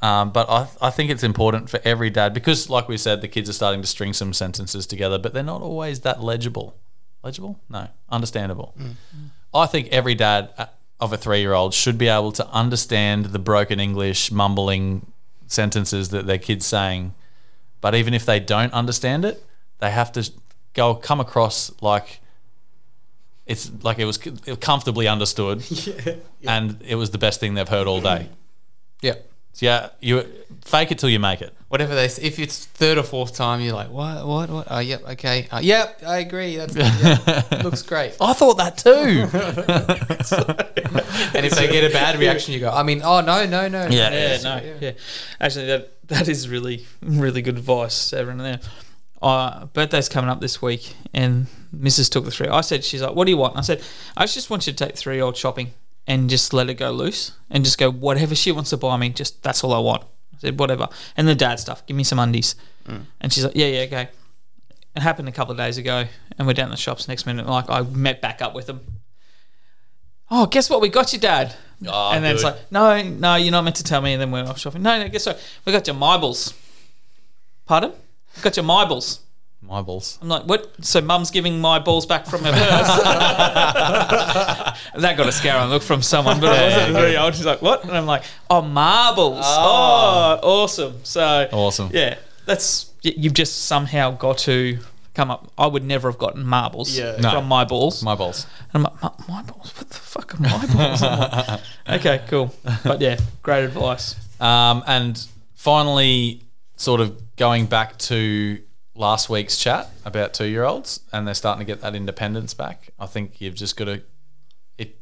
Um, 0.00 0.32
but 0.32 0.48
I, 0.50 0.66
I 0.80 0.90
think 0.90 1.10
it's 1.10 1.22
important 1.22 1.70
for 1.70 1.78
every 1.84 2.10
dad 2.10 2.34
because, 2.34 2.68
like 2.68 2.88
we 2.88 2.96
said, 2.96 3.20
the 3.20 3.28
kids 3.28 3.48
are 3.48 3.52
starting 3.52 3.82
to 3.82 3.86
string 3.86 4.12
some 4.12 4.32
sentences 4.32 4.86
together, 4.86 5.16
but 5.18 5.32
they're 5.34 5.42
not 5.44 5.60
always 5.62 6.00
that 6.00 6.22
legible. 6.22 6.74
Legible? 7.22 7.60
No, 7.68 7.88
understandable. 8.08 8.74
I 9.54 9.66
think 9.66 9.88
every 9.88 10.14
dad 10.14 10.50
uh, 10.58 10.66
of 10.98 11.12
a 11.12 11.16
three 11.16 11.40
year 11.40 11.52
old 11.52 11.74
should 11.74 11.98
be 11.98 12.08
able 12.08 12.32
to 12.32 12.46
understand 12.48 13.26
the 13.26 13.38
broken 13.38 13.78
English, 13.80 14.32
mumbling 14.32 15.12
sentences 15.46 16.08
that 16.10 16.26
their 16.26 16.38
kid's 16.38 16.66
saying. 16.66 17.14
But 17.80 17.94
even 17.94 18.14
if 18.14 18.24
they 18.24 18.40
don't 18.40 18.72
understand 18.72 19.24
it, 19.24 19.44
they 19.78 19.90
have 19.90 20.12
to 20.12 20.30
go 20.74 20.94
come 20.94 21.20
across 21.20 21.70
like 21.82 22.20
it's 23.46 23.70
like 23.82 23.98
it 23.98 24.04
was 24.04 24.18
comfortably 24.60 25.08
understood 25.08 25.64
and 26.46 26.80
it 26.86 26.94
was 26.94 27.10
the 27.10 27.18
best 27.18 27.40
thing 27.40 27.54
they've 27.54 27.68
heard 27.68 27.86
all 27.86 28.00
day. 28.00 28.28
Yeah. 29.00 29.14
So 29.52 29.66
yeah, 29.66 29.90
you 30.00 30.24
fake 30.62 30.90
it 30.90 30.98
till 30.98 31.10
you 31.10 31.18
make 31.18 31.42
it. 31.42 31.54
Whatever 31.68 31.94
they, 31.94 32.08
say. 32.08 32.22
if 32.22 32.38
it's 32.38 32.66
third 32.66 32.98
or 32.98 33.02
fourth 33.02 33.34
time, 33.34 33.60
you're 33.60 33.74
like, 33.74 33.90
what, 33.90 34.26
what, 34.26 34.50
what? 34.50 34.66
Oh, 34.70 34.78
yep, 34.78 35.08
okay, 35.10 35.48
uh, 35.50 35.60
yep, 35.62 36.02
I 36.06 36.18
agree. 36.18 36.56
That's 36.56 36.76
yeah, 36.76 37.42
looks 37.64 37.82
great. 37.82 38.16
I 38.20 38.32
thought 38.34 38.58
that 38.58 38.78
too. 38.78 39.28
And 41.34 41.46
if 41.46 41.54
they 41.54 41.68
get 41.68 41.84
a 41.84 41.92
bad 41.92 42.18
reaction, 42.18 42.52
you 42.52 42.60
go, 42.60 42.70
I 42.70 42.82
mean, 42.82 43.00
oh 43.02 43.20
no, 43.20 43.46
no, 43.46 43.68
no. 43.68 43.86
Yeah. 43.86 44.10
Yeah, 44.10 44.38
no, 44.42 44.76
yeah. 44.80 44.92
Actually, 45.40 45.66
that 45.66 46.08
that 46.08 46.28
is 46.28 46.48
really 46.48 46.86
really 47.00 47.42
good 47.42 47.56
advice, 47.56 48.10
to 48.10 48.18
everyone 48.18 48.38
there. 48.38 48.60
Uh, 49.22 49.66
birthday's 49.66 50.08
coming 50.08 50.28
up 50.28 50.40
this 50.40 50.60
week, 50.60 50.94
and 51.14 51.46
Mrs. 51.74 52.10
took 52.10 52.24
the 52.24 52.30
three. 52.30 52.48
I 52.48 52.60
said, 52.60 52.84
she's 52.84 53.00
like, 53.00 53.14
"What 53.14 53.24
do 53.24 53.30
you 53.30 53.36
want?" 53.36 53.56
I 53.56 53.60
said, 53.62 53.82
"I 54.16 54.26
just 54.26 54.50
want 54.50 54.66
you 54.66 54.72
to 54.72 54.84
take 54.84 54.96
three 54.96 55.16
year 55.16 55.24
old 55.24 55.36
shopping 55.36 55.72
and 56.06 56.28
just 56.30 56.52
let 56.52 56.68
it 56.68 56.74
go 56.74 56.90
loose 56.90 57.32
and 57.50 57.64
just 57.64 57.78
go 57.78 57.90
whatever 57.90 58.34
she 58.34 58.52
wants 58.52 58.70
to 58.70 58.76
buy 58.76 58.96
me. 58.96 59.10
Just 59.10 59.42
that's 59.42 59.62
all 59.62 59.72
I 59.72 59.78
want." 59.78 60.02
I 60.34 60.38
said, 60.38 60.58
"Whatever." 60.58 60.88
And 61.16 61.28
the 61.28 61.34
dad 61.34 61.60
stuff. 61.60 61.84
Give 61.86 61.96
me 61.96 62.04
some 62.04 62.18
undies. 62.18 62.54
Mm. 62.86 63.04
And 63.20 63.32
she's 63.32 63.44
like, 63.44 63.56
"Yeah, 63.56 63.66
yeah, 63.66 63.80
okay." 63.82 64.08
It 64.94 65.02
happened 65.02 65.28
a 65.28 65.32
couple 65.32 65.52
of 65.52 65.58
days 65.58 65.78
ago, 65.78 66.06
and 66.36 66.46
we're 66.46 66.52
down 66.52 66.70
the 66.70 66.76
shops 66.76 67.08
next 67.08 67.24
minute. 67.24 67.46
Like 67.46 67.70
I 67.70 67.82
met 67.82 68.20
back 68.20 68.42
up 68.42 68.54
with 68.54 68.66
them. 68.66 68.80
Oh, 70.30 70.46
guess 70.46 70.70
what? 70.70 70.80
We 70.80 70.88
got 70.88 71.12
you, 71.12 71.18
Dad. 71.18 71.54
Oh, 71.86 72.12
and 72.12 72.24
then 72.24 72.34
it's 72.34 72.44
like, 72.44 72.56
no, 72.70 73.02
no, 73.02 73.34
you're 73.34 73.52
not 73.52 73.64
meant 73.64 73.76
to 73.76 73.84
tell 73.84 74.00
me. 74.00 74.12
And 74.12 74.22
then 74.22 74.30
we're 74.30 74.44
off 74.44 74.58
shopping. 74.58 74.82
No, 74.82 74.98
no, 74.98 75.08
guess 75.08 75.26
what? 75.26 75.38
We 75.66 75.72
got 75.72 75.86
your 75.86 75.96
marbles. 75.96 76.54
Pardon? 77.66 77.92
We 78.36 78.42
got 78.42 78.56
your 78.56 78.64
marbles. 78.64 79.20
My 79.64 79.80
balls. 79.80 80.18
I'm 80.20 80.28
like, 80.28 80.44
what? 80.44 80.84
So 80.84 81.00
mum's 81.00 81.30
giving 81.30 81.60
my 81.60 81.78
balls 81.78 82.04
back 82.04 82.26
from 82.26 82.42
her 82.44 82.50
purse. 82.52 83.02
that 84.96 85.14
got 85.16 85.28
a 85.28 85.32
scary 85.32 85.66
look 85.68 85.82
from 85.82 86.02
someone, 86.02 86.40
but 86.40 86.50
I 86.52 86.62
wasn't 86.68 86.92
very 86.92 87.16
old. 87.16 87.34
She's 87.34 87.46
like, 87.46 87.62
what? 87.62 87.82
And 87.84 87.92
I'm 87.92 88.06
like, 88.06 88.24
oh, 88.50 88.60
marbles. 88.62 89.38
Oh, 89.46 90.38
awesome. 90.42 91.00
So, 91.04 91.48
Awesome. 91.52 91.90
yeah, 91.92 92.18
that's, 92.44 92.92
you've 93.02 93.34
just 93.34 93.64
somehow 93.64 94.10
got 94.10 94.38
to 94.38 94.78
come 95.14 95.30
up. 95.30 95.50
I 95.56 95.66
would 95.68 95.84
never 95.84 96.10
have 96.10 96.18
gotten 96.18 96.44
marbles 96.44 96.96
Yeah. 96.98 97.16
No. 97.20 97.30
from 97.30 97.46
my 97.46 97.64
balls. 97.64 98.02
My 98.02 98.14
balls. 98.14 98.46
And 98.74 98.84
I'm 98.86 98.92
like, 98.92 99.02
"My- 99.28 99.36
my 99.36 99.42
balls? 99.42 99.72
What 99.76 99.88
the 99.90 99.94
fuck 99.94 100.34
are 100.34 100.42
my 100.42 100.66
balls? 100.66 101.02
Like, 101.02 101.60
okay, 102.00 102.22
cool. 102.28 102.52
But 102.82 103.00
yeah, 103.00 103.18
great 103.42 103.64
advice. 103.64 104.16
Um, 104.40 104.82
and 104.86 105.24
finally, 105.54 106.42
sort 106.76 107.00
of 107.00 107.36
going 107.36 107.66
back 107.66 107.96
to 107.98 108.58
last 109.02 109.28
week's 109.28 109.58
chat 109.58 109.90
about 110.04 110.32
two 110.32 110.46
year 110.46 110.64
olds, 110.64 111.00
and 111.12 111.26
they're 111.26 111.34
starting 111.34 111.66
to 111.66 111.70
get 111.72 111.80
that 111.82 111.94
independence 111.94 112.54
back. 112.54 112.90
I 112.98 113.06
think 113.06 113.40
you've 113.40 113.54
just 113.54 113.76
got 113.76 113.86
to 113.86 114.02
it 114.78 114.98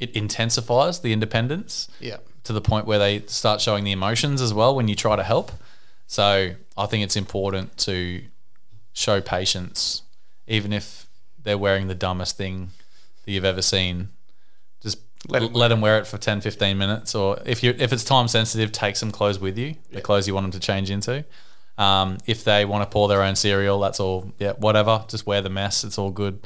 it 0.00 0.10
intensifies 0.16 1.00
the 1.00 1.12
independence 1.12 1.88
Yeah. 2.00 2.16
to 2.44 2.52
the 2.52 2.60
point 2.60 2.86
where 2.86 2.98
they 2.98 3.20
start 3.26 3.60
showing 3.60 3.84
the 3.84 3.92
emotions 3.92 4.40
as 4.40 4.52
well 4.54 4.74
when 4.74 4.88
you 4.88 4.94
try 4.94 5.14
to 5.16 5.22
help. 5.22 5.52
So 6.06 6.54
I 6.76 6.86
think 6.86 7.04
it's 7.04 7.16
important 7.16 7.76
to 7.88 8.22
show 8.92 9.20
patience, 9.20 10.02
even 10.46 10.72
if 10.72 11.06
they're 11.44 11.58
wearing 11.58 11.86
the 11.88 11.94
dumbest 11.94 12.36
thing 12.36 12.70
that 13.24 13.32
you've 13.32 13.44
ever 13.44 13.62
seen. 13.62 14.08
Just 14.80 14.98
let, 15.28 15.42
let 15.52 15.68
them 15.68 15.80
wear 15.80 15.98
it 15.98 16.06
for 16.06 16.16
10, 16.18 16.40
15 16.40 16.78
minutes. 16.78 17.14
Or 17.14 17.38
if 17.44 17.62
you 17.62 17.74
if 17.78 17.92
it's 17.92 18.04
time 18.04 18.28
sensitive, 18.28 18.70
take 18.72 18.96
some 18.96 19.10
clothes 19.10 19.38
with 19.38 19.58
you, 19.58 19.74
the 19.92 20.00
clothes 20.00 20.26
you 20.26 20.34
want 20.34 20.44
them 20.44 20.52
to 20.60 20.60
change 20.60 20.90
into. 20.90 21.24
Um, 21.78 22.18
if 22.26 22.42
they 22.44 22.64
want 22.64 22.82
to 22.82 22.92
pour 22.92 23.08
their 23.08 23.22
own 23.22 23.36
cereal, 23.36 23.78
that's 23.80 24.00
all. 24.00 24.32
Yeah, 24.38 24.52
whatever. 24.52 25.04
Just 25.08 25.26
wear 25.26 25.40
the 25.40 25.48
mess. 25.50 25.84
It's 25.84 25.96
all 25.96 26.10
good. 26.10 26.40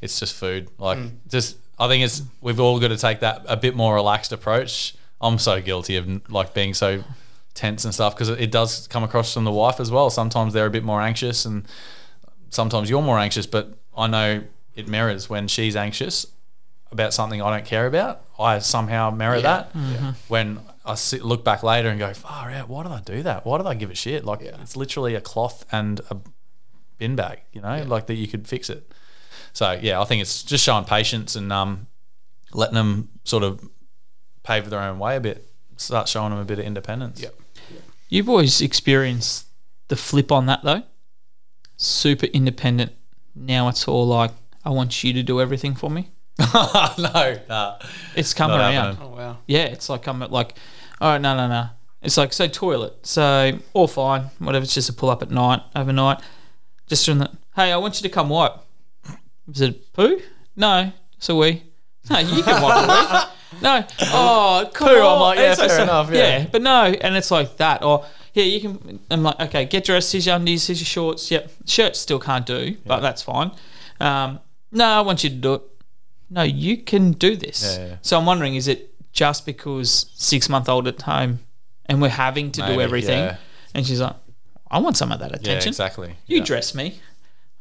It's 0.00 0.18
just 0.18 0.34
food. 0.34 0.68
Like 0.78 0.98
just, 1.28 1.56
I 1.78 1.86
think 1.88 2.04
it's 2.04 2.22
we've 2.40 2.58
all 2.58 2.80
got 2.80 2.88
to 2.88 2.96
take 2.98 3.20
that 3.20 3.44
a 3.48 3.56
bit 3.56 3.76
more 3.76 3.94
relaxed 3.94 4.32
approach. 4.32 4.94
I'm 5.20 5.38
so 5.38 5.62
guilty 5.62 5.96
of 5.96 6.30
like 6.30 6.52
being 6.52 6.74
so 6.74 7.04
tense 7.54 7.84
and 7.84 7.94
stuff 7.94 8.14
because 8.14 8.28
it, 8.28 8.40
it 8.40 8.50
does 8.50 8.88
come 8.88 9.04
across 9.04 9.32
from 9.32 9.44
the 9.44 9.52
wife 9.52 9.78
as 9.78 9.90
well. 9.92 10.10
Sometimes 10.10 10.52
they're 10.52 10.66
a 10.66 10.70
bit 10.70 10.82
more 10.84 11.00
anxious, 11.00 11.44
and 11.44 11.64
sometimes 12.50 12.90
you're 12.90 13.02
more 13.02 13.20
anxious. 13.20 13.46
But 13.46 13.74
I 13.96 14.08
know 14.08 14.42
it 14.74 14.88
mirrors 14.88 15.30
when 15.30 15.46
she's 15.46 15.76
anxious 15.76 16.26
about 16.90 17.14
something 17.14 17.40
I 17.40 17.50
don't 17.50 17.64
care 17.64 17.86
about. 17.86 18.22
I 18.38 18.58
somehow 18.58 19.10
mirror 19.10 19.40
that 19.42 19.72
when 20.26 20.60
I 20.84 20.94
sit, 20.96 21.22
look 21.24 21.44
back 21.44 21.62
later 21.62 21.88
and 21.88 21.98
go, 21.98 22.12
"Far 22.12 22.50
out! 22.50 22.68
Why 22.68 22.82
did 22.82 22.92
I 22.92 23.00
do 23.00 23.22
that? 23.22 23.46
Why 23.46 23.58
did 23.58 23.66
I 23.66 23.74
give 23.74 23.90
a 23.90 23.94
shit?" 23.94 24.24
Like 24.24 24.40
Yeah. 24.40 24.60
it's 24.60 24.76
literally 24.76 25.14
a 25.14 25.20
cloth 25.20 25.64
and 25.70 26.00
a 26.10 26.16
bin 26.98 27.14
bag, 27.16 27.40
you 27.52 27.60
know, 27.60 27.82
like 27.84 28.06
that 28.06 28.14
you 28.14 28.26
could 28.28 28.48
fix 28.48 28.68
it. 28.68 28.92
So 29.52 29.78
yeah, 29.80 30.00
I 30.00 30.04
think 30.04 30.22
it's 30.22 30.42
just 30.42 30.64
showing 30.64 30.84
patience 30.84 31.36
and 31.36 31.52
um, 31.52 31.86
letting 32.52 32.74
them 32.74 33.08
sort 33.24 33.42
of 33.44 33.68
pave 34.42 34.70
their 34.70 34.80
own 34.80 34.98
way 34.98 35.16
a 35.16 35.20
bit. 35.20 35.48
Start 35.76 36.08
showing 36.08 36.30
them 36.30 36.38
a 36.40 36.44
bit 36.44 36.58
of 36.58 36.64
independence. 36.64 37.20
Yep. 37.20 37.34
You 38.08 38.24
boys 38.24 38.60
experienced 38.60 39.46
the 39.88 39.96
flip 39.96 40.30
on 40.32 40.46
that 40.46 40.62
though. 40.62 40.82
Super 41.76 42.26
independent. 42.26 42.92
Now 43.34 43.68
it's 43.68 43.86
all 43.88 44.06
like, 44.06 44.32
I 44.64 44.70
want 44.70 45.02
you 45.02 45.12
to 45.14 45.22
do 45.22 45.40
everything 45.40 45.74
for 45.74 45.90
me. 45.90 46.10
no, 46.54 47.38
nah. 47.48 47.78
It's 48.16 48.34
coming 48.34 48.58
Not 48.58 48.72
around. 48.72 48.94
happening. 48.94 49.08
Oh 49.12 49.16
wow. 49.16 49.38
Yeah, 49.46 49.64
it's 49.64 49.88
like 49.88 50.06
I'm 50.06 50.20
like, 50.20 50.54
all 51.00 51.12
right, 51.12 51.20
no, 51.20 51.36
no, 51.36 51.48
no. 51.48 51.66
It's 52.02 52.16
like 52.16 52.32
so 52.32 52.48
toilet, 52.48 53.06
so 53.06 53.58
all 53.74 53.86
fine, 53.86 54.24
whatever. 54.38 54.64
It's 54.64 54.74
just 54.74 54.88
a 54.88 54.92
pull 54.92 55.10
up 55.10 55.22
at 55.22 55.30
night, 55.30 55.60
overnight. 55.76 56.18
Just 56.88 57.06
doing 57.06 57.18
the 57.18 57.30
Hey, 57.54 57.70
I 57.70 57.76
want 57.76 58.00
you 58.00 58.08
to 58.08 58.12
come 58.14 58.28
wipe. 58.28 58.54
Is 59.52 59.60
it 59.60 59.92
poo? 59.92 60.20
No, 60.56 60.92
it's 61.16 61.28
a 61.28 61.34
wee. 61.36 61.62
No, 62.10 62.18
you 62.18 62.42
can 62.42 62.62
wipe 62.62 62.88
a 62.88 62.88
wee. 62.88 63.28
No, 63.60 63.84
oh, 64.00 64.70
come 64.72 64.88
Poo, 64.88 64.94
I'm 64.96 65.04
on. 65.04 65.20
like, 65.20 65.38
yeah, 65.38 65.54
fair 65.54 65.68
so- 65.68 65.82
enough, 65.82 66.10
yeah. 66.10 66.46
but 66.50 66.62
no, 66.62 66.84
and 66.86 67.14
it's 67.14 67.30
like 67.30 67.58
that. 67.58 67.84
Or 67.84 68.06
yeah, 68.32 68.44
you 68.44 68.60
can. 68.62 68.98
I'm 69.10 69.22
like, 69.22 69.38
okay, 69.40 69.66
get 69.66 69.84
dressed. 69.84 70.10
Here's 70.12 70.24
your 70.26 70.36
undies. 70.36 70.66
Here's 70.66 70.80
your 70.80 70.86
shorts. 70.86 71.30
Yep, 71.30 71.50
shirts 71.66 71.98
still 71.98 72.18
can't 72.18 72.46
do, 72.46 72.78
but 72.86 73.00
that's 73.00 73.20
fine. 73.22 73.50
Um, 74.00 74.40
no, 74.72 74.86
I 74.86 75.00
want 75.02 75.22
you 75.22 75.28
to 75.28 75.36
do 75.36 75.54
it. 75.54 75.62
No, 76.32 76.42
you 76.42 76.78
can 76.78 77.12
do 77.12 77.36
this. 77.36 77.62
Yeah, 77.78 77.86
yeah. 77.86 77.96
So 78.02 78.18
I'm 78.18 78.26
wondering, 78.26 78.54
is 78.54 78.66
it 78.68 78.94
just 79.12 79.44
because 79.44 80.06
six 80.14 80.48
month 80.48 80.68
old 80.68 80.88
at 80.88 81.02
home 81.02 81.40
and 81.86 82.00
we're 82.00 82.08
having 82.08 82.50
to 82.52 82.62
do 82.66 82.80
everything? 82.80 83.18
yeah. 83.18 83.36
And 83.74 83.86
she's 83.86 84.00
like, 84.00 84.16
I 84.70 84.78
want 84.78 84.96
some 84.96 85.12
of 85.12 85.18
that 85.20 85.30
Yeah, 85.32 85.36
attention. 85.36 85.68
exactly. 85.68 86.16
You 86.26 86.38
Yeah. 86.38 86.44
dress 86.44 86.74
me. 86.74 87.00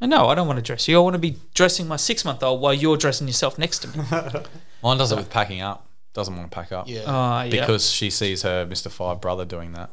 I 0.04 0.08
know, 0.08 0.28
I 0.30 0.36
don't 0.36 0.48
want 0.48 0.58
to 0.58 0.64
dress 0.64 0.88
you. 0.88 0.98
I 0.98 1.02
want 1.02 1.14
to 1.16 1.20
be 1.20 1.38
dressing 1.54 1.88
my 1.88 1.98
six 1.98 2.24
month 2.26 2.42
old 2.42 2.62
while 2.62 2.74
you're 2.74 2.98
dressing 2.98 3.28
yourself 3.28 3.58
next 3.60 3.80
to 3.80 3.88
me. 3.98 4.04
Mine 4.84 4.98
does 4.98 5.12
it 5.12 5.18
with 5.18 5.30
packing 5.30 5.62
up. 5.62 5.86
Doesn't 6.14 6.36
want 6.36 6.50
to 6.50 6.56
pack 6.56 6.72
up. 6.72 6.88
Yeah. 6.88 7.02
Uh, 7.02 7.44
yeah. 7.44 7.50
Because 7.62 7.90
she 7.92 8.10
sees 8.10 8.42
her 8.44 8.66
Mr. 8.66 8.90
Five 8.90 9.22
brother 9.22 9.46
doing 9.46 9.74
that, 9.74 9.90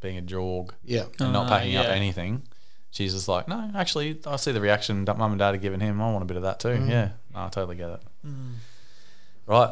being 0.00 0.18
a 0.18 0.22
jorg 0.22 0.70
yeah. 0.84 1.04
and 1.20 1.32
not 1.32 1.46
Ah, 1.46 1.58
packing 1.58 1.76
up 1.76 1.86
yeah. 1.86 1.92
anything. 1.92 2.42
She's 2.96 3.12
just 3.12 3.28
like, 3.28 3.46
no, 3.46 3.70
actually, 3.74 4.18
I 4.24 4.36
see 4.36 4.52
the 4.52 4.60
reaction 4.62 5.04
that 5.04 5.18
mum 5.18 5.32
and 5.32 5.38
dad 5.38 5.54
are 5.54 5.58
giving 5.58 5.80
him. 5.80 6.00
I 6.00 6.10
want 6.10 6.22
a 6.22 6.26
bit 6.26 6.38
of 6.38 6.44
that 6.44 6.60
too. 6.60 6.68
Mm. 6.68 6.88
Yeah, 6.88 7.10
no, 7.34 7.44
I 7.44 7.48
totally 7.50 7.76
get 7.76 7.90
it. 7.90 8.00
Right, 9.46 9.70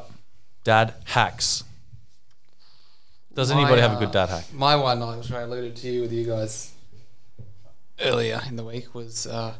dad 0.62 0.92
hacks. 1.06 1.64
Does 3.34 3.50
anybody 3.50 3.76
My, 3.76 3.80
have 3.80 3.92
a 3.92 3.94
uh, 3.94 4.00
good 4.00 4.10
dad 4.10 4.28
hack? 4.28 4.52
My 4.52 4.76
one, 4.76 5.02
I 5.02 5.16
was 5.16 5.32
I 5.32 5.40
alluded 5.40 5.74
to 5.76 5.88
you 5.88 6.02
with 6.02 6.12
you 6.12 6.26
guys 6.26 6.74
earlier 8.02 8.42
in 8.46 8.56
the 8.56 8.64
week, 8.64 8.94
was 8.94 9.26
uh, 9.26 9.54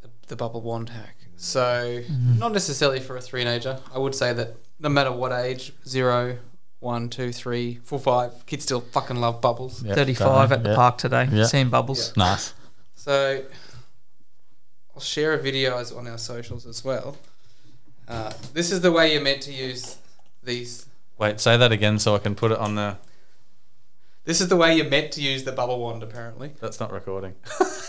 the, 0.00 0.08
the 0.28 0.36
bubble 0.36 0.62
wand 0.62 0.88
hack. 0.88 1.16
So, 1.36 2.02
not 2.38 2.52
necessarily 2.52 3.00
for 3.00 3.18
a 3.18 3.20
teenager. 3.20 3.80
I 3.94 3.98
would 3.98 4.14
say 4.14 4.32
that 4.32 4.56
no 4.78 4.88
matter 4.88 5.12
what 5.12 5.32
age, 5.32 5.74
zero, 5.86 6.38
one, 6.80 7.08
two, 7.10 7.30
three, 7.32 7.78
four, 7.84 7.98
five, 7.98 8.44
kids 8.46 8.64
still 8.64 8.80
fucking 8.80 9.16
love 9.16 9.40
bubbles. 9.40 9.82
Yeah, 9.82 9.94
35 9.94 10.52
at 10.52 10.62
the 10.62 10.70
yeah. 10.70 10.74
park 10.74 10.98
today, 10.98 11.28
Yeah. 11.30 11.44
seeing 11.44 11.68
bubbles. 11.68 12.16
Nice. 12.16 12.54
So, 12.94 13.44
I'll 14.94 15.00
share 15.02 15.34
a 15.34 15.38
video 15.38 15.78
as- 15.78 15.92
on 15.92 16.06
our 16.08 16.18
socials 16.18 16.66
as 16.66 16.82
well. 16.84 17.16
Uh, 18.08 18.32
this 18.54 18.72
is 18.72 18.80
the 18.80 18.90
way 18.90 19.12
you're 19.12 19.22
meant 19.22 19.42
to 19.42 19.52
use 19.52 19.96
these. 20.42 20.86
Wait, 21.18 21.38
say 21.38 21.56
that 21.56 21.70
again 21.70 21.98
so 21.98 22.14
I 22.14 22.18
can 22.18 22.34
put 22.34 22.50
it 22.50 22.58
on 22.58 22.74
the. 22.74 22.96
This 24.24 24.40
is 24.40 24.48
the 24.48 24.56
way 24.56 24.74
you're 24.74 24.88
meant 24.88 25.12
to 25.12 25.22
use 25.22 25.44
the 25.44 25.52
bubble 25.52 25.78
wand, 25.80 26.02
apparently. 26.02 26.52
That's 26.60 26.80
not 26.80 26.92
recording. 26.92 27.34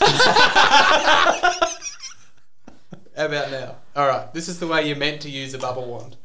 How 3.15 3.25
about 3.25 3.51
now? 3.51 3.75
All 3.95 4.07
right, 4.07 4.33
this 4.33 4.47
is 4.47 4.59
the 4.59 4.67
way 4.67 4.87
you're 4.87 4.95
meant 4.97 5.21
to 5.21 5.29
use 5.29 5.53
a 5.53 5.57
bubble 5.57 5.85
wand. 5.85 6.17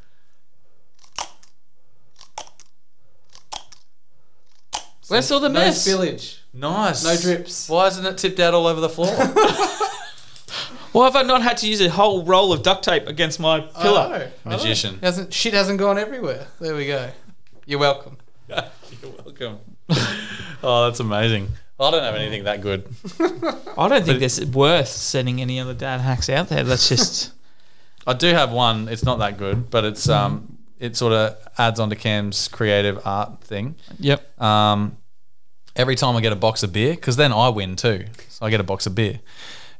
Where's 5.08 5.30
all 5.30 5.40
the 5.40 5.48
no 5.48 5.60
mess? 5.60 5.86
spillage, 5.86 6.38
Nice. 6.52 7.04
no 7.04 7.16
drips. 7.16 7.68
Why 7.68 7.86
isn't 7.86 8.04
it 8.04 8.18
tipped 8.18 8.40
out 8.40 8.54
all 8.54 8.66
over 8.66 8.80
the 8.80 8.88
floor? 8.88 9.14
Why 10.92 11.04
have 11.04 11.16
I 11.16 11.22
not 11.22 11.42
had 11.42 11.58
to 11.58 11.68
use 11.68 11.80
a 11.82 11.90
whole 11.90 12.24
roll 12.24 12.52
of 12.52 12.62
duct 12.62 12.82
tape 12.84 13.06
against 13.06 13.38
my 13.38 13.60
pillow? 13.60 14.30
Oh, 14.46 14.48
Magician. 14.48 14.98
hasn't 15.02 15.32
shit 15.34 15.52
hasn't 15.52 15.78
gone 15.78 15.98
everywhere. 15.98 16.46
There 16.58 16.74
we 16.74 16.86
go. 16.86 17.10
You're 17.66 17.78
welcome. 17.80 18.16
You're 18.48 19.12
welcome. 19.24 19.58
oh, 20.62 20.86
that's 20.86 21.00
amazing. 21.00 21.48
I 21.78 21.90
don't 21.90 22.02
have 22.02 22.14
anything 22.14 22.44
that 22.44 22.62
good. 22.62 22.88
I 23.76 23.88
don't 23.88 24.04
think 24.06 24.22
it's 24.22 24.40
worth 24.42 24.88
sending 24.88 25.42
any 25.42 25.60
other 25.60 25.74
dad 25.74 26.00
hacks 26.00 26.30
out 26.30 26.48
there. 26.48 26.64
Let's 26.64 26.88
just. 26.88 27.32
I 28.06 28.14
do 28.14 28.28
have 28.28 28.50
one. 28.50 28.88
It's 28.88 29.04
not 29.04 29.18
that 29.18 29.36
good, 29.36 29.68
but 29.68 29.84
it's 29.84 30.08
um 30.08 30.55
it 30.78 30.96
sort 30.96 31.12
of 31.12 31.36
adds 31.58 31.80
on 31.80 31.90
to 31.90 31.96
Cam's 31.96 32.48
creative 32.48 33.04
art 33.06 33.40
thing. 33.40 33.76
Yep. 33.98 34.40
Um, 34.40 34.96
every 35.74 35.94
time 35.94 36.16
I 36.16 36.20
get 36.20 36.32
a 36.32 36.36
box 36.36 36.62
of 36.62 36.72
beer, 36.72 36.94
because 36.94 37.16
then 37.16 37.32
I 37.32 37.48
win 37.48 37.76
too. 37.76 38.04
So 38.28 38.46
I 38.46 38.50
get 38.50 38.60
a 38.60 38.64
box 38.64 38.86
of 38.86 38.94
beer. 38.94 39.20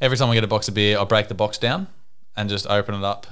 Every 0.01 0.17
time 0.17 0.31
I 0.31 0.35
get 0.35 0.45
a 0.45 0.49
box 0.49 0.69
of 0.69 0.75
beer, 0.75 0.99
I 0.99 1.05
break 1.05 1.29
the 1.29 1.35
box 1.35 1.59
down 1.59 1.89
and 2.37 2.49
just 2.49 2.67
open 2.67 2.95
it 2.95 3.05
up, 3.05 3.27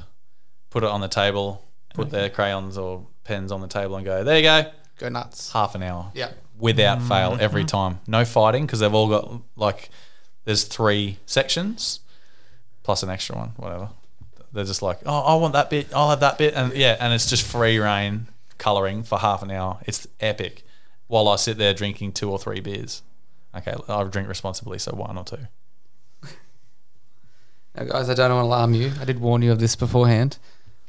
put 0.71 0.83
it 0.83 0.89
on 0.89 1.01
the 1.01 1.09
table, 1.09 1.67
put 1.93 2.11
their 2.11 2.31
crayons 2.31 2.79
or 2.79 3.07
pens 3.23 3.53
on 3.53 3.61
the 3.61 3.69
table, 3.69 3.97
and 3.97 4.05
go, 4.05 4.25
there 4.25 4.37
you 4.37 4.43
go. 4.43 4.71
Go 4.99 5.09
nuts. 5.09 5.53
Half 5.53 5.75
an 5.75 5.83
hour. 5.83 6.11
Yeah. 6.15 6.31
Without 6.59 7.03
fail, 7.03 7.37
every 7.41 7.65
time. 7.65 8.01
No 8.07 8.25
fighting 8.25 8.65
because 8.65 8.81
they've 8.81 8.95
all 8.95 9.09
got 9.09 9.43
like, 9.57 9.91
there's 10.45 10.65
three 10.65 11.19
sections 11.27 12.01
plus 12.83 13.03
an 13.03 13.11
extra 13.11 13.37
one, 13.37 13.51
whatever. 13.57 13.91
They're 14.55 14.65
just 14.65 14.83
like, 14.83 15.01
oh, 15.05 15.21
I 15.21 15.35
want 15.35 15.53
that 15.53 15.69
bit. 15.69 15.89
I'll 15.95 16.11
have 16.11 16.21
that 16.21 16.39
bit, 16.39 16.55
and 16.55 16.73
yeah, 16.75 16.97
and 17.01 17.13
it's 17.13 17.29
just 17.29 17.43
free 17.45 17.79
reign 17.79 18.29
coloring 18.57 19.03
for 19.03 19.19
half 19.19 19.43
an 19.43 19.51
hour. 19.51 19.79
It's 19.87 20.07
epic. 20.21 20.63
While 21.09 21.29
I 21.29 21.37
sit 21.37 21.59
there 21.59 21.75
drinking 21.75 22.13
two 22.13 22.31
or 22.31 22.39
three 22.39 22.61
beers. 22.61 23.03
Okay, 23.57 23.75
I 23.89 24.05
drink 24.05 24.29
responsibly, 24.29 24.79
so 24.79 24.93
one 24.95 25.19
or 25.19 25.25
two. 25.25 25.47
Now, 27.77 27.85
guys, 27.85 28.09
I 28.09 28.15
don't 28.15 28.31
want 28.31 28.45
to 28.45 28.47
alarm 28.47 28.75
you. 28.75 28.93
I 29.01 29.05
did 29.05 29.19
warn 29.21 29.43
you 29.43 29.51
of 29.51 29.59
this 29.59 29.75
beforehand, 29.75 30.39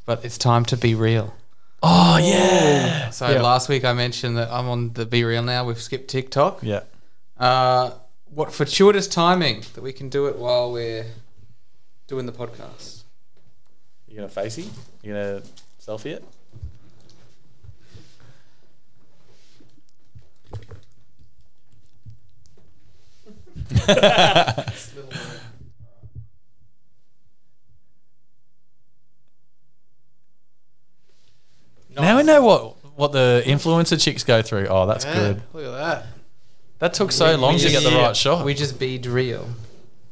but 0.06 0.24
it's 0.24 0.38
time 0.38 0.66
to 0.66 0.78
be 0.78 0.94
real. 0.94 1.34
Oh 1.82 2.18
yeah, 2.18 3.10
So 3.10 3.30
Yeah. 3.30 3.42
last 3.42 3.70
week 3.70 3.84
I 3.84 3.94
mentioned 3.94 4.38
that 4.38 4.50
I'm 4.52 4.68
on 4.70 4.94
the 4.94 5.06
BeReal 5.06 5.44
now. 5.44 5.66
We've 5.66 5.82
skipped 5.82 6.10
TikTok. 6.10 6.60
yeah. 6.62 6.82
Uh, 7.38 7.92
what 8.34 8.54
fortuitous 8.54 9.08
timing 9.08 9.64
that 9.74 9.82
we 9.82 9.92
can 9.94 10.10
do 10.10 10.28
it 10.28 10.38
while 10.38 10.72
we're 10.72 11.06
doing 12.08 12.26
the 12.28 12.32
podcast. 12.32 13.04
You 14.16 14.22
gonna 14.22 14.30
facey? 14.30 14.70
You 15.04 15.12
gonna 15.12 15.42
selfie 15.78 16.14
it? 16.16 16.24
Now 31.98 32.18
we 32.18 32.24
know 32.24 32.42
what 32.42 32.76
what 32.96 33.12
the 33.12 33.44
influencer 33.46 34.02
chicks 34.02 34.24
go 34.24 34.42
through. 34.42 34.68
Oh, 34.68 34.86
that's 34.86 35.04
good. 35.04 35.42
Look 35.52 35.66
at 35.66 35.72
that. 35.72 36.06
That 36.80 36.94
took 36.94 37.12
so 37.12 37.36
long 37.36 37.58
to 37.58 37.70
get 37.70 37.84
the 37.84 37.90
right 37.90 38.16
shot. 38.16 38.46
We 38.46 38.54
just 38.54 38.80
be 38.80 38.98
real. 38.98 39.50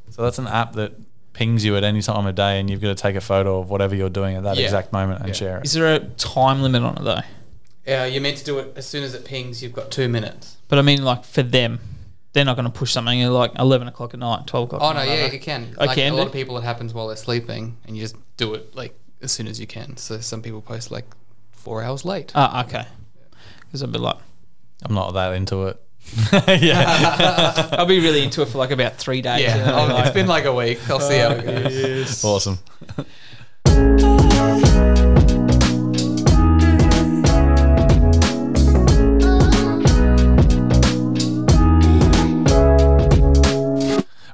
So 0.10 0.24
that's 0.24 0.40
an 0.40 0.48
app 0.48 0.74
that 0.74 0.94
pings 1.34 1.66
you 1.66 1.76
at 1.76 1.84
any 1.84 2.02
time 2.02 2.26
of 2.28 2.36
day, 2.36 2.60
and 2.60 2.70
you've 2.70 2.82
got 2.82 2.96
to 2.96 3.02
take 3.02 3.16
a 3.16 3.22
photo 3.22 3.60
of 3.60 3.70
whatever 3.70 3.96
you're 3.96 4.10
doing 4.10 4.36
at 4.36 4.44
that 4.44 4.56
Yeah. 4.58 4.66
exact 4.66 4.94
moment 4.94 5.20
and 5.20 5.30
Yeah. 5.30 5.34
share 5.34 5.58
it. 5.60 5.66
Is 5.66 5.74
there 5.74 5.94
a 5.96 6.00
time 6.00 6.62
limit 6.62 6.84
on 6.84 6.98
it 6.98 7.04
though? 7.04 7.22
Yeah, 7.86 8.06
you're 8.06 8.22
meant 8.22 8.38
to 8.38 8.46
do 8.46 8.60
it 8.60 8.74
as 8.78 8.86
soon 8.86 9.04
as 9.04 9.14
it 9.14 9.26
pings. 9.26 9.62
You've 9.62 9.74
got 9.74 9.92
two 9.92 10.08
minutes. 10.08 10.56
But 10.70 10.80
I 10.80 10.84
mean, 10.84 11.04
like 11.04 11.26
for 11.26 11.44
them, 11.44 11.80
they're 12.34 12.46
not 12.46 12.56
going 12.56 12.66
to 12.66 12.72
push 12.72 12.92
something 12.94 13.22
at 13.22 13.30
like 13.32 13.52
eleven 13.60 13.88
o'clock 13.88 14.14
at 14.14 14.20
night, 14.20 14.48
twelve 14.48 14.68
o'clock. 14.68 14.82
Oh 14.82 14.90
at 14.90 14.94
no, 14.94 15.00
night, 15.00 15.08
yeah, 15.10 15.26
are 15.26 15.28
they? 15.30 15.34
you 15.36 15.40
can. 15.42 15.76
I 15.80 15.86
like, 15.86 15.96
can 15.98 16.14
A 16.14 16.16
lot 16.16 16.24
do? 16.24 16.28
of 16.28 16.34
people, 16.34 16.58
it 16.58 16.64
happens 16.64 16.94
while 16.94 17.08
they're 17.08 17.16
sleeping, 17.18 17.78
and 17.86 17.98
you 17.98 18.04
just 18.04 18.16
do 18.38 18.54
it 18.54 18.74
like 18.76 18.98
as 19.22 19.32
soon 19.32 19.48
as 19.48 19.60
you 19.60 19.68
can. 19.68 19.98
So 19.98 20.20
some 20.20 20.42
people 20.42 20.62
post 20.62 20.92
like 20.92 21.06
four 21.52 21.84
hours 21.84 22.06
late. 22.06 22.32
Ah, 22.36 22.64
okay. 22.66 22.86
Because 23.62 23.82
I'd 23.84 23.92
be 23.92 24.00
like, 24.00 24.18
I'm 24.84 24.94
not 24.94 25.12
that 25.14 25.34
into 25.34 25.64
it. 25.68 25.82
yeah, 26.48 27.70
I'll 27.78 27.86
be 27.86 28.00
really 28.00 28.24
into 28.24 28.42
it 28.42 28.48
for 28.50 28.58
like 28.58 28.72
about 28.72 28.96
three 28.98 29.22
days. 29.22 29.42
yeah, 29.42 29.58
then 29.58 29.74
oh, 29.74 29.86
like- 29.94 30.06
it's 30.06 30.14
been 30.14 30.28
like 30.28 30.46
a 30.46 30.54
week. 30.54 30.80
I'll 30.90 31.00
see 31.00 31.18
how 31.18 31.32
it 31.32 31.46
goes. 31.46 32.24
awesome. 32.24 32.60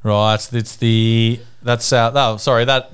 Right, 0.01 0.53
it's 0.53 0.75
the 0.77 1.39
that's 1.61 1.91
uh, 1.91 2.11
oh 2.15 2.37
sorry 2.37 2.65
that 2.65 2.91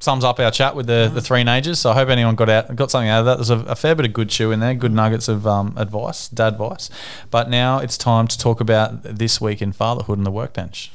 sums 0.00 0.24
up 0.24 0.38
our 0.38 0.50
chat 0.50 0.76
with 0.76 0.86
the, 0.86 1.10
the 1.12 1.20
three-nagers. 1.20 1.76
So 1.76 1.90
I 1.90 1.94
hope 1.94 2.08
anyone 2.08 2.34
got 2.34 2.48
out 2.48 2.74
got 2.76 2.90
something 2.90 3.08
out 3.08 3.20
of 3.20 3.26
that. 3.26 3.36
There's 3.36 3.50
a, 3.50 3.58
a 3.70 3.74
fair 3.74 3.94
bit 3.94 4.06
of 4.06 4.12
good 4.12 4.28
chew 4.28 4.52
in 4.52 4.60
there, 4.60 4.74
good 4.74 4.92
nuggets 4.92 5.28
of 5.28 5.46
um, 5.46 5.74
advice, 5.76 6.28
dad 6.28 6.54
advice. 6.54 6.90
But 7.30 7.50
now 7.50 7.78
it's 7.78 7.98
time 7.98 8.28
to 8.28 8.38
talk 8.38 8.60
about 8.60 9.02
this 9.02 9.40
week 9.40 9.60
in 9.60 9.72
fatherhood 9.72 10.18
and 10.18 10.26
the 10.26 10.30
workbench. 10.30 10.92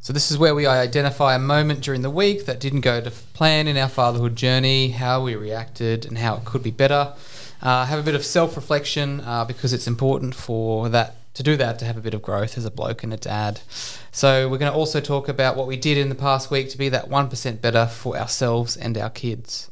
So 0.00 0.12
this 0.12 0.30
is 0.30 0.38
where 0.38 0.54
we 0.54 0.66
identify 0.66 1.34
a 1.34 1.38
moment 1.40 1.80
during 1.80 2.02
the 2.02 2.10
week 2.10 2.46
that 2.46 2.60
didn't 2.60 2.82
go 2.82 3.00
to 3.00 3.10
plan 3.10 3.66
in 3.66 3.76
our 3.76 3.88
fatherhood 3.88 4.36
journey, 4.36 4.90
how 4.90 5.20
we 5.24 5.34
reacted, 5.34 6.06
and 6.06 6.18
how 6.18 6.36
it 6.36 6.44
could 6.44 6.62
be 6.62 6.70
better. 6.70 7.14
Uh, 7.60 7.84
have 7.86 7.98
a 7.98 8.04
bit 8.04 8.14
of 8.14 8.24
self-reflection 8.24 9.20
uh, 9.22 9.44
because 9.44 9.72
it's 9.72 9.88
important 9.88 10.32
for 10.32 10.88
that 10.90 11.16
to 11.36 11.42
do 11.42 11.54
that 11.58 11.78
to 11.78 11.84
have 11.84 11.98
a 11.98 12.00
bit 12.00 12.14
of 12.14 12.22
growth 12.22 12.56
as 12.56 12.64
a 12.64 12.70
bloke 12.70 13.02
and 13.02 13.12
a 13.12 13.18
dad. 13.18 13.60
So 14.10 14.48
we're 14.48 14.56
going 14.56 14.72
to 14.72 14.78
also 14.78 15.00
talk 15.00 15.28
about 15.28 15.54
what 15.54 15.66
we 15.66 15.76
did 15.76 15.98
in 15.98 16.08
the 16.08 16.14
past 16.14 16.50
week 16.50 16.70
to 16.70 16.78
be 16.78 16.88
that 16.88 17.08
one 17.08 17.28
percent 17.28 17.60
better 17.60 17.84
for 17.86 18.16
ourselves 18.16 18.74
and 18.74 18.96
our 18.96 19.10
kids. 19.10 19.70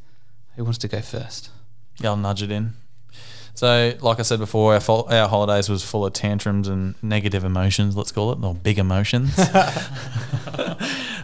Who 0.56 0.64
wants 0.64 0.78
to 0.78 0.88
go 0.88 1.00
first? 1.00 1.48
Yeah, 2.00 2.10
I'll 2.10 2.18
nudge 2.18 2.42
it 2.42 2.50
in. 2.50 2.74
So, 3.54 3.94
like 4.00 4.18
I 4.18 4.22
said 4.22 4.40
before, 4.40 4.74
our, 4.74 4.80
our 5.10 5.28
holidays 5.28 5.70
was 5.70 5.82
full 5.82 6.04
of 6.04 6.12
tantrums 6.12 6.68
and 6.68 6.96
negative 7.02 7.44
emotions, 7.44 7.96
let's 7.96 8.12
call 8.12 8.32
it, 8.32 8.44
or 8.44 8.54
big 8.54 8.78
emotions. 8.78 9.38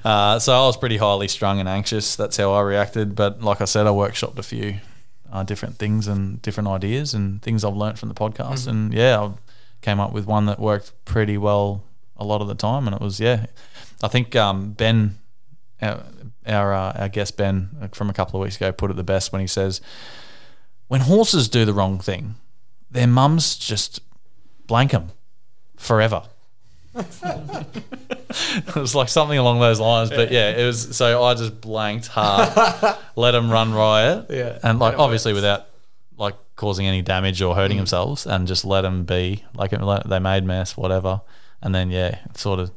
uh, 0.04 0.38
so 0.38 0.54
I 0.54 0.64
was 0.64 0.78
pretty 0.78 0.96
highly 0.96 1.28
strung 1.28 1.60
and 1.60 1.68
anxious. 1.68 2.16
That's 2.16 2.38
how 2.38 2.54
I 2.54 2.62
reacted. 2.62 3.14
But 3.14 3.42
like 3.42 3.60
I 3.60 3.66
said, 3.66 3.86
I 3.86 3.90
workshopped 3.90 4.38
a 4.38 4.42
few 4.42 4.78
uh, 5.30 5.42
different 5.42 5.76
things 5.76 6.06
and 6.06 6.40
different 6.40 6.68
ideas 6.70 7.12
and 7.12 7.42
things 7.42 7.62
I've 7.62 7.76
learned 7.76 7.98
from 7.98 8.08
the 8.08 8.14
podcast. 8.14 8.66
And 8.66 8.94
yeah, 8.94 9.20
I 9.20 9.32
came 9.82 10.00
up 10.00 10.12
with 10.12 10.26
one 10.26 10.46
that 10.46 10.58
worked 10.58 10.92
pretty 11.04 11.38
well 11.38 11.82
a 12.16 12.24
lot 12.24 12.40
of 12.42 12.48
the 12.48 12.54
time. 12.54 12.86
And 12.86 12.94
it 12.94 13.00
was, 13.02 13.18
yeah, 13.20 13.46
I 14.02 14.08
think 14.08 14.36
um, 14.36 14.72
Ben, 14.72 15.18
our, 15.80 16.02
our, 16.46 16.74
uh, 16.74 16.92
our 16.98 17.08
guest 17.08 17.36
Ben 17.36 17.70
uh, 17.80 17.88
from 17.92 18.10
a 18.10 18.12
couple 18.12 18.40
of 18.40 18.44
weeks 18.44 18.56
ago, 18.56 18.72
put 18.72 18.90
it 18.90 18.94
the 18.96 19.02
best 19.04 19.32
when 19.32 19.40
he 19.40 19.46
says, 19.46 19.80
when 20.88 21.00
horses 21.02 21.48
do 21.48 21.64
the 21.64 21.72
wrong 21.72 21.98
thing, 21.98 22.34
their 22.90 23.06
mums 23.06 23.56
just 23.56 24.00
blank 24.66 24.90
them 24.90 25.10
forever. 25.76 26.24
it 26.94 28.74
was 28.74 28.94
like 28.94 29.08
something 29.08 29.38
along 29.38 29.60
those 29.60 29.78
lines, 29.80 30.10
but 30.10 30.32
yeah, 30.32 30.50
it 30.50 30.64
was. 30.66 30.96
So 30.96 31.22
I 31.22 31.34
just 31.34 31.60
blanked 31.60 32.08
hard, 32.08 32.96
let 33.16 33.30
them 33.32 33.48
run 33.50 33.72
riot, 33.72 34.26
Yeah. 34.28 34.58
and 34.62 34.78
like 34.80 34.98
obviously 34.98 35.32
without 35.32 35.66
like 36.20 36.36
causing 36.54 36.86
any 36.86 37.02
damage 37.02 37.40
or 37.42 37.54
hurting 37.56 37.78
themselves, 37.78 38.26
and 38.26 38.46
just 38.46 38.64
let 38.64 38.82
them 38.82 39.04
be. 39.04 39.44
Like 39.54 39.72
it- 39.72 39.80
they 40.08 40.18
made 40.20 40.44
mess, 40.44 40.76
whatever, 40.76 41.22
and 41.62 41.74
then 41.74 41.90
yeah, 41.90 42.18
it 42.28 42.38
sort 42.38 42.60
of 42.60 42.70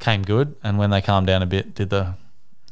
came 0.00 0.22
good. 0.22 0.56
And 0.64 0.78
when 0.78 0.90
they 0.90 1.00
calmed 1.02 1.26
down 1.28 1.42
a 1.42 1.46
bit, 1.46 1.74
did 1.74 1.90
the 1.90 2.14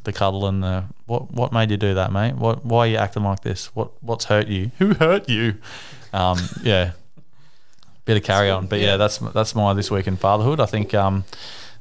the 0.04 0.12
cuddle 0.12 0.46
and 0.46 0.62
the 0.62 0.84
what 1.06 1.30
what 1.32 1.52
made 1.52 1.70
you 1.70 1.76
do 1.76 1.94
that, 1.94 2.10
mate? 2.12 2.34
What 2.36 2.64
why 2.64 2.78
are 2.78 2.86
you 2.90 2.96
acting 2.96 3.22
like 3.24 3.40
this? 3.42 3.66
What 3.76 3.90
what's 4.02 4.24
hurt 4.26 4.48
you? 4.48 4.70
Who 4.78 4.94
hurt 4.94 5.28
you? 5.28 5.58
Um, 6.12 6.38
yeah, 6.62 6.92
bit 8.06 8.16
of 8.16 8.22
carry 8.22 8.48
on, 8.50 8.66
but 8.68 8.80
yeah, 8.80 8.96
that's 8.96 9.18
that's 9.18 9.54
my 9.54 9.74
this 9.74 9.90
week 9.90 10.06
in 10.06 10.16
fatherhood. 10.16 10.60
I 10.60 10.66
think 10.66 10.94
um, 10.94 11.24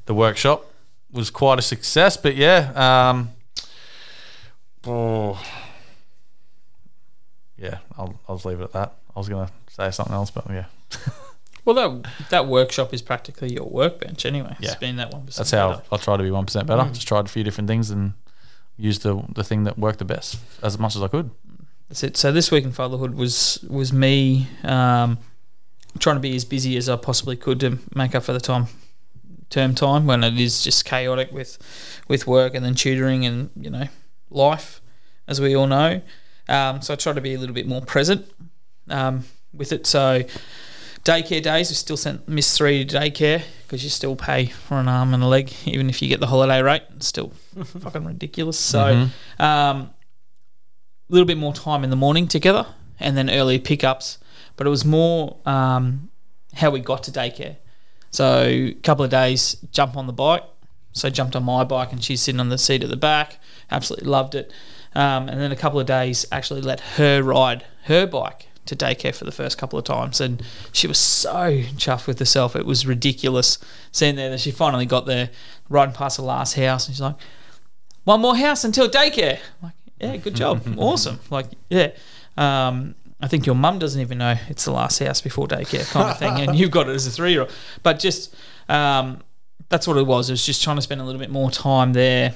the 0.04 0.14
workshop 0.14 0.66
was 1.10 1.30
quite 1.30 1.58
a 1.58 1.62
success, 1.62 2.16
but 2.18 2.34
yeah, 2.36 2.72
um, 2.74 3.30
oh, 4.86 5.40
yeah, 7.58 7.78
I'll 7.96 8.18
I'll 8.28 8.36
just 8.36 8.46
leave 8.46 8.60
it 8.60 8.64
at 8.64 8.72
that. 8.72 8.94
I 9.14 9.18
was 9.18 9.28
gonna 9.28 9.50
say 9.68 9.90
something 9.90 10.14
else, 10.14 10.30
but 10.30 10.44
yeah, 10.50 10.66
well, 11.64 11.74
that 11.74 12.10
that 12.30 12.46
workshop 12.46 12.92
is 12.92 13.02
practically 13.02 13.52
your 13.52 13.66
workbench 13.66 14.26
anyway. 14.26 14.56
Yeah. 14.60 14.70
It's 14.70 14.80
been 14.80 14.96
that 14.96 15.12
one 15.12 15.26
percent. 15.26 15.48
that's 15.48 15.50
how 15.50 15.82
I 15.90 15.96
try 15.96 16.16
to 16.16 16.22
be 16.22 16.30
one 16.30 16.46
percent 16.46 16.66
better. 16.66 16.88
Just 16.92 17.08
tried 17.08 17.26
a 17.26 17.28
few 17.28 17.44
different 17.44 17.68
things 17.68 17.90
and 17.90 18.14
used 18.76 19.02
the 19.02 19.22
the 19.34 19.44
thing 19.44 19.64
that 19.64 19.78
worked 19.78 19.98
the 19.98 20.04
best 20.04 20.38
as 20.62 20.78
much 20.78 20.96
as 20.96 21.02
I 21.02 21.08
could. 21.08 21.30
That's 21.88 22.02
it. 22.02 22.16
So 22.16 22.32
this 22.32 22.50
week 22.50 22.64
in 22.64 22.72
fatherhood 22.72 23.14
was 23.14 23.64
was 23.68 23.92
me 23.92 24.48
um, 24.64 25.18
trying 25.98 26.16
to 26.16 26.20
be 26.20 26.34
as 26.36 26.44
busy 26.44 26.76
as 26.76 26.88
I 26.88 26.96
possibly 26.96 27.36
could 27.36 27.60
to 27.60 27.78
make 27.94 28.14
up 28.14 28.24
for 28.24 28.32
the 28.32 28.40
time 28.40 28.66
term 29.48 29.74
time 29.74 30.06
when 30.06 30.24
it 30.24 30.38
is 30.38 30.64
just 30.64 30.84
chaotic 30.84 31.30
with 31.30 31.58
with 32.08 32.26
work 32.26 32.54
and 32.54 32.64
then 32.64 32.74
tutoring 32.74 33.24
and 33.24 33.50
you 33.54 33.70
know 33.70 33.88
life 34.30 34.80
as 35.28 35.40
we 35.40 35.54
all 35.56 35.66
know. 35.66 36.02
Um, 36.48 36.80
so 36.82 36.94
I 36.94 36.96
try 36.96 37.12
to 37.12 37.20
be 37.20 37.34
a 37.34 37.38
little 37.38 37.54
bit 37.54 37.66
more 37.66 37.80
present 37.80 38.30
um, 38.88 39.24
with 39.52 39.72
it. 39.72 39.86
So 39.86 40.22
daycare 41.04 41.42
days 41.42 41.70
we 41.70 41.74
still 41.74 41.96
sent 41.96 42.28
Miss 42.28 42.56
Three 42.56 42.84
to 42.84 42.96
daycare 42.96 43.42
because 43.62 43.82
you 43.82 43.90
still 43.90 44.16
pay 44.16 44.46
for 44.46 44.78
an 44.78 44.88
arm 44.88 45.12
and 45.14 45.22
a 45.22 45.26
leg 45.26 45.52
even 45.64 45.88
if 45.88 46.00
you 46.00 46.08
get 46.08 46.20
the 46.20 46.28
holiday 46.28 46.62
rate. 46.62 46.82
It's 46.96 47.06
still 47.06 47.32
fucking 47.64 48.04
ridiculous. 48.04 48.58
So. 48.58 49.08
Um, 49.38 49.90
a 51.08 51.12
little 51.12 51.26
bit 51.26 51.38
more 51.38 51.52
time 51.52 51.84
in 51.84 51.90
the 51.90 51.96
morning 51.96 52.26
together 52.26 52.66
and 52.98 53.16
then 53.16 53.30
early 53.30 53.58
pickups, 53.58 54.18
but 54.56 54.66
it 54.66 54.70
was 54.70 54.84
more 54.84 55.38
um, 55.46 56.10
how 56.54 56.70
we 56.70 56.80
got 56.80 57.02
to 57.04 57.12
daycare. 57.12 57.56
So 58.10 58.42
a 58.44 58.74
couple 58.82 59.04
of 59.04 59.10
days, 59.10 59.56
jump 59.70 59.96
on 59.96 60.06
the 60.06 60.12
bike, 60.12 60.42
So 60.92 61.08
I 61.08 61.10
jumped 61.10 61.36
on 61.36 61.44
my 61.44 61.64
bike 61.64 61.92
and 61.92 62.02
she's 62.02 62.22
sitting 62.22 62.40
on 62.40 62.48
the 62.48 62.58
seat 62.58 62.82
at 62.82 62.90
the 62.90 62.96
back. 62.96 63.38
Absolutely 63.70 64.08
loved 64.08 64.34
it. 64.34 64.52
Um, 64.96 65.28
and 65.28 65.38
then 65.38 65.52
a 65.52 65.56
couple 65.56 65.78
of 65.78 65.86
days 65.86 66.24
actually 66.32 66.62
let 66.62 66.80
her 66.80 67.22
ride 67.22 67.66
her 67.84 68.06
bike 68.06 68.46
to 68.64 68.74
daycare 68.74 69.14
for 69.14 69.26
the 69.26 69.30
first 69.30 69.58
couple 69.58 69.78
of 69.78 69.84
times. 69.84 70.22
And 70.22 70.42
she 70.72 70.86
was 70.86 70.98
so 70.98 71.60
chuffed 71.76 72.06
with 72.06 72.18
herself. 72.18 72.56
It 72.56 72.64
was 72.64 72.86
ridiculous 72.86 73.58
seeing 73.92 74.16
there 74.16 74.30
that 74.30 74.40
she 74.40 74.50
finally 74.50 74.86
got 74.86 75.04
there, 75.04 75.28
riding 75.68 75.94
past 75.94 76.16
the 76.16 76.22
last 76.22 76.54
house. 76.54 76.86
And 76.86 76.96
she's 76.96 77.02
like, 77.02 77.16
one 78.04 78.22
more 78.22 78.36
house 78.36 78.64
until 78.64 78.88
daycare. 78.88 79.34
I'm 79.34 79.64
like, 79.64 79.74
yeah, 80.00 80.16
good 80.16 80.34
job. 80.34 80.62
awesome. 80.78 81.20
Like, 81.28 81.48
yeah. 81.68 81.90
Um, 82.38 82.94
I 83.20 83.28
think 83.28 83.44
your 83.44 83.54
mum 83.54 83.78
doesn't 83.78 84.00
even 84.00 84.16
know 84.16 84.36
it's 84.48 84.64
the 84.64 84.72
last 84.72 84.98
house 84.98 85.20
before 85.20 85.46
daycare 85.46 85.90
kind 85.90 86.10
of 86.10 86.18
thing, 86.18 86.40
and 86.40 86.56
you've 86.56 86.70
got 86.70 86.88
it 86.88 86.94
as 86.94 87.06
a 87.06 87.10
three 87.10 87.32
year 87.32 87.42
old. 87.42 87.52
But 87.82 87.98
just 87.98 88.34
um, 88.68 89.22
that's 89.68 89.86
what 89.86 89.96
it 89.96 90.06
was. 90.06 90.30
It 90.30 90.34
was 90.34 90.44
just 90.44 90.62
trying 90.62 90.76
to 90.76 90.82
spend 90.82 91.00
a 91.00 91.04
little 91.04 91.18
bit 91.18 91.30
more 91.30 91.50
time 91.50 91.92
there 91.92 92.34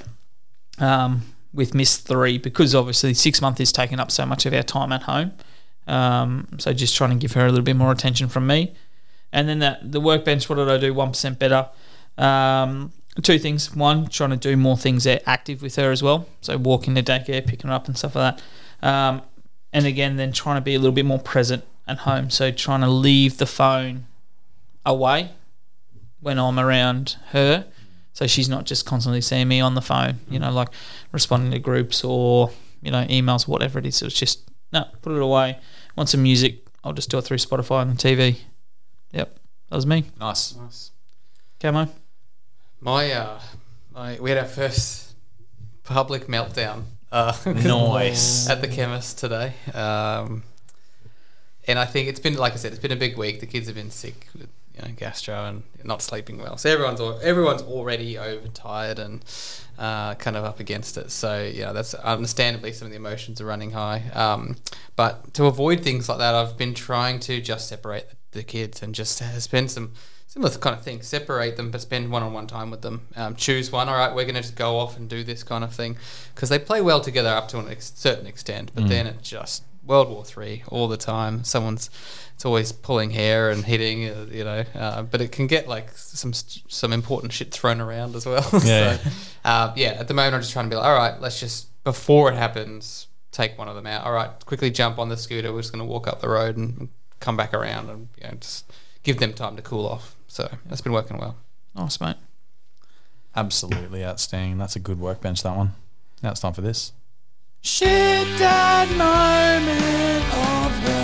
um, 0.78 1.22
with 1.52 1.74
Miss 1.74 1.96
Three 1.96 2.38
because 2.38 2.74
obviously 2.74 3.14
six 3.14 3.40
months 3.40 3.60
is 3.60 3.72
taking 3.72 4.00
up 4.00 4.10
so 4.10 4.24
much 4.26 4.46
of 4.46 4.54
our 4.54 4.62
time 4.62 4.92
at 4.92 5.02
home. 5.02 5.32
Um, 5.86 6.46
so 6.58 6.72
just 6.72 6.96
trying 6.96 7.10
to 7.10 7.16
give 7.16 7.32
her 7.32 7.46
a 7.46 7.48
little 7.48 7.64
bit 7.64 7.76
more 7.76 7.90
attention 7.90 8.28
from 8.28 8.46
me. 8.46 8.74
And 9.32 9.48
then 9.48 9.58
that 9.60 9.92
the 9.92 10.00
workbench, 10.00 10.48
what 10.48 10.56
did 10.56 10.68
I 10.68 10.78
do? 10.78 10.94
One 10.94 11.08
percent 11.08 11.38
better. 11.38 11.68
Um, 12.18 12.92
two 13.22 13.38
things. 13.38 13.74
One, 13.74 14.08
trying 14.08 14.30
to 14.30 14.36
do 14.36 14.56
more 14.56 14.76
things 14.76 15.04
there 15.04 15.20
active 15.26 15.62
with 15.62 15.76
her 15.76 15.90
as 15.90 16.02
well. 16.02 16.26
So 16.40 16.56
walking 16.58 16.94
to 16.94 17.02
daycare, 17.02 17.46
picking 17.46 17.68
her 17.68 17.74
up, 17.74 17.86
and 17.86 17.96
stuff 17.96 18.14
like 18.14 18.36
that. 18.80 18.86
Um, 18.86 19.22
and 19.72 19.86
again, 19.86 20.16
then 20.16 20.32
trying 20.32 20.56
to 20.56 20.60
be 20.60 20.74
a 20.74 20.78
little 20.78 20.94
bit 20.94 21.04
more 21.06 21.18
present 21.18 21.64
at 21.86 21.98
home. 21.98 22.30
So 22.30 22.50
trying 22.50 22.80
to 22.80 22.88
leave 22.88 23.38
the 23.38 23.46
phone 23.46 24.06
away 24.84 25.30
when 26.20 26.38
I'm 26.38 26.58
around 26.58 27.16
her. 27.28 27.66
So 28.12 28.26
she's 28.26 28.48
not 28.48 28.64
just 28.64 28.84
constantly 28.86 29.20
seeing 29.20 29.48
me 29.48 29.60
on 29.60 29.74
the 29.74 29.80
phone, 29.80 30.18
you 30.28 30.38
know, 30.38 30.50
like 30.50 30.68
responding 31.12 31.52
to 31.52 31.58
groups 31.58 32.02
or, 32.04 32.50
you 32.82 32.90
know, 32.90 33.04
emails, 33.04 33.46
whatever 33.48 33.78
it 33.78 33.86
is. 33.86 34.02
It 34.02 34.06
was 34.06 34.14
just, 34.14 34.50
no, 34.72 34.84
put 35.02 35.12
it 35.12 35.22
away. 35.22 35.58
Want 35.96 36.08
some 36.08 36.22
music? 36.22 36.66
I'll 36.84 36.92
just 36.92 37.10
do 37.10 37.18
it 37.18 37.22
through 37.22 37.36
Spotify 37.38 37.80
on 37.82 37.90
the 37.90 37.94
TV. 37.94 38.38
Yep, 39.12 39.38
that 39.70 39.76
was 39.76 39.86
me. 39.86 40.04
Nice. 40.18 40.54
Nice. 40.56 40.90
Camo. 41.60 41.88
My, 42.80 43.12
uh, 43.12 43.40
my, 43.92 44.18
we 44.20 44.30
had 44.30 44.38
our 44.38 44.44
first 44.46 45.14
public 45.84 46.26
meltdown. 46.26 46.84
Uh, 47.12 47.36
Nice. 47.46 48.48
at 48.48 48.60
the 48.60 48.68
chemist 48.68 49.18
today. 49.18 49.54
Um, 49.74 50.42
and 51.66 51.78
I 51.78 51.84
think 51.84 52.08
it's 52.08 52.20
been, 52.20 52.36
like 52.36 52.52
I 52.52 52.56
said, 52.56 52.72
it's 52.72 52.80
been 52.80 52.92
a 52.92 52.96
big 52.96 53.16
week. 53.18 53.40
The 53.40 53.46
kids 53.46 53.66
have 53.66 53.74
been 53.76 53.90
sick 53.90 54.28
with 54.32 54.48
you 54.80 54.88
know 54.88 54.94
gastro 54.96 55.44
and 55.44 55.62
not 55.84 56.02
sleeping 56.02 56.38
well. 56.38 56.56
So 56.56 56.70
everyone's 56.70 57.00
everyone's 57.22 57.62
already 57.62 58.18
overtired 58.18 58.98
and 58.98 59.24
uh, 59.78 60.14
kind 60.14 60.36
of 60.36 60.44
up 60.44 60.60
against 60.60 60.96
it. 60.96 61.10
So 61.10 61.42
yeah, 61.42 61.72
that's 61.72 61.94
understandably 61.94 62.72
some 62.72 62.86
of 62.86 62.92
the 62.92 62.96
emotions 62.96 63.40
are 63.40 63.46
running 63.46 63.72
high. 63.72 64.02
Um, 64.14 64.56
but 64.96 65.32
to 65.34 65.46
avoid 65.46 65.80
things 65.80 66.08
like 66.08 66.18
that, 66.18 66.34
I've 66.34 66.56
been 66.56 66.74
trying 66.74 67.20
to 67.20 67.40
just 67.40 67.68
separate 67.68 68.10
the 68.32 68.42
kids 68.42 68.82
and 68.82 68.94
just 68.94 69.18
spend 69.40 69.70
some 69.70 69.92
similar 70.26 70.50
kind 70.58 70.76
of 70.76 70.82
thing. 70.82 71.02
Separate 71.02 71.56
them, 71.56 71.70
but 71.70 71.80
spend 71.80 72.10
one-on-one 72.10 72.46
time 72.46 72.70
with 72.70 72.82
them. 72.82 73.08
Um, 73.16 73.34
choose 73.34 73.72
one. 73.72 73.88
All 73.88 73.96
right, 73.96 74.14
we're 74.14 74.24
going 74.24 74.36
to 74.36 74.42
just 74.42 74.56
go 74.56 74.78
off 74.78 74.96
and 74.96 75.08
do 75.08 75.24
this 75.24 75.42
kind 75.42 75.64
of 75.64 75.74
thing 75.74 75.96
because 76.34 76.48
they 76.48 76.58
play 76.58 76.80
well 76.80 77.00
together 77.00 77.30
up 77.30 77.48
to 77.48 77.58
a 77.58 77.70
ex- 77.70 77.92
certain 77.96 78.26
extent. 78.26 78.70
But 78.74 78.88
then 78.88 79.06
it 79.06 79.22
just 79.22 79.64
World 79.84 80.08
War 80.08 80.24
Three 80.24 80.62
all 80.68 80.88
the 80.88 80.96
time. 80.96 81.42
Someone's 81.42 81.90
it's 82.40 82.46
always 82.46 82.72
pulling 82.72 83.10
hair 83.10 83.50
and 83.50 83.62
hitting, 83.62 84.08
uh, 84.08 84.24
you 84.30 84.44
know. 84.44 84.64
Uh, 84.74 85.02
but 85.02 85.20
it 85.20 85.30
can 85.30 85.46
get 85.46 85.68
like 85.68 85.90
some 85.92 86.32
some 86.32 86.90
important 86.90 87.34
shit 87.34 87.52
thrown 87.52 87.82
around 87.82 88.16
as 88.16 88.24
well. 88.24 88.48
Yeah. 88.64 88.96
so, 88.96 89.10
uh, 89.44 89.72
yeah. 89.76 89.88
At 89.98 90.08
the 90.08 90.14
moment, 90.14 90.36
I'm 90.36 90.40
just 90.40 90.54
trying 90.54 90.64
to 90.64 90.70
be 90.70 90.76
like, 90.76 90.86
all 90.86 90.94
right, 90.94 91.20
let's 91.20 91.38
just 91.38 91.68
before 91.84 92.32
it 92.32 92.36
happens, 92.36 93.08
take 93.30 93.58
one 93.58 93.68
of 93.68 93.74
them 93.74 93.86
out. 93.86 94.06
All 94.06 94.12
right, 94.12 94.30
quickly 94.46 94.70
jump 94.70 94.98
on 94.98 95.10
the 95.10 95.18
scooter. 95.18 95.52
We're 95.52 95.60
just 95.60 95.70
going 95.70 95.86
to 95.86 95.92
walk 95.92 96.08
up 96.08 96.22
the 96.22 96.30
road 96.30 96.56
and 96.56 96.88
come 97.20 97.36
back 97.36 97.52
around 97.52 97.90
and 97.90 98.08
you 98.16 98.28
know, 98.28 98.34
just 98.40 98.72
give 99.02 99.18
them 99.18 99.34
time 99.34 99.56
to 99.56 99.62
cool 99.62 99.86
off. 99.86 100.16
So 100.26 100.50
that's 100.64 100.80
been 100.80 100.92
working 100.94 101.18
well. 101.18 101.36
Nice, 101.76 102.00
mate. 102.00 102.16
Absolutely 103.36 104.02
outstanding. 104.02 104.56
That's 104.56 104.76
a 104.76 104.80
good 104.80 104.98
workbench, 104.98 105.42
that 105.42 105.54
one. 105.54 105.74
Now 106.22 106.30
it's 106.30 106.40
time 106.40 106.54
for 106.54 106.62
this. 106.62 106.92
Shit 107.60 108.38
dad 108.38 108.88
moment 108.96 110.24
of 110.32 110.84
the 110.86 110.99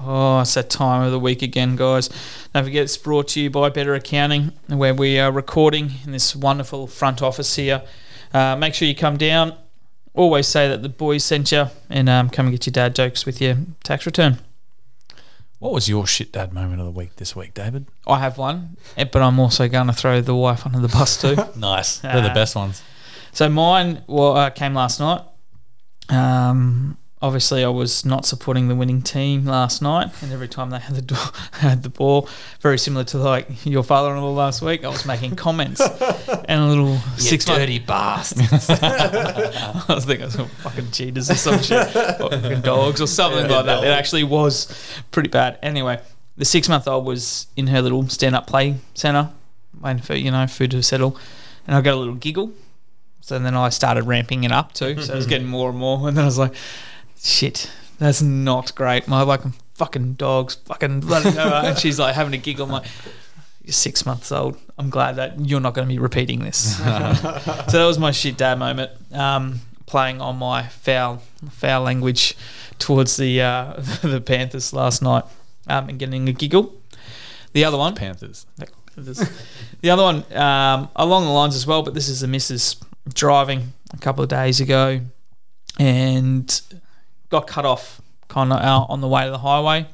Oh, 0.00 0.40
it's 0.40 0.54
that 0.54 0.70
time 0.70 1.02
of 1.02 1.10
the 1.10 1.18
week 1.18 1.42
again, 1.42 1.74
guys. 1.76 2.08
Don't 2.54 2.64
forget 2.64 2.84
it's 2.84 2.96
brought 2.96 3.28
to 3.28 3.40
you 3.40 3.50
by 3.50 3.68
Better 3.68 3.94
Accounting, 3.94 4.52
where 4.68 4.94
we 4.94 5.18
are 5.18 5.32
recording 5.32 5.92
in 6.04 6.12
this 6.12 6.36
wonderful 6.36 6.86
front 6.86 7.20
office 7.22 7.56
here. 7.56 7.82
Uh, 8.32 8.54
make 8.56 8.74
sure 8.74 8.86
you 8.86 8.94
come 8.94 9.16
down. 9.16 9.54
Always 10.14 10.46
say 10.46 10.68
that 10.68 10.82
the 10.82 10.88
boys 10.88 11.24
sent 11.24 11.50
you, 11.52 11.66
and 11.90 12.08
um, 12.08 12.30
come 12.30 12.46
and 12.46 12.54
get 12.54 12.66
your 12.66 12.72
dad 12.72 12.94
jokes 12.94 13.26
with 13.26 13.40
your 13.40 13.56
tax 13.82 14.06
return. 14.06 14.38
What 15.58 15.72
was 15.72 15.88
your 15.88 16.06
shit 16.06 16.30
dad 16.32 16.52
moment 16.52 16.80
of 16.80 16.86
the 16.86 16.92
week 16.92 17.16
this 17.16 17.34
week, 17.34 17.54
David? 17.54 17.86
I 18.06 18.20
have 18.20 18.38
one, 18.38 18.76
eh, 18.96 19.04
but 19.04 19.22
I'm 19.22 19.40
also 19.40 19.66
going 19.68 19.88
to 19.88 19.92
throw 19.92 20.20
the 20.20 20.34
wife 20.34 20.64
under 20.64 20.78
the 20.78 20.88
bus 20.88 21.20
too. 21.20 21.36
Nice. 21.56 21.98
They're 21.98 22.20
the 22.22 22.30
Ah. 22.30 22.34
best 22.34 22.54
ones. 22.54 22.82
So 23.32 23.48
mine 23.48 24.02
well, 24.06 24.36
uh, 24.36 24.50
came 24.50 24.74
last 24.74 25.00
night. 25.00 25.22
Um, 26.08 26.97
obviously, 27.20 27.64
I 27.64 27.68
was 27.68 28.04
not 28.04 28.24
supporting 28.24 28.68
the 28.68 28.74
winning 28.74 29.02
team 29.02 29.44
last 29.44 29.82
night, 29.82 30.10
and 30.22 30.32
every 30.32 30.48
time 30.48 30.70
they 30.70 30.78
had 30.78 30.94
the 30.94 31.02
door, 31.02 31.18
had 31.52 31.82
the 31.82 31.88
ball, 31.88 32.28
very 32.60 32.78
similar 32.78 33.04
to 33.04 33.18
like 33.18 33.66
your 33.66 33.82
father-in-law 33.82 34.32
last 34.32 34.62
week, 34.62 34.84
I 34.84 34.88
was 34.88 35.04
making 35.04 35.36
comments 35.36 35.80
and 35.80 36.60
a 36.62 36.66
little 36.66 36.98
six 37.16 37.44
dirty 37.44 37.78
bastards. 37.78 38.70
I 38.70 39.84
was 39.88 40.04
thinking 40.04 40.30
some 40.30 40.48
fucking 40.48 40.90
cheaters 40.90 41.30
or 41.30 41.34
some 41.34 41.60
shit, 41.60 41.94
or 42.20 42.30
fucking 42.30 42.62
dogs 42.62 43.00
or 43.00 43.06
something 43.06 43.48
like 43.48 43.66
that. 43.66 43.84
It 43.84 43.88
actually 43.88 44.24
was 44.24 44.66
pretty 45.10 45.28
bad. 45.28 45.58
Anyway, 45.62 46.00
the 46.36 46.44
six-month-old 46.44 47.04
was 47.04 47.48
in 47.56 47.68
her 47.68 47.82
little 47.82 48.08
stand-up 48.08 48.46
play 48.46 48.76
center, 48.94 49.30
waiting 49.80 50.02
for 50.02 50.14
you 50.14 50.30
know 50.30 50.46
food 50.46 50.70
to 50.72 50.82
settle, 50.82 51.16
and 51.66 51.76
I 51.76 51.80
got 51.80 51.94
a 51.94 51.96
little 51.96 52.14
giggle. 52.14 52.52
So 53.20 53.38
then 53.38 53.54
I 53.54 53.68
started 53.68 54.04
ramping 54.04 54.44
it 54.44 54.52
up 54.52 54.72
too. 54.72 55.02
So 55.02 55.12
I 55.12 55.16
was 55.16 55.26
getting 55.26 55.46
more 55.46 55.68
and 55.68 55.78
more, 55.78 56.08
and 56.08 56.16
then 56.16 56.24
I 56.24 56.26
was 56.26 56.38
like, 56.38 56.54
"Shit, 57.22 57.70
that's 57.98 58.22
not 58.22 58.74
great." 58.74 59.08
My 59.08 59.22
like 59.22 59.42
fucking 59.74 60.14
dogs, 60.14 60.56
fucking 60.66 61.00
bloody 61.00 61.30
hell. 61.30 61.66
and 61.66 61.78
she's 61.78 61.98
like 61.98 62.14
having 62.14 62.34
a 62.34 62.38
giggle. 62.38 62.66
I'm 62.66 62.72
like, 62.72 62.86
"You're 63.62 63.72
six 63.72 64.04
months 64.04 64.32
old. 64.32 64.58
I'm 64.78 64.90
glad 64.90 65.16
that 65.16 65.38
you're 65.44 65.60
not 65.60 65.74
going 65.74 65.88
to 65.88 65.92
be 65.92 65.98
repeating 65.98 66.40
this." 66.40 66.76
so 66.78 66.82
that 66.84 67.84
was 67.86 67.98
my 67.98 68.10
shit 68.10 68.36
dad 68.36 68.58
moment. 68.58 68.90
Um, 69.12 69.60
playing 69.86 70.20
on 70.20 70.36
my 70.36 70.64
foul 70.64 71.22
foul 71.50 71.82
language 71.82 72.36
towards 72.78 73.16
the 73.16 73.40
uh, 73.40 73.74
the 74.02 74.20
Panthers 74.20 74.72
last 74.72 75.02
night 75.02 75.24
um, 75.66 75.88
and 75.88 75.98
getting 75.98 76.28
a 76.28 76.32
giggle. 76.32 76.74
The 77.52 77.64
other 77.64 77.78
one, 77.78 77.94
Panthers. 77.94 78.46
the 79.80 79.90
other 79.90 80.02
one, 80.02 80.32
um, 80.34 80.88
along 80.96 81.24
the 81.24 81.30
lines 81.30 81.56
as 81.56 81.66
well, 81.66 81.82
but 81.82 81.94
this 81.94 82.08
is 82.08 82.20
the 82.20 82.26
missus 82.26 82.76
driving 83.14 83.72
a 83.92 83.96
couple 83.96 84.22
of 84.22 84.28
days 84.28 84.60
ago 84.60 85.00
and 85.78 86.60
got 87.30 87.46
cut 87.46 87.64
off 87.64 88.00
kind 88.28 88.52
of 88.52 88.60
out 88.60 88.86
on 88.90 89.00
the 89.00 89.08
way 89.08 89.24
to 89.24 89.30
the 89.30 89.38
highway 89.38 89.86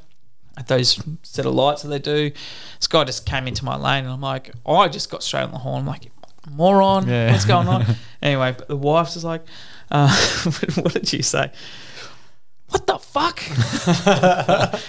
at 0.56 0.68
those 0.68 1.02
set 1.22 1.46
of 1.46 1.54
lights 1.54 1.82
that 1.82 1.88
they 1.88 1.98
do. 1.98 2.30
This 2.78 2.86
guy 2.86 3.04
just 3.04 3.26
came 3.26 3.48
into 3.48 3.64
my 3.64 3.76
lane 3.76 4.04
and 4.04 4.12
I'm 4.12 4.20
like, 4.20 4.52
I 4.66 4.88
just 4.88 5.10
got 5.10 5.22
straight 5.22 5.42
on 5.42 5.50
the 5.52 5.58
horn. 5.58 5.80
I'm 5.80 5.86
like, 5.86 6.10
moron, 6.50 7.08
Yeah. 7.08 7.32
what's 7.32 7.44
going 7.44 7.68
on? 7.68 7.84
anyway, 8.22 8.54
but 8.56 8.68
the 8.68 8.76
wife's 8.76 9.14
just 9.14 9.24
like, 9.24 9.42
uh, 9.90 10.08
what 10.76 10.92
did 10.92 11.12
you 11.12 11.22
say? 11.22 11.50
What 12.68 12.86
the 12.86 12.98
fuck? 12.98 13.40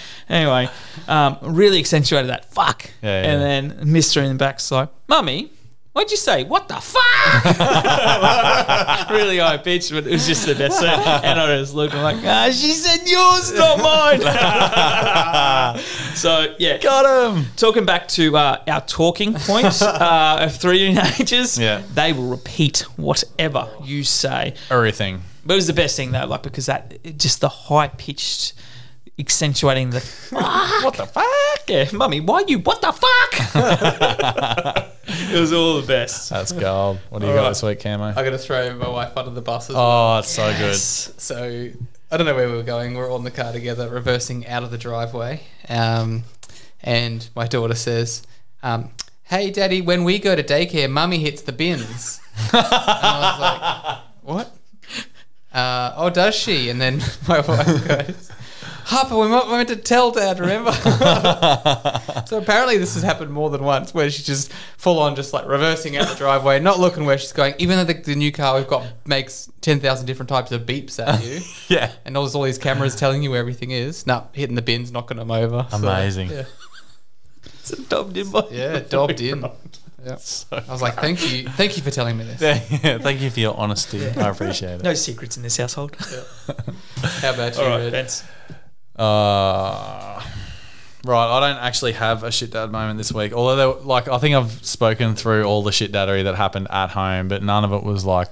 anyway, 0.28 0.68
um, 1.08 1.38
really 1.42 1.78
accentuated 1.78 2.30
that 2.30 2.52
fuck. 2.52 2.90
Yeah, 3.02 3.22
yeah. 3.22 3.32
and 3.32 3.42
then 3.76 3.92
Mister 3.92 4.22
in 4.22 4.28
the 4.30 4.34
back's 4.34 4.70
like, 4.72 4.88
Mummy, 5.08 5.52
what'd 5.96 6.10
you 6.10 6.16
say? 6.18 6.44
What 6.44 6.68
the 6.68 6.74
fuck? 6.74 7.44
really 9.10 9.38
high 9.38 9.56
pitched, 9.56 9.90
but 9.90 10.06
it 10.06 10.12
was 10.12 10.26
just 10.26 10.44
the 10.44 10.54
best. 10.54 10.78
So, 10.78 10.86
and 10.86 11.40
I 11.40 11.58
looked, 11.60 11.94
I'm 11.94 12.02
like, 12.02 12.18
ah, 12.22 12.50
she 12.52 12.72
said 12.72 13.08
yours, 13.08 13.54
not 13.54 13.78
mine. 13.78 14.20
so, 16.14 16.54
yeah. 16.58 16.76
Got 16.76 17.34
him. 17.34 17.46
Talking 17.56 17.86
back 17.86 18.08
to 18.08 18.36
uh, 18.36 18.62
our 18.68 18.82
talking 18.82 19.32
points 19.32 19.80
uh, 19.80 20.38
of 20.42 20.54
three 20.54 20.94
teenagers, 20.94 21.58
Yeah. 21.58 21.80
they 21.94 22.12
will 22.12 22.28
repeat 22.28 22.80
whatever 22.96 23.66
you 23.82 24.04
say. 24.04 24.52
Everything. 24.70 25.22
But 25.46 25.54
it 25.54 25.56
was 25.56 25.66
the 25.66 25.72
best 25.72 25.96
thing 25.96 26.12
though, 26.12 26.26
like 26.26 26.42
because 26.42 26.66
that 26.66 27.16
just 27.16 27.40
the 27.40 27.48
high 27.48 27.88
pitched, 27.88 28.52
accentuating 29.18 29.90
the 29.90 30.00
what 30.82 30.94
the 30.94 31.06
fuck? 31.06 31.68
Yeah, 31.68 31.88
mummy, 31.92 32.20
why 32.20 32.44
you? 32.46 32.58
What 32.58 32.80
the 32.80 32.92
fuck? 32.92 34.92
it 35.06 35.40
was 35.40 35.52
all 35.52 35.80
the 35.80 35.86
best. 35.86 36.30
That's 36.30 36.52
gold. 36.52 36.98
What 37.08 37.20
do 37.20 37.26
you 37.26 37.32
got 37.32 37.38
Alright. 37.38 37.50
this 37.52 37.62
week, 37.62 37.80
Camo? 37.80 38.08
I 38.08 38.14
got 38.14 38.30
to 38.30 38.38
throw 38.38 38.74
my 38.76 38.88
wife 38.88 39.16
under 39.16 39.30
the 39.30 39.42
bus 39.42 39.70
as 39.70 39.76
well. 39.76 40.14
Oh, 40.14 40.18
it's 40.18 40.30
so 40.30 40.52
good. 40.56 40.76
So 40.76 41.70
I 42.10 42.16
don't 42.16 42.26
know 42.26 42.34
where 42.34 42.48
we 42.48 42.54
were 42.54 42.62
going. 42.62 42.94
We 42.94 43.00
are 43.00 43.08
all 43.08 43.18
in 43.18 43.24
the 43.24 43.30
car 43.30 43.52
together, 43.52 43.88
reversing 43.88 44.46
out 44.46 44.62
of 44.62 44.70
the 44.70 44.78
driveway. 44.78 45.42
Um, 45.68 46.24
and 46.82 47.28
my 47.34 47.46
daughter 47.46 47.74
says, 47.74 48.22
um, 48.62 48.90
"Hey, 49.24 49.50
Daddy, 49.50 49.80
when 49.80 50.04
we 50.04 50.18
go 50.18 50.36
to 50.36 50.42
daycare, 50.42 50.90
Mummy 50.90 51.18
hits 51.18 51.42
the 51.42 51.52
bins." 51.52 52.20
and 52.52 52.62
I 52.62 53.30
was 53.32 53.40
like, 53.40 53.98
"What?" 54.22 54.52
Uh, 55.52 55.94
oh, 55.96 56.10
does 56.10 56.34
she? 56.34 56.68
And 56.68 56.80
then 56.80 57.00
my 57.28 57.40
wife 57.40 57.88
goes, 57.88 58.30
Harper, 58.88 59.16
we 59.18 59.26
might- 59.26 59.48
meant 59.48 59.68
to 59.70 59.76
tell 59.76 60.12
Dad, 60.12 60.38
remember? 60.38 60.70
so 62.26 62.38
apparently 62.38 62.76
this 62.78 62.94
has 62.94 63.02
happened 63.02 63.32
more 63.32 63.50
than 63.50 63.64
once 63.64 63.92
where 63.92 64.08
she's 64.10 64.24
just 64.24 64.52
full 64.78 65.00
on 65.00 65.16
just 65.16 65.32
like 65.32 65.44
reversing 65.46 65.96
out 65.96 66.06
the 66.08 66.14
driveway, 66.14 66.60
not 66.60 66.78
looking 66.78 67.04
where 67.04 67.18
she's 67.18 67.32
going, 67.32 67.54
even 67.58 67.76
though 67.78 67.84
the, 67.92 67.94
the 67.94 68.14
new 68.14 68.30
car 68.30 68.56
we've 68.56 68.68
got 68.68 68.86
makes 69.04 69.50
10,000 69.62 70.06
different 70.06 70.28
types 70.28 70.52
of 70.52 70.62
beeps 70.66 71.04
at 71.04 71.22
you. 71.24 71.40
Yeah. 71.68 71.90
And 72.04 72.14
there's 72.14 72.36
all 72.36 72.44
these 72.44 72.58
cameras 72.58 72.94
telling 72.94 73.24
you 73.24 73.30
where 73.32 73.40
everything 73.40 73.72
is. 73.72 74.06
No, 74.06 74.28
hitting 74.32 74.54
the 74.54 74.62
bins, 74.62 74.92
knocking 74.92 75.16
them 75.16 75.32
over. 75.32 75.66
So, 75.70 75.78
Amazing. 75.78 76.30
yeah, 76.30 76.44
It's 77.44 77.72
a 77.72 77.82
dubbed 77.82 78.16
in 78.16 78.30
by. 78.30 78.44
yeah 78.52 78.78
dobbed 78.78 79.20
in. 79.20 79.40
Yeah. 80.04 80.12
I 80.52 80.62
was 80.68 80.80
like, 80.80 80.94
thank 80.94 81.28
you, 81.32 81.48
thank 81.48 81.76
you 81.76 81.82
for 81.82 81.90
telling 81.90 82.16
me 82.16 82.22
this. 82.22 82.40
Yeah, 82.40 82.98
thank 82.98 83.20
you 83.20 83.30
for 83.30 83.40
your 83.40 83.56
honesty. 83.58 84.06
I 84.08 84.28
appreciate 84.28 84.74
it. 84.74 84.82
No 84.84 84.94
secrets 84.94 85.36
in 85.36 85.42
this 85.42 85.56
household. 85.56 85.96
Yeah. 86.12 86.54
How 87.02 87.34
about 87.34 87.56
you, 87.56 87.62
All 87.64 87.68
right, 87.70 87.78
Red? 87.78 87.90
Vince. 87.90 88.22
Uh, 88.98 90.22
right, 91.04 91.36
I 91.36 91.40
don't 91.40 91.62
actually 91.62 91.92
have 91.92 92.22
a 92.22 92.30
shit 92.32 92.52
dad 92.52 92.70
moment 92.72 92.98
this 92.98 93.12
week. 93.12 93.32
Although, 93.32 93.56
there, 93.56 93.82
like, 93.84 94.08
I 94.08 94.18
think 94.18 94.34
I've 94.34 94.64
spoken 94.64 95.14
through 95.14 95.44
all 95.44 95.62
the 95.62 95.72
shit 95.72 95.92
daddery 95.92 96.24
that 96.24 96.34
happened 96.34 96.68
at 96.70 96.90
home, 96.90 97.28
but 97.28 97.42
none 97.42 97.64
of 97.64 97.72
it 97.72 97.82
was 97.82 98.04
like 98.04 98.30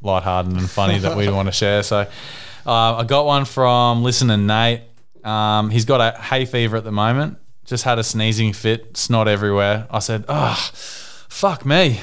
lighthearted 0.00 0.52
and 0.52 0.70
funny 0.70 0.98
that 0.98 1.16
we'd 1.16 1.30
want 1.30 1.46
to 1.48 1.52
share. 1.52 1.82
So, 1.82 2.08
uh, 2.66 2.96
I 2.96 3.04
got 3.04 3.26
one 3.26 3.44
from 3.44 4.02
listener 4.02 4.36
Nate. 4.36 4.82
Um, 5.24 5.70
he's 5.70 5.84
got 5.84 6.00
a 6.00 6.18
hay 6.18 6.44
fever 6.44 6.76
at 6.76 6.84
the 6.84 6.92
moment. 6.92 7.38
Just 7.64 7.84
had 7.84 7.98
a 7.98 8.04
sneezing 8.04 8.52
fit, 8.52 8.96
snot 8.96 9.28
everywhere. 9.28 9.86
I 9.90 9.98
said, 9.98 10.24
"Ah, 10.28 10.70
fuck 10.72 11.66
me." 11.66 12.00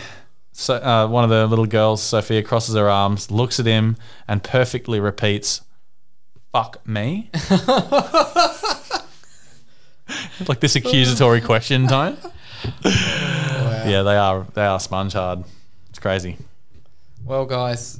So 0.57 0.75
uh, 0.75 1.07
one 1.07 1.25
of 1.25 1.29
the 1.29 1.47
little 1.47 1.65
girls, 1.65 2.01
Sophia, 2.01 2.41
crosses 2.41 2.75
her 2.75 2.89
arms, 2.89 3.29
looks 3.29 3.59
at 3.59 3.65
him, 3.65 3.97
and 4.25 4.41
perfectly 4.41 5.01
repeats, 5.01 5.61
"Fuck 6.55 6.87
me." 6.87 7.29
like 10.47 10.61
this 10.61 10.77
accusatory 10.77 11.41
question 11.41 11.85
tone. 11.85 12.15
Yeah, 12.81 14.03
they 14.03 14.15
are. 14.15 14.45
They 14.53 14.65
are 14.65 14.79
sponge 14.79 15.11
hard. 15.11 15.43
It's 15.89 15.99
crazy. 15.99 16.37
Well, 17.25 17.43
guys, 17.45 17.99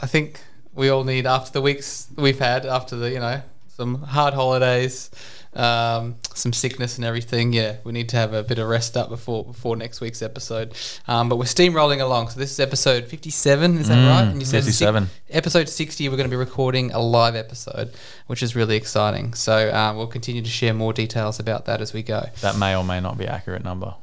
I 0.00 0.06
think 0.06 0.38
we 0.76 0.90
all 0.90 1.02
need 1.02 1.26
after 1.26 1.50
the 1.50 1.60
weeks 1.60 2.06
we've 2.14 2.38
had, 2.38 2.64
after 2.66 2.94
the 2.94 3.10
you 3.10 3.18
know 3.18 3.42
some 3.66 4.02
hard 4.02 4.32
holidays, 4.32 5.10
um, 5.58 6.16
some 6.34 6.52
sickness 6.52 6.96
and 6.96 7.04
everything. 7.04 7.52
Yeah, 7.52 7.76
we 7.84 7.92
need 7.92 8.08
to 8.10 8.16
have 8.16 8.32
a 8.32 8.42
bit 8.42 8.58
of 8.58 8.68
rest 8.68 8.96
up 8.96 9.08
before 9.08 9.44
before 9.44 9.76
next 9.76 10.00
week's 10.00 10.22
episode. 10.22 10.74
Um, 11.06 11.28
but 11.28 11.36
we're 11.36 11.44
steamrolling 11.44 12.00
along. 12.00 12.28
So 12.30 12.40
this 12.40 12.50
is 12.50 12.60
episode 12.60 13.06
fifty-seven. 13.06 13.78
Is 13.78 13.88
that 13.88 13.96
right? 14.08 14.28
And 14.30 14.40
you 14.40 14.46
said 14.46 14.64
six- 14.64 14.78
57. 14.78 15.08
episode 15.30 15.68
sixty. 15.68 16.08
We're 16.08 16.16
going 16.16 16.30
to 16.30 16.34
be 16.34 16.36
recording 16.36 16.92
a 16.92 17.00
live 17.00 17.34
episode, 17.34 17.92
which 18.28 18.42
is 18.42 18.54
really 18.56 18.76
exciting. 18.76 19.34
So 19.34 19.68
uh, 19.70 19.92
we'll 19.96 20.06
continue 20.06 20.42
to 20.42 20.48
share 20.50 20.72
more 20.74 20.92
details 20.92 21.38
about 21.40 21.64
that 21.66 21.80
as 21.80 21.92
we 21.92 22.02
go. 22.02 22.28
That 22.40 22.56
may 22.56 22.76
or 22.76 22.84
may 22.84 23.00
not 23.00 23.18
be 23.18 23.26
accurate 23.26 23.64
number. 23.64 23.94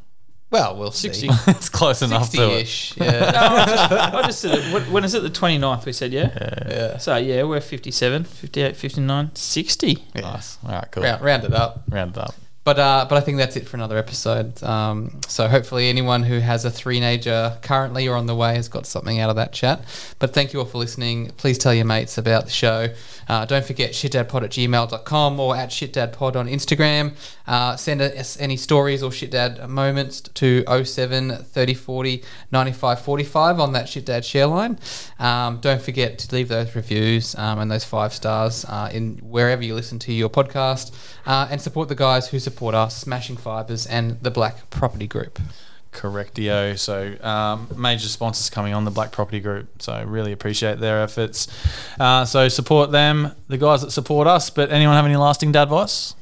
Well, 0.55 0.77
we'll 0.77 0.91
60. 0.91 1.27
see. 1.27 1.33
it's 1.51 1.67
close 1.67 2.01
enough 2.01 2.29
to 2.31 2.49
it. 2.49 2.65
Sixty-ish. 2.65 2.97
Yeah. 3.05 4.11
I 4.13 4.21
just 4.21 4.39
said 4.39 4.57
it. 4.57 4.73
When, 4.73 4.89
when 4.89 5.03
is 5.03 5.13
it? 5.13 5.21
The 5.21 5.29
29th, 5.29 5.85
we 5.85 5.91
said, 5.91 6.13
yeah? 6.13 6.29
yeah. 6.69 6.97
So, 6.97 7.17
yeah, 7.17 7.43
we're 7.43 7.59
57, 7.59 8.23
58, 8.23 8.77
59, 8.77 9.31
60. 9.35 10.03
Nice. 10.15 10.57
All 10.63 10.71
right, 10.71 10.89
cool. 10.91 11.03
Round, 11.03 11.21
round 11.21 11.43
it 11.43 11.53
up. 11.53 11.83
Round 11.89 12.11
it 12.11 12.17
up. 12.17 12.35
But 12.65 12.79
uh, 12.79 13.05
but 13.07 13.15
I 13.15 13.21
think 13.21 13.37
that's 13.37 13.55
it 13.55 13.67
for 13.67 13.77
another 13.77 13.95
episode. 13.95 14.61
Um, 14.63 15.21
so 15.27 15.47
hopefully 15.47 15.87
anyone 15.87 16.23
who 16.23 16.39
has 16.39 16.65
a 16.65 16.71
three-nager 16.71 17.59
currently 17.61 18.07
or 18.07 18.15
on 18.15 18.25
the 18.25 18.35
way 18.35 18.55
has 18.55 18.67
got 18.67 18.87
something 18.87 19.19
out 19.19 19.29
of 19.29 19.35
that 19.35 19.53
chat. 19.53 19.85
But 20.17 20.33
thank 20.33 20.51
you 20.51 20.59
all 20.59 20.65
for 20.65 20.79
listening. 20.79 21.29
Please 21.37 21.59
tell 21.59 21.75
your 21.75 21.85
mates 21.85 22.17
about 22.17 22.45
the 22.45 22.49
show. 22.49 22.89
Uh, 23.29 23.45
don't 23.45 23.63
forget 23.63 23.91
shitdadpod 23.91 24.43
at 24.43 24.49
gmail.com 24.49 25.39
or 25.39 25.55
at 25.55 25.69
shitdadpod 25.69 26.35
on 26.35 26.47
Instagram. 26.47 27.13
Uh, 27.45 27.75
send 27.75 28.01
us 28.01 28.39
any 28.39 28.57
stories 28.57 29.03
or 29.03 29.11
shitdad 29.11 29.69
moments 29.69 30.21
to 30.21 30.63
07 30.83 31.43
30 31.43 31.73
40 31.75 32.23
95 32.51 32.99
45 32.99 33.59
on 33.59 33.73
that 33.73 33.85
shitdad 33.85 34.23
share 34.23 34.47
line. 34.47 34.79
Um, 35.19 35.59
don't 35.59 35.81
forget 35.81 36.17
to 36.17 36.35
leave 36.35 36.47
those 36.47 36.75
reviews 36.75 37.35
um, 37.35 37.59
and 37.59 37.69
those 37.69 37.85
five 37.85 38.11
stars 38.11 38.65
uh, 38.67 38.89
in 38.91 39.17
wherever 39.17 39.63
you 39.63 39.75
listen 39.75 39.99
to 39.99 40.11
your 40.13 40.29
podcast 40.29 40.91
uh, 41.27 41.47
and 41.51 41.61
support 41.61 41.89
the 41.89 41.95
guys 41.95 42.27
who 42.27 42.39
support 42.39 42.54
us, 42.61 42.97
Smashing 42.97 43.37
Fibers 43.37 43.85
and 43.85 44.21
the 44.21 44.31
Black 44.31 44.69
Property 44.69 45.07
Group. 45.07 45.39
Correctio. 45.91 46.77
So 46.77 47.15
um, 47.25 47.67
major 47.75 48.07
sponsors 48.07 48.49
coming 48.49 48.73
on 48.73 48.85
the 48.85 48.91
Black 48.91 49.11
Property 49.11 49.39
Group. 49.39 49.81
So 49.81 50.03
really 50.03 50.31
appreciate 50.31 50.79
their 50.79 51.01
efforts. 51.01 51.47
Uh, 51.99 52.25
so 52.25 52.47
support 52.49 52.91
them, 52.91 53.31
the 53.47 53.57
guys 53.57 53.81
that 53.81 53.91
support 53.91 54.27
us. 54.27 54.49
But 54.49 54.71
anyone 54.71 54.95
have 54.95 55.05
any 55.05 55.15
lasting 55.15 55.51
dad 55.53 55.63
advice? 55.63 56.15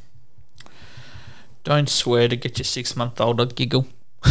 Don't 1.63 1.89
swear 1.89 2.27
to 2.27 2.35
get 2.35 2.57
your 2.57 2.65
six 2.65 2.95
month 2.95 3.19
old 3.21 3.37
to 3.37 3.45
giggle. 3.45 3.87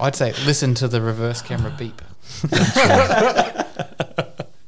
I'd 0.00 0.14
say 0.16 0.32
listen 0.44 0.74
to 0.74 0.88
the 0.88 1.00
reverse 1.00 1.42
camera 1.42 1.74
beep. 1.76 2.00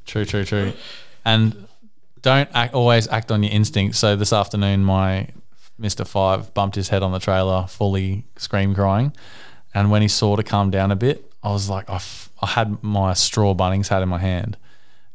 True, 0.07 0.24
true, 0.24 0.44
true. 0.44 0.72
And 1.24 1.66
don't 2.26 2.50
act, 2.54 2.74
always 2.74 3.06
act 3.06 3.30
on 3.30 3.44
your 3.44 3.52
instincts. 3.52 4.00
So 4.00 4.16
this 4.16 4.32
afternoon, 4.32 4.82
my 4.84 5.28
Mr. 5.80 6.04
Five 6.04 6.52
bumped 6.54 6.74
his 6.74 6.88
head 6.88 7.04
on 7.04 7.12
the 7.12 7.20
trailer, 7.20 7.68
fully 7.68 8.24
scream 8.36 8.74
crying. 8.74 9.12
And 9.72 9.92
when 9.92 10.02
he 10.02 10.08
saw 10.08 10.34
to 10.34 10.42
calm 10.42 10.72
down 10.72 10.90
a 10.90 10.96
bit, 10.96 11.32
I 11.44 11.50
was 11.52 11.70
like, 11.70 11.88
I, 11.88 11.96
f- 11.96 12.30
I 12.42 12.48
had 12.48 12.82
my 12.82 13.14
straw 13.14 13.54
Bunnings 13.54 13.86
hat 13.88 14.02
in 14.02 14.08
my 14.08 14.18
hand. 14.18 14.56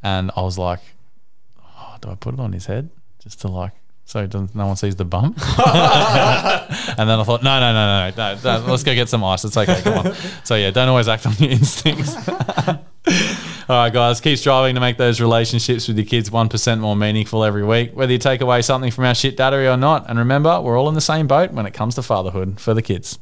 And 0.01 0.31
I 0.37 0.41
was 0.41 0.57
like, 0.57 0.79
oh, 1.61 1.97
do 1.99 2.11
I 2.11 2.15
put 2.15 2.35
it 2.35 2.39
on 2.39 2.53
his 2.53 2.67
head? 2.67 2.89
Just 3.19 3.41
to 3.41 3.49
like, 3.49 3.73
so 4.05 4.25
doesn't, 4.25 4.55
no 4.55 4.67
one 4.67 4.77
sees 4.77 4.95
the 4.95 5.03
bump. 5.03 5.37
and 5.57 7.09
then 7.09 7.19
I 7.19 7.23
thought, 7.25 7.43
no, 7.43 7.59
no, 7.59 7.73
no, 7.73 8.09
no, 8.09 8.35
no, 8.35 8.61
no, 8.63 8.71
let's 8.71 8.83
go 8.83 8.95
get 8.95 9.09
some 9.09 9.21
ice. 9.25 9.43
It's 9.43 9.57
okay, 9.57 9.81
come 9.81 10.07
on. 10.07 10.13
So 10.45 10.55
yeah, 10.55 10.71
don't 10.71 10.87
always 10.87 11.09
act 11.09 11.25
on 11.25 11.33
your 11.39 11.51
instincts. 11.51 12.15
All 13.71 13.77
right, 13.77 13.93
guys, 13.93 14.19
keep 14.19 14.37
striving 14.37 14.75
to 14.75 14.81
make 14.81 14.97
those 14.97 15.21
relationships 15.21 15.87
with 15.87 15.95
your 15.95 16.05
kids 16.05 16.29
1% 16.29 16.79
more 16.79 16.93
meaningful 16.93 17.41
every 17.41 17.63
week, 17.63 17.95
whether 17.95 18.11
you 18.11 18.17
take 18.17 18.41
away 18.41 18.61
something 18.61 18.91
from 18.91 19.05
our 19.05 19.15
shit 19.15 19.37
daddery 19.37 19.73
or 19.73 19.77
not. 19.77 20.09
And 20.09 20.19
remember, 20.19 20.59
we're 20.59 20.77
all 20.77 20.89
in 20.89 20.93
the 20.93 20.99
same 20.99 21.25
boat 21.25 21.53
when 21.53 21.65
it 21.65 21.73
comes 21.73 21.95
to 21.95 22.01
fatherhood 22.01 22.59
for 22.59 22.73
the 22.73 22.81
kids. 22.81 23.17